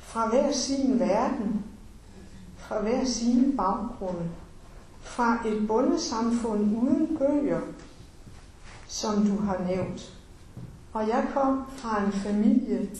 Fra 0.00 0.28
hver 0.28 0.52
sin 0.52 0.98
verden. 0.98 1.64
Fra 2.56 2.80
hver 2.80 3.04
sine 3.04 3.56
baggrunde. 3.56 4.30
Fra 5.00 5.48
et 5.48 5.66
bundesamfund 5.68 6.76
uden 6.76 7.18
bøger, 7.18 7.60
som 8.86 9.26
du 9.26 9.36
har 9.36 9.64
nævnt. 9.68 10.16
Og 10.92 11.08
jeg 11.08 11.28
kom 11.34 11.62
fra 11.76 12.04
en 12.04 12.12
familie 12.12 12.90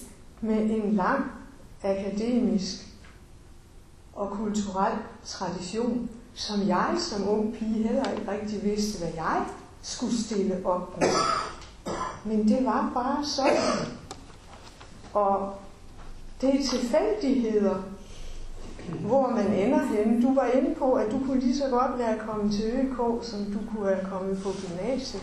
med 0.40 0.70
en 0.70 0.92
lang 0.92 1.24
akademisk 1.82 2.86
og 4.12 4.30
kulturel 4.30 4.98
tradition, 5.24 6.10
som 6.36 6.68
jeg 6.68 6.94
som 6.98 7.28
ung 7.28 7.54
pige 7.54 7.82
heller 7.82 8.10
ikke 8.10 8.30
rigtig 8.30 8.64
vidste, 8.64 8.98
hvad 8.98 9.12
jeg 9.16 9.44
skulle 9.82 10.24
stille 10.24 10.60
op 10.64 11.00
med. 11.00 11.08
Men 12.24 12.48
det 12.48 12.64
var 12.64 12.90
bare 12.94 13.24
sådan. 13.24 13.92
Og 15.12 15.54
det 16.40 16.48
er 16.48 16.64
tilfældigheder, 16.70 17.82
hvor 19.00 19.30
man 19.30 19.46
ender 19.46 19.86
henne. 19.86 20.22
Du 20.22 20.34
var 20.34 20.46
inde 20.46 20.74
på, 20.74 20.92
at 20.92 21.12
du 21.12 21.18
kunne 21.18 21.40
lige 21.40 21.56
så 21.56 21.68
godt 21.68 21.98
være 21.98 22.18
kommet 22.18 22.52
til 22.52 22.64
ØK, 22.64 23.24
som 23.24 23.44
du 23.44 23.58
kunne 23.70 23.86
være 23.86 24.04
kommet 24.10 24.42
på 24.42 24.50
gymnasiet. 24.50 25.22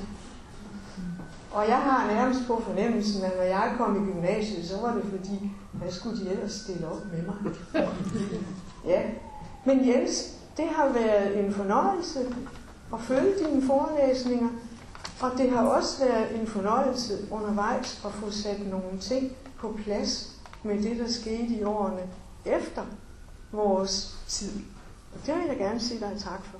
Og 1.51 1.67
jeg 1.67 1.77
har 1.77 2.07
nærmest 2.07 2.47
på 2.47 2.61
fornemmelsen, 2.65 3.23
at 3.23 3.37
når 3.37 3.43
jeg 3.43 3.73
kom 3.77 3.95
i 3.95 4.11
gymnasiet, 4.11 4.67
så 4.67 4.81
var 4.81 4.93
det 4.93 5.03
fordi, 5.03 5.51
hvad 5.71 5.91
skulle 5.91 6.25
de 6.25 6.29
ellers 6.29 6.51
stille 6.51 6.87
op 6.87 7.01
med 7.11 7.23
mig? 7.23 7.35
ja. 8.93 9.01
Men 9.65 9.87
Jens, 9.87 10.42
det 10.57 10.67
har 10.69 10.89
været 10.89 11.45
en 11.45 11.53
fornøjelse 11.53 12.35
at 12.93 12.99
følge 12.99 13.33
dine 13.39 13.67
forelæsninger, 13.67 14.49
og 15.21 15.31
det 15.37 15.51
har 15.51 15.67
også 15.67 16.05
været 16.05 16.39
en 16.41 16.47
fornøjelse 16.47 17.13
undervejs 17.31 18.01
at 18.05 18.11
få 18.11 18.31
sat 18.31 18.67
nogle 18.67 18.99
ting 18.99 19.31
på 19.57 19.77
plads 19.83 20.35
med 20.63 20.83
det, 20.83 20.99
der 20.99 21.11
skete 21.11 21.43
i 21.47 21.63
årene 21.63 22.01
efter 22.45 22.81
vores 23.51 24.17
tid. 24.27 24.51
Og 25.13 25.19
det 25.25 25.35
vil 25.35 25.45
jeg 25.47 25.57
gerne 25.57 25.79
sige 25.79 25.99
dig 25.99 26.11
tak 26.19 26.41
for. 26.43 26.59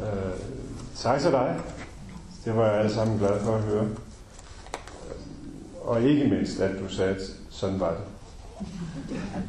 Øh, 0.00 0.40
tak 0.96 1.20
til 1.20 1.32
dig. 1.32 1.60
Det 2.44 2.56
var 2.56 2.66
jeg 2.66 2.78
alle 2.78 2.94
sammen 2.94 3.18
glad 3.18 3.40
for 3.44 3.54
at 3.54 3.62
høre. 3.62 3.88
Og 5.84 6.02
ikke 6.02 6.28
mindst, 6.28 6.60
at 6.60 6.80
du 6.80 6.88
sagde, 6.88 7.14
at 7.14 7.20
sådan 7.50 7.80
var 7.80 7.90
det. 7.90 8.00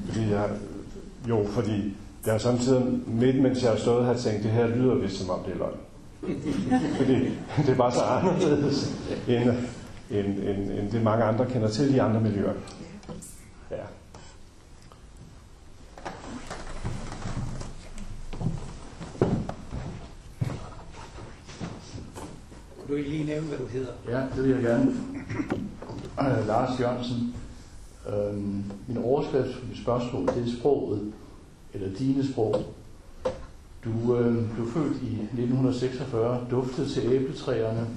Fordi 0.05 0.31
jeg, 0.31 0.49
jo, 1.29 1.45
fordi 1.49 1.97
jeg 2.25 2.33
har 2.33 2.37
samtidig 2.39 2.99
midt, 3.07 3.41
mens 3.41 3.63
jeg 3.63 3.71
har 3.71 3.77
stået 3.77 4.05
her, 4.05 4.17
tænkt, 4.17 4.43
det 4.43 4.51
her 4.51 4.67
lyder 4.67 4.95
vist 4.95 5.17
som 5.17 5.29
om 5.29 5.39
det 5.43 5.53
er 5.53 5.57
løgn. 5.57 5.77
Fordi 6.97 7.13
det 7.57 7.69
er 7.69 7.75
bare 7.75 7.91
så 7.91 8.01
anderledes, 8.01 8.95
end, 9.27 9.49
end, 10.11 10.39
end, 10.39 10.71
end 10.71 10.91
det 10.91 11.03
mange 11.03 11.23
andre 11.23 11.45
kender 11.45 11.69
til 11.69 11.95
i 11.95 11.97
andre 11.97 12.21
miljøer. 12.21 12.53
Ja. 13.71 13.75
Kunne 22.79 22.89
du 22.89 22.95
ikke 22.95 23.09
lige 23.09 23.25
nævne, 23.25 23.47
hvad 23.47 23.57
du 23.57 23.67
hedder? 23.67 23.91
Ja, 24.09 24.21
det 24.35 24.43
vil 24.43 24.51
jeg 24.51 24.61
gerne. 24.61 24.95
Øh, 26.21 26.47
Lars 26.47 26.79
Jørgensen. 26.79 27.35
Øh, 28.09 28.35
min 28.87 28.97
overskrift 29.03 29.55
for 29.55 29.65
mit 29.67 29.77
spørgsmål, 29.77 30.27
det 30.27 30.47
er 30.47 30.59
sproget, 30.59 31.13
eller 31.73 31.97
dine 31.97 32.31
sprog. 32.31 32.63
Du 33.85 34.17
øh, 34.17 34.53
blev 34.53 34.71
født 34.71 35.01
i 35.01 35.13
1946, 35.13 36.47
duftede 36.51 36.89
til 36.89 37.11
æbletræerne, 37.11 37.87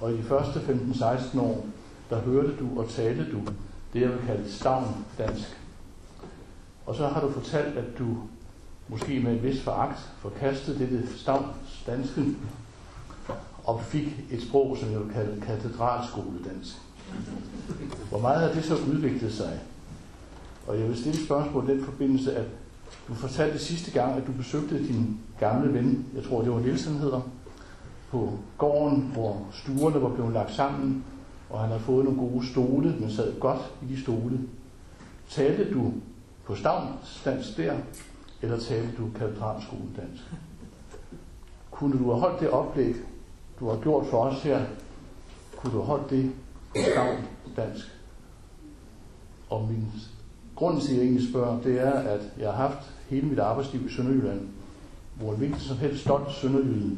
og 0.00 0.12
i 0.12 0.16
de 0.16 0.22
første 0.22 0.60
15-16 0.60 1.40
år, 1.40 1.66
der 2.10 2.20
hørte 2.20 2.56
du 2.60 2.80
og 2.80 2.88
talte 2.88 3.32
du 3.32 3.40
det, 3.92 4.00
jeg 4.00 4.10
vil 4.10 4.26
kalde 4.26 4.52
stavn 4.52 5.04
dansk. 5.18 5.60
Og 6.86 6.94
så 6.94 7.06
har 7.06 7.20
du 7.20 7.32
fortalt, 7.32 7.78
at 7.78 7.98
du 7.98 8.16
måske 8.88 9.20
med 9.20 9.32
en 9.32 9.42
vis 9.42 9.62
foragt 9.62 9.98
forkastede 10.18 10.78
dette 10.78 11.18
stavn 11.18 11.46
danske, 11.86 12.24
og 13.64 13.82
fik 13.82 14.24
et 14.30 14.42
sprog, 14.42 14.76
som 14.76 14.92
jeg 14.92 15.00
vil 15.00 15.12
kalde 15.14 15.40
katedralskoledansk. 15.40 16.85
Hvor 18.08 18.18
meget 18.18 18.40
har 18.40 18.52
det 18.52 18.64
så 18.64 18.74
udviklet 18.74 19.32
sig? 19.32 19.60
Og 20.66 20.80
jeg 20.80 20.88
vil 20.88 20.96
stille 20.96 21.18
et 21.18 21.26
spørgsmål 21.26 21.70
i 21.70 21.72
den 21.72 21.84
forbindelse, 21.84 22.36
at 22.36 22.46
du 23.08 23.14
fortalte 23.14 23.58
sidste 23.58 23.90
gang, 23.90 24.16
at 24.16 24.26
du 24.26 24.32
besøgte 24.32 24.88
din 24.88 25.18
gamle 25.40 25.74
ven, 25.74 26.06
jeg 26.14 26.24
tror 26.24 26.42
det 26.42 26.52
var 26.52 26.60
Nielsen 26.60 26.96
hedder, 26.96 27.20
på 28.10 28.32
gården, 28.58 29.10
hvor 29.12 29.46
stuerne 29.52 30.02
var 30.02 30.08
blevet 30.08 30.32
lagt 30.32 30.54
sammen, 30.54 31.04
og 31.50 31.60
han 31.60 31.68
havde 31.68 31.80
fået 31.80 32.04
nogle 32.04 32.20
gode 32.20 32.46
stole, 32.46 32.96
men 33.00 33.10
sad 33.10 33.40
godt 33.40 33.72
i 33.82 33.94
de 33.94 34.02
stole. 34.02 34.40
Talte 35.30 35.74
du 35.74 35.92
på 36.44 36.54
stavnsdansk 36.54 37.56
der, 37.56 37.74
eller 38.42 38.58
talte 38.58 38.96
du 38.98 39.08
katedralskoledansk? 39.18 40.22
Kunne 41.70 41.98
du 41.98 42.04
have 42.04 42.20
holdt 42.20 42.40
det 42.40 42.50
oplæg, 42.50 42.94
du 43.60 43.68
har 43.68 43.76
gjort 43.76 44.06
for 44.06 44.24
os 44.24 44.42
her, 44.42 44.64
kunne 45.56 45.72
du 45.72 45.76
have 45.76 45.86
holdt 45.86 46.10
det 46.10 46.30
på 46.84 47.50
dansk. 47.56 47.86
Og 49.50 49.68
min 49.68 49.86
grund 50.56 50.80
til, 50.80 50.90
at 50.90 50.96
jeg 50.96 51.04
egentlig 51.04 51.28
spørger, 51.28 51.62
det 51.62 51.80
er, 51.80 51.92
at 51.92 52.20
jeg 52.38 52.52
har 52.52 52.68
haft 52.68 52.78
hele 53.08 53.26
mit 53.26 53.38
arbejdsliv 53.38 53.86
i 53.86 53.92
Sønderjylland, 53.92 54.48
hvor 55.14 55.30
en 55.30 55.38
hvilken 55.38 55.60
som 55.60 55.76
helst 55.76 56.00
stolt 56.00 56.32
sønderjyde 56.32 56.96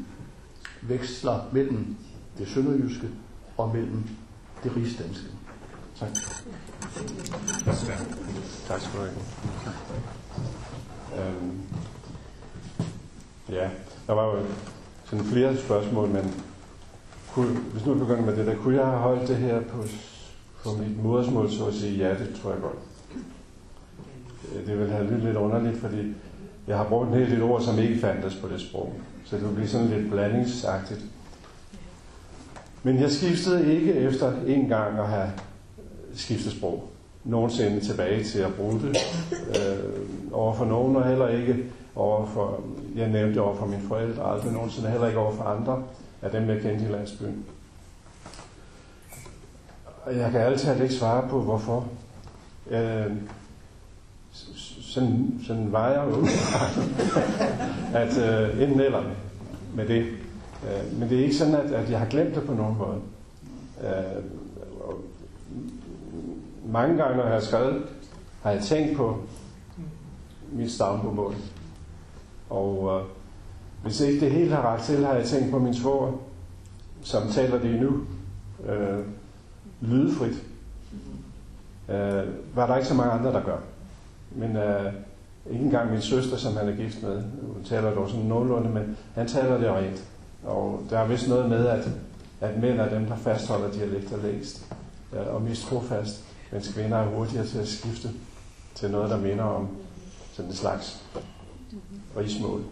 veksler 0.82 1.40
mellem 1.52 1.96
det 2.38 2.48
sønderjyske 2.48 3.08
og 3.56 3.74
mellem 3.74 4.02
det 4.64 4.76
rigsdanske. 4.76 5.26
Tak. 5.98 6.08
Tak 8.66 8.80
skal 8.80 9.00
du 9.00 9.04
have. 9.04 9.12
Øhm, 11.18 11.60
ja, 13.48 13.70
der 14.06 14.12
var 14.12 14.24
jo 14.24 14.42
sådan 15.04 15.24
flere 15.24 15.56
spørgsmål, 15.56 16.08
men 16.08 16.34
kunne, 17.32 17.56
hvis 17.72 17.86
nu 17.86 17.94
begynder 17.94 18.22
med 18.22 18.36
det 18.36 18.46
der, 18.46 18.56
kunne 18.56 18.76
jeg 18.76 18.86
have 18.86 18.98
holdt 18.98 19.28
det 19.28 19.36
her 19.36 19.60
på, 19.60 19.82
på 20.64 20.70
mit 20.78 21.04
modersmål, 21.04 21.50
så 21.50 21.66
at 21.66 21.74
sige? 21.74 21.96
Ja, 21.98 22.10
det 22.10 22.40
tror 22.42 22.50
jeg 22.50 22.60
godt. 22.60 22.78
Øh, 24.54 24.66
det 24.66 24.78
vil 24.78 24.90
have 24.90 25.04
lyttet 25.04 25.24
lidt 25.24 25.36
underligt, 25.36 25.78
fordi 25.78 26.14
jeg 26.66 26.76
har 26.76 26.84
brugt 26.84 27.08
en 27.08 27.14
hel 27.14 27.30
del 27.30 27.42
ord, 27.42 27.62
som 27.62 27.78
ikke 27.78 28.00
fandtes 28.00 28.34
på 28.34 28.48
det 28.48 28.60
sprog. 28.60 28.92
Så 29.24 29.36
det 29.36 29.44
vil 29.44 29.54
blive 29.54 29.68
sådan 29.68 29.86
lidt 29.86 30.10
blandingsagtigt. 30.10 31.00
Men 32.82 33.00
jeg 33.00 33.10
skiftede 33.10 33.74
ikke 33.74 33.92
efter 33.92 34.32
en 34.46 34.68
gang 34.68 34.98
at 34.98 35.08
have 35.08 35.30
øh, 35.78 36.16
skiftet 36.16 36.52
sprog 36.52 36.88
nogensinde 37.24 37.80
tilbage 37.80 38.24
til 38.24 38.38
at 38.38 38.54
bruge 38.54 38.80
det 38.80 38.96
øh, 39.48 40.32
over 40.32 40.54
for 40.54 40.64
nogen, 40.64 40.96
og 40.96 41.08
heller 41.08 41.28
ikke 41.28 41.64
over 41.96 42.26
for, 42.26 42.60
jeg 42.96 43.08
nævnte 43.08 43.34
det 43.34 43.42
over 43.42 43.56
for 43.56 43.66
mine 43.66 43.82
forældre, 43.88 44.32
aldrig 44.32 44.52
nogensinde, 44.52 44.90
heller 44.90 45.06
ikke 45.06 45.18
over 45.18 45.32
for 45.32 45.44
andre 45.44 45.82
af 46.22 46.30
dem, 46.30 46.48
jeg 46.48 46.60
kendte 46.60 46.84
i 46.84 46.88
landsbyen. 46.88 47.44
Og 50.04 50.16
jeg 50.16 50.30
kan 50.30 50.40
altid 50.40 50.80
ikke 50.82 50.94
svare 50.94 51.28
på, 51.28 51.40
hvorfor. 51.40 51.88
Øh, 52.70 53.12
sådan, 54.80 55.40
sådan 55.46 55.72
var 55.72 55.88
jeg 55.88 56.04
jo 56.10 56.26
at 58.00 58.18
øh, 58.18 58.62
enten 58.62 58.80
eller 58.80 59.02
med 59.74 59.88
det. 59.88 60.06
Øh, 60.64 60.98
men 60.98 61.08
det 61.08 61.18
er 61.18 61.22
ikke 61.22 61.36
sådan, 61.36 61.54
at, 61.54 61.72
at 61.72 61.90
jeg 61.90 61.98
har 61.98 62.06
glemt 62.06 62.34
det 62.34 62.42
på 62.44 62.54
nogen 62.54 62.78
måde. 62.78 63.00
Øh, 63.80 64.24
og 64.80 64.94
mange 66.66 66.96
gange, 66.96 67.16
når 67.16 67.24
jeg 67.24 67.32
har 67.32 67.40
skrevet, 67.40 67.82
har 68.42 68.50
jeg 68.50 68.62
tænkt 68.62 68.96
på 68.96 69.18
mit 70.52 70.72
stavnbomål. 70.72 71.34
Og 72.50 73.00
øh, 73.00 73.17
hvis 73.82 74.00
ikke 74.00 74.20
det 74.20 74.32
helt 74.32 74.52
har 74.52 74.62
ret 74.62 74.80
til, 74.80 75.06
har 75.06 75.14
jeg 75.14 75.24
tænkt 75.24 75.50
på 75.50 75.58
min 75.58 75.74
svoger, 75.74 76.12
som 77.02 77.28
taler 77.32 77.58
det 77.58 77.80
nu 77.80 78.00
øh, 78.72 79.04
lydfrit. 79.80 80.42
Øh, 81.88 82.24
var 82.54 82.66
der 82.66 82.76
ikke 82.76 82.88
så 82.88 82.94
mange 82.94 83.12
andre, 83.12 83.32
der 83.32 83.44
gør. 83.44 83.58
Men 84.30 84.56
øh, 84.56 84.92
ikke 85.50 85.64
engang 85.64 85.90
min 85.90 86.00
søster, 86.00 86.36
som 86.36 86.56
han 86.56 86.68
er 86.68 86.76
gift 86.76 87.02
med, 87.02 87.22
hun 87.54 87.64
taler 87.64 87.94
dog 87.94 88.08
sådan 88.08 88.24
nogenlunde, 88.24 88.70
men 88.70 88.96
han 89.14 89.28
taler 89.28 89.58
det 89.58 89.70
rent. 89.70 90.04
Og 90.44 90.82
der 90.90 90.98
er 90.98 91.06
vist 91.06 91.28
noget 91.28 91.48
med, 91.48 91.66
at, 91.66 91.88
at 92.40 92.60
mænd 92.60 92.80
er 92.80 92.88
dem, 92.88 93.06
der 93.06 93.16
fastholder 93.16 93.72
dialekter 93.72 94.16
længst 94.22 94.72
øh, 95.12 95.34
og 95.34 95.42
mest 95.42 95.62
trofast, 95.62 96.24
mens 96.52 96.72
kvinder 96.72 96.96
er 96.96 97.06
hurtigere 97.06 97.46
til 97.46 97.58
at 97.58 97.68
skifte 97.68 98.08
til 98.74 98.90
noget, 98.90 99.10
der 99.10 99.20
minder 99.20 99.44
om 99.44 99.68
sådan 100.32 100.50
en 100.50 100.56
slags 100.56 101.02
rigsmål. 102.16 102.62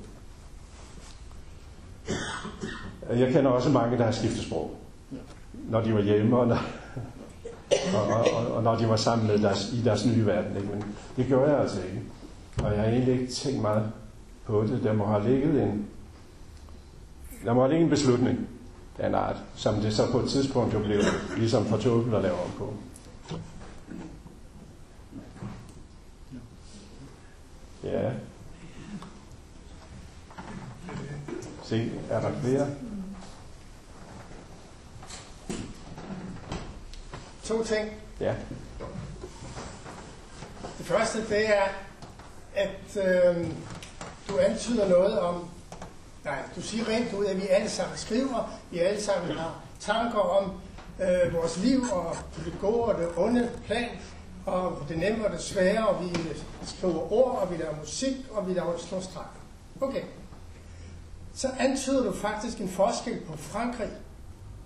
Jeg 3.11 3.33
kender 3.33 3.51
også 3.51 3.71
mange, 3.71 3.99
der 3.99 4.05
har 4.05 4.13
skiftet 4.13 4.45
sprog, 4.45 4.77
når 5.69 5.81
de 5.81 5.95
var 5.95 6.01
hjemme, 6.01 6.39
og 6.39 6.47
når, 6.47 6.59
og, 7.95 8.03
og, 8.09 8.25
og, 8.35 8.55
og 8.55 8.63
når 8.63 8.77
de 8.77 8.89
var 8.89 8.97
sammen 8.97 9.27
med 9.27 9.39
deres, 9.39 9.73
i 9.73 9.83
deres 9.83 10.07
nye 10.07 10.27
verden. 10.27 10.57
Ikke? 10.57 10.69
Men 10.69 10.85
det 11.17 11.27
gjorde 11.27 11.51
jeg 11.51 11.61
altså 11.61 11.83
ikke. 11.83 12.03
Og 12.65 12.73
jeg 12.73 12.81
har 12.81 12.89
egentlig 12.89 13.21
ikke 13.21 13.33
tænkt 13.33 13.63
meget 13.63 13.93
på 14.45 14.63
det. 14.63 14.81
Der 14.85 14.93
må 14.93 15.07
have 15.07 15.29
ligget 15.29 15.63
en, 15.63 15.87
der 17.45 17.55
må 17.55 17.61
have 17.61 17.71
ligget 17.71 17.85
en 17.85 17.91
beslutning 17.91 18.49
af 18.99 19.09
en 19.09 19.15
art, 19.15 19.37
som 19.55 19.75
det 19.75 19.93
så 19.93 20.13
på 20.13 20.19
et 20.19 20.29
tidspunkt 20.29 20.75
jo 20.75 20.79
blev 20.79 21.01
ligesom 21.37 21.65
for 21.65 21.77
tåbel 21.77 22.15
at 22.15 22.23
lave 22.23 22.35
om 22.35 22.51
på. 22.59 22.75
Ja. 27.85 28.11
Se, 31.69 31.93
er 32.11 32.21
der 32.21 32.33
flere? 32.41 32.69
To 37.45 37.64
ting. 37.64 37.91
Ja. 38.21 38.35
Det 40.79 40.87
første, 40.87 41.29
det 41.29 41.49
er, 41.57 41.64
at 42.55 42.97
øh, 42.97 43.47
du 44.29 44.39
antyder 44.39 44.89
noget 44.89 45.19
om, 45.19 45.49
nej, 46.25 46.39
du 46.57 46.62
siger 46.62 46.89
rent 46.89 47.12
ud, 47.12 47.27
at 47.27 47.37
vi 47.37 47.47
alle 47.49 47.71
sammen 47.71 47.97
skriver, 47.97 48.59
vi 48.71 48.79
alle 48.79 49.03
sammen 49.03 49.31
har 49.31 49.61
tanker 49.81 50.19
om 50.19 50.53
øh, 51.01 51.35
vores 51.35 51.57
liv 51.57 51.83
og 51.93 52.17
det 52.45 52.55
gode 52.61 52.85
og 52.85 53.01
det 53.01 53.09
onde 53.17 53.51
plan, 53.67 53.89
og 54.47 54.85
det 54.89 54.99
nemme 54.99 55.27
og 55.27 55.33
det 55.33 55.41
svære, 55.41 55.89
og 55.89 56.05
vi 56.05 56.19
skriver 56.67 57.12
ord, 57.12 57.39
og 57.43 57.51
vi 57.53 57.57
laver 57.57 57.77
musik, 57.81 58.17
og 58.31 58.49
vi 58.49 58.55
laver 58.55 58.79
små 58.79 59.01
streger. 59.01 59.37
Okay. 59.81 60.03
Så 61.37 61.51
antyder 61.59 62.05
du 62.05 62.12
faktisk 62.12 62.59
en 62.59 62.68
forskel 62.68 63.20
på 63.20 63.37
Frankrig 63.37 63.91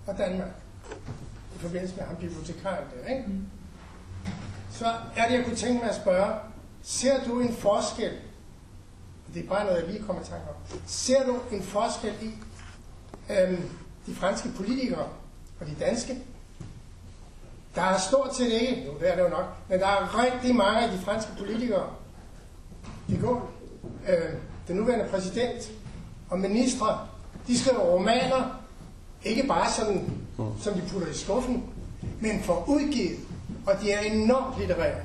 og 0.07 0.17
Danmark 0.17 0.49
i 1.55 1.59
forbindelse 1.59 1.95
med 1.95 2.03
ham 2.03 2.15
bibliotekaren 2.15 2.83
der, 2.93 3.13
ikke? 3.13 3.25
Så 4.71 4.85
er 5.15 5.27
det, 5.27 5.37
jeg 5.37 5.45
kunne 5.45 5.55
tænke 5.55 5.79
mig 5.79 5.89
at 5.89 5.95
spørge, 5.95 6.35
ser 6.83 7.23
du 7.23 7.39
en 7.39 7.53
forskel, 7.53 8.11
og 9.27 9.33
det 9.33 9.43
er 9.43 9.47
bare 9.47 9.65
noget, 9.65 9.81
jeg 9.81 9.87
lige 9.87 10.03
kommer 10.03 10.21
i 10.21 10.25
tanke 10.25 10.45
om, 10.49 10.79
ser 10.85 11.25
du 11.25 11.39
en 11.51 11.63
forskel 11.63 12.13
i 12.21 12.33
øhm, 13.29 13.69
de 14.05 14.15
franske 14.15 14.49
politikere 14.55 15.07
og 15.59 15.67
de 15.67 15.75
danske? 15.79 16.17
Der 17.75 17.81
er 17.81 17.97
stort 17.97 18.35
set 18.35 18.51
ikke, 18.51 18.85
jo 18.85 18.93
det 18.99 19.11
er 19.11 19.15
det 19.15 19.23
jo 19.23 19.29
nok, 19.29 19.45
men 19.69 19.79
der 19.79 19.87
er 19.87 20.23
rigtig 20.23 20.55
mange 20.55 20.81
af 20.81 20.91
de 20.91 21.03
franske 21.03 21.31
politikere, 21.37 21.89
det 23.07 23.21
går, 23.21 23.51
øh, 24.09 24.33
den 24.67 24.75
nuværende 24.75 25.09
præsident 25.09 25.71
og 26.31 26.39
ministre, 26.39 26.99
de 27.47 27.59
skriver 27.59 27.79
romaner, 27.79 28.61
ikke 29.23 29.43
bare 29.47 29.71
sådan, 29.71 30.11
som 30.61 30.73
de 30.73 30.81
putter 30.91 31.07
i 31.07 31.13
skuffen, 31.13 31.63
men 32.19 32.43
for 32.43 32.63
udgivet, 32.67 33.19
og 33.65 33.73
de 33.81 33.91
er 33.91 33.99
enormt 33.99 34.59
litterære. 34.59 35.01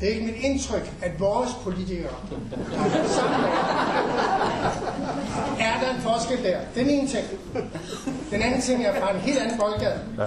Det 0.00 0.08
er 0.10 0.14
ikke 0.14 0.26
mit 0.26 0.36
indtryk, 0.36 0.92
at 1.02 1.20
vores 1.20 1.50
politikere 1.64 2.12
sammen 3.06 3.44
er 5.60 5.80
der 5.80 5.94
en 5.94 6.00
forskel 6.00 6.44
der. 6.44 6.60
Den 6.74 6.90
ene 6.90 7.08
ting. 7.08 7.24
Den 8.30 8.42
anden 8.42 8.60
ting 8.60 8.84
er 8.84 9.00
fra 9.00 9.14
en 9.14 9.20
helt 9.20 9.38
anden 9.38 9.58
boldgade. 9.58 10.00
Ja. 10.18 10.26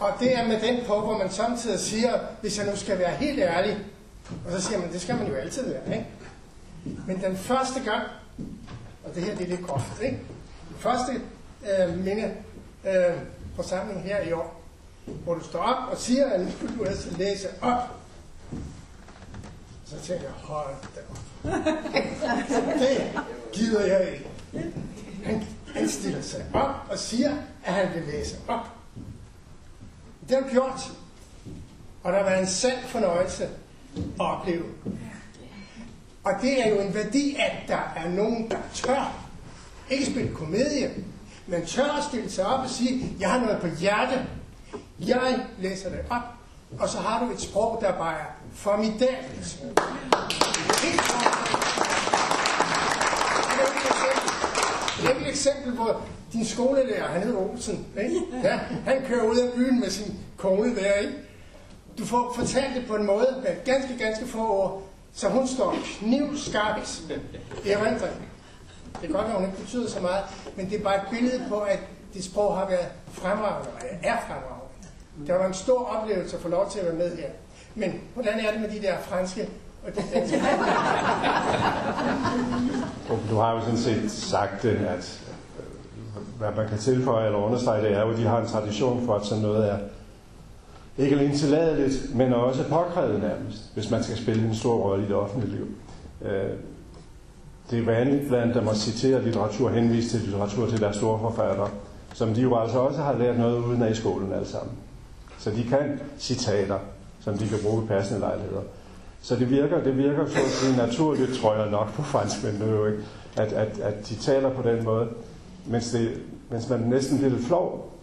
Og 0.00 0.10
det 0.20 0.38
er 0.38 0.46
med 0.46 0.60
den 0.60 0.76
på, 0.86 1.00
hvor 1.00 1.18
man 1.18 1.30
samtidig 1.30 1.80
siger, 1.80 2.12
hvis 2.40 2.58
jeg 2.58 2.66
nu 2.66 2.76
skal 2.76 2.98
være 2.98 3.10
helt 3.10 3.38
ærlig, 3.38 3.78
og 4.46 4.52
så 4.52 4.60
siger 4.60 4.78
man, 4.78 4.92
det 4.92 5.00
skal 5.00 5.16
man 5.16 5.26
jo 5.26 5.34
altid 5.34 5.70
være, 5.70 5.96
ikke? 5.96 6.06
Men 7.06 7.22
den 7.22 7.36
første 7.36 7.80
gang, 7.84 8.02
og 9.04 9.14
det 9.14 9.22
her 9.22 9.34
det 9.36 9.44
er 9.44 9.48
lidt 9.48 9.66
groft, 9.66 10.02
ikke? 10.02 10.18
Den 10.68 10.76
første 10.78 11.12
øh, 11.62 11.98
minde 11.98 12.34
øh, 12.86 13.18
forsamling 13.56 14.02
her 14.02 14.20
i 14.20 14.32
år, 14.32 14.62
hvor 15.24 15.34
du 15.34 15.44
står 15.44 15.58
op 15.58 15.92
og 15.92 15.98
siger, 15.98 16.26
at 16.26 16.40
nu 16.40 16.50
skal 16.50 16.78
du 16.78 16.84
altså 16.84 17.16
læse 17.18 17.48
op. 17.62 17.98
Så 19.86 20.00
tænker 20.00 20.24
jeg, 20.24 20.32
hold 20.32 20.74
da 20.94 21.00
op. 21.10 21.18
Det 22.80 23.20
gider 23.52 23.86
jeg 23.86 24.12
ikke. 24.12 24.26
Han, 25.24 25.44
han 25.74 25.88
stiller 25.88 26.22
sig 26.22 26.44
op 26.54 26.74
og 26.90 26.98
siger, 26.98 27.30
at 27.64 27.74
han 27.74 27.94
vil 27.94 28.02
læse 28.12 28.36
op. 28.48 28.66
Det 30.28 30.36
har 30.36 30.42
du 30.42 30.48
gjort. 30.50 30.92
Og 32.02 32.12
der 32.12 32.18
har 32.18 32.24
været 32.24 32.40
en 32.40 32.46
sand 32.46 32.78
fornøjelse 32.86 33.44
at 33.96 34.00
opleve. 34.18 34.64
Og 36.28 36.34
det 36.42 36.66
er 36.66 36.68
jo 36.68 36.80
en 36.80 36.94
værdi, 36.94 37.36
at 37.38 37.52
der 37.68 37.92
er 37.96 38.08
nogen, 38.08 38.50
der 38.50 38.56
tør. 38.74 39.12
Ikke 39.90 40.06
spille 40.06 40.34
komedie, 40.34 40.90
men 41.46 41.66
tør 41.66 41.96
at 41.98 42.04
stille 42.08 42.30
sig 42.30 42.46
op 42.46 42.60
og 42.60 42.70
sige, 42.70 43.16
jeg 43.20 43.30
har 43.30 43.40
noget 43.40 43.60
på 43.60 43.66
hjerte. 43.66 44.26
Jeg 44.98 45.40
læser 45.58 45.90
det 45.90 45.98
op. 46.10 46.22
Og 46.80 46.88
så 46.88 46.98
har 46.98 47.24
du 47.24 47.32
et 47.32 47.40
sprog, 47.40 47.78
der 47.80 47.92
bare 47.92 48.14
er 48.14 48.24
formidabelt. 48.52 49.62
Helt. 50.82 51.02
Det 55.00 55.10
er 55.10 55.20
et 55.20 55.28
eksempel, 55.28 55.72
hvor 55.72 56.00
din 56.32 56.44
skolelærer, 56.46 57.08
han 57.08 57.22
hedder 57.22 57.38
Olsen, 57.38 57.86
ikke? 58.02 58.20
Ja, 58.42 58.58
han 58.84 59.02
kører 59.06 59.24
ud 59.24 59.36
af 59.36 59.52
byen 59.52 59.80
med 59.80 59.90
sin 59.90 60.18
kone 60.36 60.76
der, 60.76 60.92
ikke? 60.92 61.12
Du 61.98 62.04
får 62.04 62.32
fortalt 62.38 62.76
det 62.76 62.86
på 62.86 62.96
en 62.96 63.06
måde 63.06 63.42
med 63.42 63.64
ganske, 63.64 63.98
ganske 63.98 64.26
få 64.26 64.38
ord, 64.38 64.87
så 65.14 65.28
hun 65.28 65.48
står 65.48 65.74
knivskarpt 65.84 67.02
i 67.64 67.70
erindring. 67.70 68.14
Det 68.92 69.00
kan 69.00 69.10
godt 69.10 69.26
være, 69.26 69.36
hun 69.36 69.46
ikke 69.46 69.60
betyder 69.60 69.88
så 69.88 70.00
meget, 70.00 70.24
men 70.56 70.70
det 70.70 70.80
er 70.80 70.82
bare 70.82 70.96
et 70.96 71.08
billede 71.10 71.44
på, 71.48 71.60
at 71.60 71.78
det 72.14 72.24
sprog 72.24 72.56
har 72.56 72.68
været 72.68 72.88
fremragende, 73.12 73.70
og 73.70 73.82
er 74.02 74.16
fremragende. 74.26 75.26
Det 75.26 75.34
var 75.34 75.46
en 75.46 75.54
stor 75.54 75.86
oplevelse 75.86 76.36
at 76.36 76.42
få 76.42 76.48
lov 76.48 76.70
til 76.70 76.78
at 76.78 76.86
være 76.86 76.94
med 76.94 77.16
her. 77.16 77.28
Men 77.74 78.00
hvordan 78.14 78.40
er 78.40 78.52
det 78.52 78.60
med 78.60 78.70
de 78.70 78.82
der 78.82 78.98
franske 78.98 79.48
og 79.86 79.94
det 79.94 80.04
danske. 80.14 80.36
Du 83.30 83.36
har 83.36 83.54
jo 83.54 83.60
sådan 83.60 83.78
set 83.78 84.10
sagt 84.10 84.62
det, 84.62 84.76
at 84.76 85.20
øh, 85.58 86.38
hvad 86.38 86.48
man 86.56 86.68
kan 86.68 86.78
tilføje 86.78 87.26
eller 87.26 87.38
understrege, 87.38 87.82
det 87.82 87.92
er 87.92 88.00
jo, 88.00 88.10
at 88.10 88.16
de 88.16 88.22
har 88.26 88.40
en 88.40 88.48
tradition 88.48 89.06
for, 89.06 89.14
at 89.14 89.26
sådan 89.26 89.42
noget 89.42 89.70
er 89.70 89.78
ikke 90.98 91.16
alene 91.16 91.36
tilladeligt, 91.36 92.14
men 92.14 92.32
også 92.32 92.64
påkrævet 92.68 93.20
nærmest, 93.20 93.74
hvis 93.74 93.90
man 93.90 94.02
skal 94.02 94.16
spille 94.16 94.48
en 94.48 94.54
stor 94.54 94.74
rolle 94.74 95.04
i 95.04 95.08
det 95.08 95.16
offentlige 95.16 95.52
liv. 95.56 95.66
Øh, 96.22 96.50
det 97.70 97.78
er 97.78 97.84
vanligt 97.84 98.28
blandt 98.28 98.54
dem 98.54 98.68
at 98.68 98.76
citere 98.76 99.24
litteratur, 99.24 99.70
henvise 99.70 100.08
til 100.10 100.20
litteratur 100.20 100.66
til 100.66 100.80
deres 100.80 100.96
store 100.96 101.18
forfattere, 101.18 101.68
som 102.14 102.34
de 102.34 102.40
jo 102.40 102.58
altså 102.58 102.78
også 102.78 103.00
har 103.00 103.18
lært 103.18 103.38
noget 103.38 103.64
uden 103.64 103.82
af 103.82 103.90
i 103.90 103.94
skolen 103.94 104.32
alle 104.32 104.46
sammen. 104.46 104.72
Så 105.38 105.50
de 105.50 105.64
kan 105.64 106.00
citater, 106.18 106.78
som 107.20 107.38
de 107.38 107.48
kan 107.48 107.58
bruge 107.62 107.84
i 107.84 107.86
passende 107.86 108.20
lejligheder. 108.20 108.62
Så 109.22 109.36
det 109.36 109.50
virker, 109.50 109.82
det 109.82 109.96
virker 109.96 110.26
så 110.26 110.38
at 110.38 110.50
sige 110.50 110.76
naturligt, 110.76 111.38
tror 111.40 111.54
jeg 111.54 111.70
nok 111.70 111.92
på 111.92 112.02
franskmændene 112.02 112.70
jo 112.70 112.86
ikke, 112.86 112.98
at, 113.36 113.52
at, 113.52 113.78
at 113.78 114.08
de 114.08 114.14
taler 114.14 114.50
på 114.54 114.62
den 114.62 114.84
måde, 114.84 115.08
mens, 115.66 115.90
det, 115.90 116.10
mens 116.50 116.68
man 116.68 116.80
næsten 116.80 117.18
bliver 117.18 117.30
lidt 117.30 117.46
flov, 117.46 117.97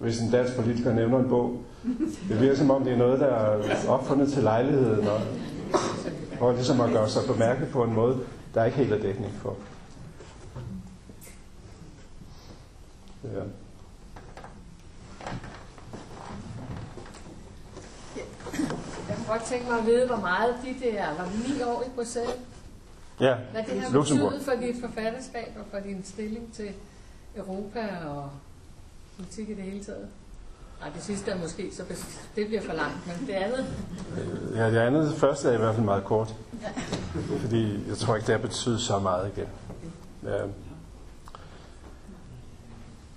hvis 0.00 0.20
en 0.20 0.30
dansk 0.30 0.56
politiker 0.56 0.92
nævner 0.92 1.18
en 1.18 1.28
bog. 1.28 1.62
Det 2.28 2.40
virker 2.40 2.56
som 2.56 2.70
om, 2.70 2.84
det 2.84 2.92
er 2.92 2.96
noget, 2.96 3.20
der 3.20 3.26
er 3.26 3.88
opfundet 3.88 4.32
til 4.32 4.42
lejligheden, 4.42 5.08
og 5.08 5.20
for 6.38 6.52
ligesom 6.52 6.80
at 6.80 6.90
gøre 6.90 7.08
sig 7.08 7.22
bemærket 7.32 7.68
på 7.68 7.82
en 7.84 7.92
måde, 7.94 8.18
der 8.54 8.64
ikke 8.64 8.76
helt 8.76 8.92
er 8.92 9.02
dækning 9.02 9.32
for. 9.32 9.56
Ja. 13.24 13.28
Jeg 19.08 19.16
kunne 19.16 19.26
godt 19.28 19.42
tænke 19.42 19.70
mig 19.70 19.78
at 19.78 19.86
vide, 19.86 20.06
hvor 20.06 20.16
meget 20.16 20.54
de 20.64 20.86
der, 20.86 21.06
var 21.06 21.28
ni 21.48 21.62
år 21.62 21.82
i 21.86 21.90
Bruxelles? 21.94 22.34
Ja, 23.20 23.34
Hvad 23.52 23.62
det 23.62 23.80
har 23.80 24.00
betydet 24.00 24.42
for 24.42 24.52
dit 24.52 24.76
forfatterskab 24.80 25.56
og 25.58 25.64
for 25.70 25.78
din 25.78 26.04
stilling 26.04 26.52
til 26.52 26.70
Europa 27.36 27.88
og 28.06 28.30
politik 29.20 29.48
i 29.48 29.54
det 29.54 29.64
hele 29.64 29.84
taget? 29.84 30.08
Nej, 30.80 30.90
det 30.94 31.02
sidste 31.02 31.30
er 31.30 31.38
måske, 31.38 31.70
så 31.72 31.82
det 32.36 32.46
bliver 32.46 32.62
for 32.62 32.72
langt, 32.72 33.06
men 33.06 33.26
det 33.26 33.32
andet, 33.32 33.66
Ja, 34.56 34.70
det 34.70 34.78
andet 34.78 35.08
det 35.08 35.14
første 35.16 35.48
er 35.48 35.52
i 35.52 35.56
hvert 35.56 35.74
fald 35.74 35.84
meget 35.84 36.04
kort. 36.04 36.34
Fordi 37.40 37.88
jeg 37.88 37.96
tror 37.96 38.16
ikke, 38.16 38.26
det 38.26 38.34
har 38.34 38.42
betydet 38.42 38.80
så 38.80 38.98
meget 38.98 39.30
igen. 39.36 39.48
Ja. 40.24 40.42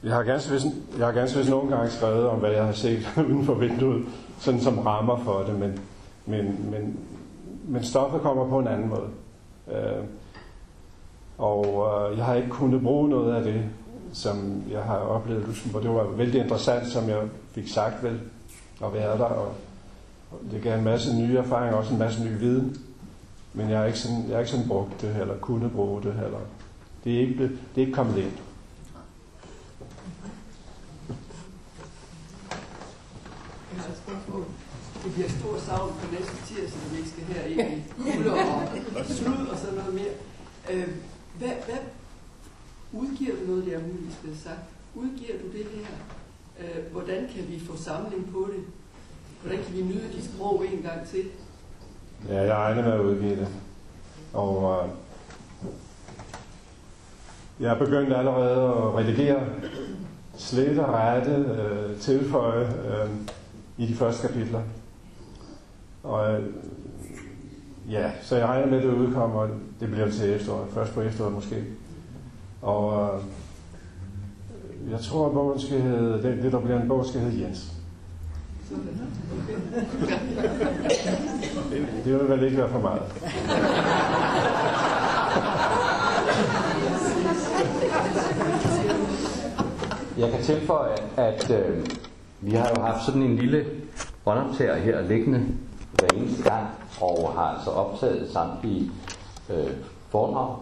Jeg 0.04 0.16
har 0.16 0.24
ganske 0.24 0.52
vist, 0.52 0.66
jeg 0.98 1.06
har 1.06 1.14
ganske 1.14 1.38
vist 1.38 1.50
nogle 1.50 1.76
gange 1.76 1.92
skrevet 1.92 2.28
om, 2.28 2.40
hvad 2.40 2.52
jeg 2.52 2.66
har 2.66 2.74
set 2.74 3.08
uden 3.30 3.46
for 3.46 3.54
vinduet, 3.54 4.06
sådan 4.40 4.62
som 4.62 4.80
rammer 4.80 5.18
for 5.24 5.44
det, 5.44 5.60
men, 5.60 5.80
men, 6.26 6.72
men, 6.72 7.00
men 7.68 7.84
stoffet 7.84 8.22
kommer 8.22 8.50
på 8.50 8.60
en 8.60 8.68
anden 8.68 8.90
måde. 8.90 9.10
Øh, 9.72 10.04
og 11.38 11.66
øh, 12.12 12.18
jeg 12.18 12.26
har 12.26 12.36
ikke 12.36 12.50
kunnet 12.50 12.82
bruge 12.82 13.10
noget 13.10 13.36
af 13.36 13.44
det, 13.44 13.64
som 14.14 14.64
jeg 14.70 14.84
har 14.84 14.98
oplevet 14.98 15.42
i 15.42 15.46
Luxembourg. 15.46 15.84
Det 15.84 15.92
var 15.92 16.04
vældig 16.04 16.42
interessant, 16.42 16.88
som 16.88 17.10
jeg 17.10 17.22
fik 17.52 17.68
sagt 17.68 18.04
vel, 18.04 18.20
at 18.86 18.94
være 18.94 19.18
der, 19.18 19.24
og 19.24 19.56
det 20.52 20.62
gav 20.62 20.78
en 20.78 20.84
masse 20.84 21.16
nye 21.16 21.38
erfaringer, 21.38 21.78
også 21.78 21.94
en 21.94 22.00
masse 22.00 22.24
ny 22.24 22.40
viden. 22.40 22.78
Men 23.54 23.70
jeg 23.70 23.80
har 23.80 23.86
ikke 23.86 24.00
sådan, 24.00 24.24
jeg 24.28 24.34
har 24.34 24.40
ikke 24.40 24.52
sådan 24.52 24.68
brugt 24.68 25.02
det, 25.02 25.16
eller 25.22 25.38
kunne 25.38 25.70
bruge 25.70 26.02
det, 26.02 26.10
eller 26.26 26.40
det 27.04 27.16
er 27.16 27.20
ikke, 27.20 27.34
blevet, 27.34 27.52
det 27.76 27.82
er 27.82 27.86
ikke 27.86 27.96
kommet 27.96 28.18
ind. 28.18 28.32
Spørgsmål. 34.04 34.44
Det 35.04 35.14
bliver 35.14 35.30
stor 35.30 35.60
savn 35.60 35.94
på 36.02 36.12
næste 36.12 36.36
tirsdag, 36.48 36.80
når 36.84 36.90
vi 36.92 36.98
ikke 36.98 37.10
skal 37.10 37.24
her 37.24 37.44
i 37.46 37.84
kulde 37.98 38.32
og, 38.32 38.62
og 39.00 39.06
slud 39.06 39.48
og 39.48 39.58
sådan 39.58 39.76
noget 39.76 39.94
mere. 39.94 40.14
Øh, 40.72 40.88
hvad, 41.40 41.50
hvad 41.66 41.78
udgiver 42.94 43.36
du 43.36 43.48
noget, 43.48 43.66
det 43.66 43.74
er 43.74 43.80
muligt 43.80 44.20
blevet 44.22 44.38
sagt? 44.38 44.60
Udgiver 44.96 45.40
du 45.42 45.58
det 45.58 45.66
her? 45.74 45.86
Øh, 46.60 46.92
hvordan 46.92 47.28
kan 47.36 47.48
vi 47.48 47.60
få 47.60 47.78
samling 47.78 48.32
på 48.32 48.50
det? 48.54 48.64
Hvordan 49.42 49.64
kan 49.64 49.78
vi 49.78 49.82
nyde 49.82 50.14
dit 50.16 50.26
sprog 50.26 50.66
en 50.74 50.82
gang 50.82 51.08
til? 51.08 51.26
Ja, 52.30 52.42
jeg 52.42 52.56
regner 52.56 52.84
med 52.84 52.92
at 52.92 53.00
udgive 53.00 53.36
det. 53.36 53.48
Og 54.34 54.84
øh, 54.84 54.90
jeg 57.60 57.74
er 57.74 57.80
begyndt 57.80 58.14
allerede 58.14 58.68
at 58.68 58.96
redigere, 58.96 59.46
slette, 60.38 60.86
rette, 60.86 61.32
øh, 61.32 62.00
tilføje 62.00 62.66
øh, 62.66 63.10
i 63.78 63.86
de 63.88 63.96
første 63.96 64.28
kapitler. 64.28 64.62
Og 66.04 66.34
øh, 66.34 66.44
ja, 67.90 68.12
så 68.22 68.36
jeg 68.36 68.48
regner 68.48 68.68
med, 68.68 68.78
at 68.78 68.84
det 68.84 68.94
udkommer, 68.94 69.48
det 69.80 69.92
bliver 69.92 70.12
til 70.12 70.30
efteråret, 70.30 70.72
først 70.74 70.94
på 70.94 71.02
efteråret 71.02 71.34
måske. 71.34 71.64
Og 72.64 73.16
øh, 73.16 73.22
jeg 74.92 75.00
tror, 75.00 75.28
at 75.28 75.34
bogen 75.34 75.60
skal 75.60 75.82
hedde, 75.82 76.24
det, 76.24 76.44
det 76.44 76.52
der 76.52 76.60
bliver 76.60 76.82
en 76.82 76.88
bog, 76.88 77.06
skal 77.06 77.22
hedde 77.22 77.42
Jens. 77.42 77.74
Det, 81.70 81.88
det 82.06 82.14
vil 82.14 82.30
vel 82.30 82.44
ikke 82.44 82.58
være 82.58 82.70
for 82.70 82.80
meget. 82.80 83.02
Jeg 90.18 90.32
kan 90.32 90.44
tilføje, 90.44 90.96
at 91.18 91.52
øh, 91.52 91.86
vi 92.42 92.52
har 92.52 92.70
jo 92.78 92.82
haft 92.82 93.06
sådan 93.06 93.22
en 93.22 93.36
lille 93.36 93.66
båndoptager 94.26 94.76
her 94.76 95.02
liggende 95.02 95.46
hver 95.94 96.08
eneste 96.08 96.44
gang, 96.44 96.68
og 97.02 97.34
har 97.36 97.56
altså 97.56 97.70
optaget 97.70 98.32
samtlige 98.32 98.92
øh, 99.50 99.72
foredrag. 100.10 100.56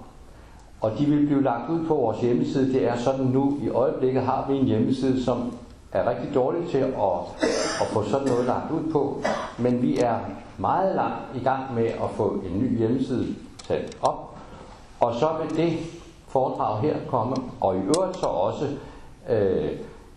Og 0.81 0.91
de 0.97 1.05
vil 1.05 1.25
blive 1.25 1.43
lagt 1.43 1.69
ud 1.69 1.85
på 1.85 1.95
vores 1.95 2.19
hjemmeside. 2.19 2.73
Det 2.73 2.87
er 2.87 2.97
sådan 2.97 3.25
nu, 3.25 3.57
i 3.61 3.69
øjeblikket 3.69 4.23
har 4.23 4.45
vi 4.49 4.57
en 4.57 4.65
hjemmeside, 4.65 5.23
som 5.23 5.53
er 5.91 6.09
rigtig 6.09 6.35
dårlig 6.35 6.69
til 6.69 6.77
at, 6.77 6.93
at 7.81 7.87
få 7.87 8.03
sådan 8.03 8.27
noget 8.27 8.45
lagt 8.45 8.71
ud 8.71 8.91
på. 8.91 9.21
Men 9.59 9.81
vi 9.81 9.97
er 9.97 10.15
meget 10.57 10.95
langt 10.95 11.21
i 11.35 11.39
gang 11.39 11.75
med 11.75 11.85
at 11.85 12.09
få 12.15 12.43
en 12.51 12.59
ny 12.59 12.77
hjemmeside 12.77 13.35
sat 13.63 13.97
op. 14.01 14.37
Og 14.99 15.13
så 15.13 15.29
vil 15.41 15.57
det 15.57 15.77
foredrag 16.27 16.79
her 16.81 16.95
komme, 17.09 17.35
og 17.61 17.75
i 17.75 17.79
øvrigt 17.79 18.17
så 18.17 18.25
også 18.25 18.65
øh, 19.29 19.69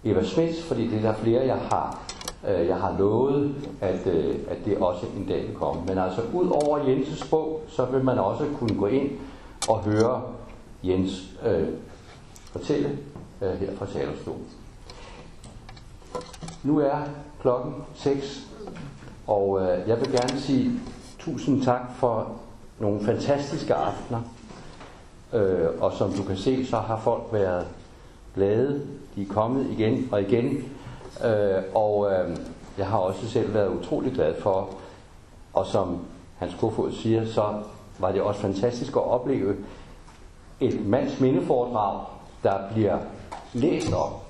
Eva 0.04 0.24
Smits, 0.24 0.62
fordi 0.62 0.88
det 0.88 0.98
er 0.98 1.02
der 1.02 1.12
flere, 1.12 1.46
jeg 1.46 1.58
har, 1.70 1.98
øh, 2.48 2.66
jeg 2.66 2.76
har 2.76 2.94
lovet, 2.98 3.54
at, 3.80 4.06
øh, 4.06 4.34
at 4.50 4.56
det 4.64 4.78
også 4.78 5.06
en 5.16 5.26
dag 5.26 5.46
vil 5.46 5.54
komme. 5.54 5.82
Men 5.86 5.98
altså 5.98 6.20
ud 6.34 6.48
over 6.66 6.78
Jenses 6.78 7.30
bog, 7.30 7.60
så 7.68 7.84
vil 7.84 8.04
man 8.04 8.18
også 8.18 8.44
kunne 8.58 8.78
gå 8.78 8.86
ind 8.86 9.10
og 9.68 9.78
høre 9.78 10.22
Jens 10.88 11.30
øh, 11.44 11.68
fortælle 12.52 12.98
øh, 13.42 13.50
her 13.50 13.76
fra 13.76 13.86
talerstolen. 13.86 14.46
Nu 16.62 16.78
er 16.78 16.98
klokken 17.40 17.74
6, 17.94 18.46
og 19.26 19.60
øh, 19.60 19.88
jeg 19.88 20.00
vil 20.00 20.12
gerne 20.12 20.40
sige 20.40 20.80
tusind 21.18 21.62
tak 21.62 21.80
for 21.96 22.32
nogle 22.78 23.04
fantastiske 23.04 23.74
aftener. 23.74 24.20
Øh, 25.32 25.68
og 25.80 25.92
som 25.92 26.12
du 26.12 26.22
kan 26.22 26.36
se, 26.36 26.66
så 26.66 26.76
har 26.76 27.00
folk 27.00 27.22
været 27.32 27.66
glade. 28.34 28.86
De 29.16 29.22
er 29.22 29.26
kommet 29.28 29.70
igen 29.70 30.08
og 30.12 30.22
igen. 30.22 30.56
Øh, 31.24 31.62
og 31.74 32.12
øh, 32.12 32.36
jeg 32.78 32.86
har 32.86 32.98
også 32.98 33.28
selv 33.28 33.54
været 33.54 33.78
utrolig 33.78 34.12
glad 34.12 34.34
for, 34.40 34.70
og 35.52 35.66
som 35.66 35.98
Hans 36.38 36.54
Kofod 36.60 36.92
siger, 36.92 37.26
så 37.26 37.54
var 37.98 38.12
det 38.12 38.22
også 38.22 38.40
fantastisk 38.40 38.96
at 38.96 39.02
opleve 39.02 39.56
et 40.60 40.86
mands 40.86 41.20
mindeforedrag, 41.20 42.06
der 42.42 42.58
bliver 42.72 42.98
læst 43.52 43.92
op, 43.92 44.26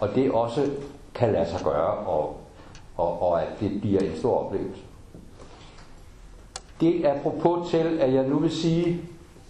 og 0.00 0.08
det 0.14 0.30
også 0.30 0.70
kan 1.14 1.32
lade 1.32 1.50
sig 1.50 1.60
gøre, 1.64 1.94
og, 1.94 2.36
og, 2.96 3.22
og 3.22 3.42
at 3.42 3.48
det 3.60 3.80
bliver 3.80 4.00
en 4.00 4.16
stor 4.16 4.44
oplevelse. 4.44 4.82
Det 6.80 7.06
er 7.06 7.14
apropos 7.14 7.70
til, 7.70 7.98
at 8.00 8.14
jeg 8.14 8.28
nu 8.28 8.38
vil 8.38 8.50
sige, 8.50 9.00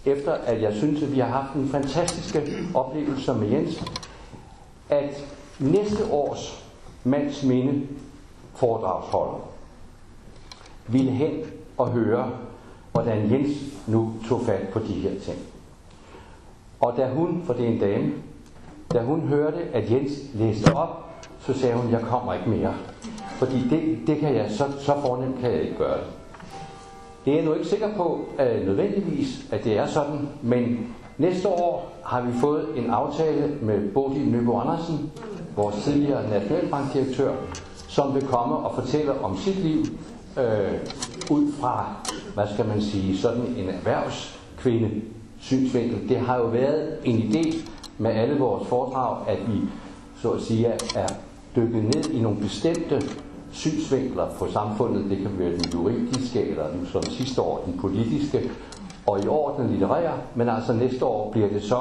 efter 0.05 0.33
at 0.33 0.61
jeg 0.61 0.73
synes, 0.73 1.03
at 1.03 1.11
vi 1.11 1.19
har 1.19 1.27
haft 1.27 1.53
en 1.55 1.69
fantastiske 1.69 2.57
oplevelse 2.75 3.33
med 3.33 3.47
Jens, 3.49 3.83
at 4.89 5.25
næste 5.59 6.11
års 6.11 6.65
mands 7.03 7.43
minde 7.43 7.87
foredragsholder 8.55 9.49
ville 10.87 11.11
hen 11.11 11.41
og 11.77 11.89
høre, 11.89 12.31
hvordan 12.91 13.31
Jens 13.31 13.57
nu 13.87 14.13
tog 14.29 14.41
fat 14.41 14.67
på 14.73 14.79
de 14.79 14.93
her 14.93 15.19
ting. 15.19 15.37
Og 16.81 16.93
da 16.97 17.09
hun, 17.09 17.41
for 17.45 17.53
det 17.53 17.65
er 17.65 17.69
en 17.69 17.79
dame, 17.79 18.11
da 18.93 19.01
hun 19.01 19.19
hørte, 19.19 19.57
at 19.73 19.91
Jens 19.91 20.11
læste 20.33 20.73
op, 20.73 21.05
så 21.39 21.53
sagde 21.53 21.75
hun, 21.75 21.91
jeg 21.91 22.01
kommer 22.01 22.33
ikke 22.33 22.49
mere. 22.49 22.73
Fordi 23.29 23.69
det, 23.69 24.07
det 24.07 24.17
kan 24.17 24.35
jeg, 24.35 24.51
så, 24.51 24.65
så 24.79 24.93
fornemt 25.01 25.39
kan 25.41 25.51
jeg 25.51 25.61
ikke 25.61 25.77
gøre 25.77 25.97
det. 25.97 26.07
Det 27.25 27.33
er 27.33 27.37
jeg 27.37 27.45
nu 27.45 27.53
ikke 27.53 27.67
sikker 27.67 27.95
på 27.97 28.25
at 28.37 28.65
nødvendigvis, 28.65 29.45
at 29.51 29.63
det 29.63 29.77
er 29.77 29.85
sådan, 29.85 30.29
men 30.41 30.95
næste 31.17 31.47
år 31.47 31.95
har 32.03 32.21
vi 32.21 32.31
fået 32.41 32.67
en 32.75 32.89
aftale 32.89 33.57
med 33.61 33.91
Bodil 33.93 34.29
Nybo 34.29 34.59
Andersen, 34.59 35.11
vores 35.55 35.83
tidligere 35.83 36.29
nationalbankdirektør, 36.29 37.31
som 37.87 38.15
vil 38.15 38.27
komme 38.27 38.55
og 38.55 38.75
fortælle 38.75 39.21
om 39.21 39.37
sit 39.37 39.55
liv 39.55 39.83
øh, 40.37 40.73
ud 41.31 41.51
fra, 41.59 41.95
hvad 42.33 42.45
skal 42.53 42.67
man 42.67 42.81
sige, 42.81 43.17
sådan 43.17 43.41
en 43.57 43.69
erhvervskvinde 43.69 45.01
synsvinkel. 45.41 46.09
Det 46.09 46.17
har 46.17 46.37
jo 46.37 46.45
været 46.45 46.97
en 47.03 47.17
idé 47.17 47.55
med 47.97 48.11
alle 48.11 48.39
vores 48.39 48.67
foredrag, 48.67 49.27
at 49.27 49.37
vi 49.47 49.61
så 50.21 50.29
at 50.29 50.41
sige 50.41 50.67
er 50.95 51.07
dykket 51.55 51.83
ned 51.83 52.09
i 52.11 52.21
nogle 52.21 52.37
bestemte 52.37 53.01
synsvinkler 53.51 54.27
på 54.39 54.47
samfundet. 54.51 55.09
Det 55.09 55.17
kan 55.17 55.39
være 55.39 55.51
den 55.51 55.65
juridiske, 55.73 56.49
eller 56.49 56.67
den, 56.71 56.87
som 56.91 57.03
sidste 57.03 57.41
år 57.41 57.63
den 57.65 57.79
politiske, 57.79 58.49
og 59.07 59.23
i 59.23 59.27
år 59.27 59.55
den 59.57 59.69
litterære, 59.69 60.13
men 60.35 60.49
altså 60.49 60.73
næste 60.73 61.05
år 61.05 61.31
bliver 61.31 61.47
det 61.47 61.63
så 61.63 61.79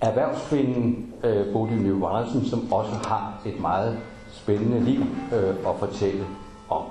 erhvervskvinden 0.00 1.12
øh, 1.24 1.52
Bodil 1.52 1.78
Løv 1.78 2.04
Andersen, 2.04 2.44
som 2.44 2.72
også 2.72 2.92
har 2.92 3.40
et 3.46 3.60
meget 3.60 3.98
spændende 4.32 4.80
liv 4.80 5.00
øh, 5.32 5.48
at 5.48 5.76
fortælle 5.78 6.24
om. 6.68 6.82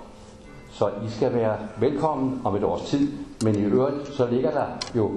Så 0.71 0.87
I 0.87 1.09
skal 1.09 1.33
være 1.33 1.55
velkommen 1.79 2.41
om 2.43 2.55
et 2.55 2.63
års 2.63 2.81
tid, 2.81 3.11
men 3.43 3.55
i 3.55 3.61
øvrigt 3.61 4.07
så 4.07 4.27
ligger 4.27 4.51
der 4.51 4.65
jo, 4.95 5.11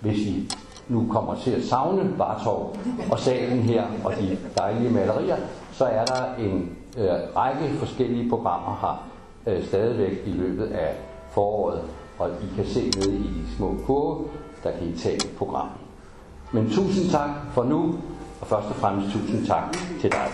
hvis 0.00 0.18
I 0.18 0.50
nu 0.88 1.06
kommer 1.10 1.34
til 1.34 1.50
at 1.50 1.64
savne 1.64 2.18
Vartov 2.18 2.76
og 3.10 3.18
salen 3.18 3.58
her 3.58 3.84
og 4.04 4.12
de 4.20 4.38
dejlige 4.58 4.90
malerier, 4.90 5.36
så 5.72 5.84
er 5.84 6.04
der 6.04 6.34
en 6.38 6.76
øh, 6.98 7.10
række 7.36 7.78
forskellige 7.78 8.30
programmer 8.30 8.78
her 8.80 9.10
øh, 9.54 9.66
stadigvæk 9.66 10.22
i 10.26 10.30
løbet 10.30 10.66
af 10.66 10.94
foråret, 11.30 11.82
og 12.18 12.30
I 12.30 12.56
kan 12.56 12.66
se 12.66 12.80
nede 12.80 13.16
i 13.16 13.22
de 13.22 13.56
små 13.56 13.76
kurve, 13.86 14.24
der 14.64 14.70
kan 14.70 14.88
I 14.88 14.96
tage 14.96 15.14
et 15.14 15.30
program. 15.38 15.68
Men 16.52 16.70
tusind 16.70 17.10
tak 17.10 17.30
for 17.52 17.64
nu, 17.64 17.94
og 18.40 18.46
først 18.46 18.68
og 18.68 18.74
fremmest 18.74 19.12
tusind 19.12 19.46
tak 19.46 19.76
til 20.00 20.12
dig. 20.12 20.26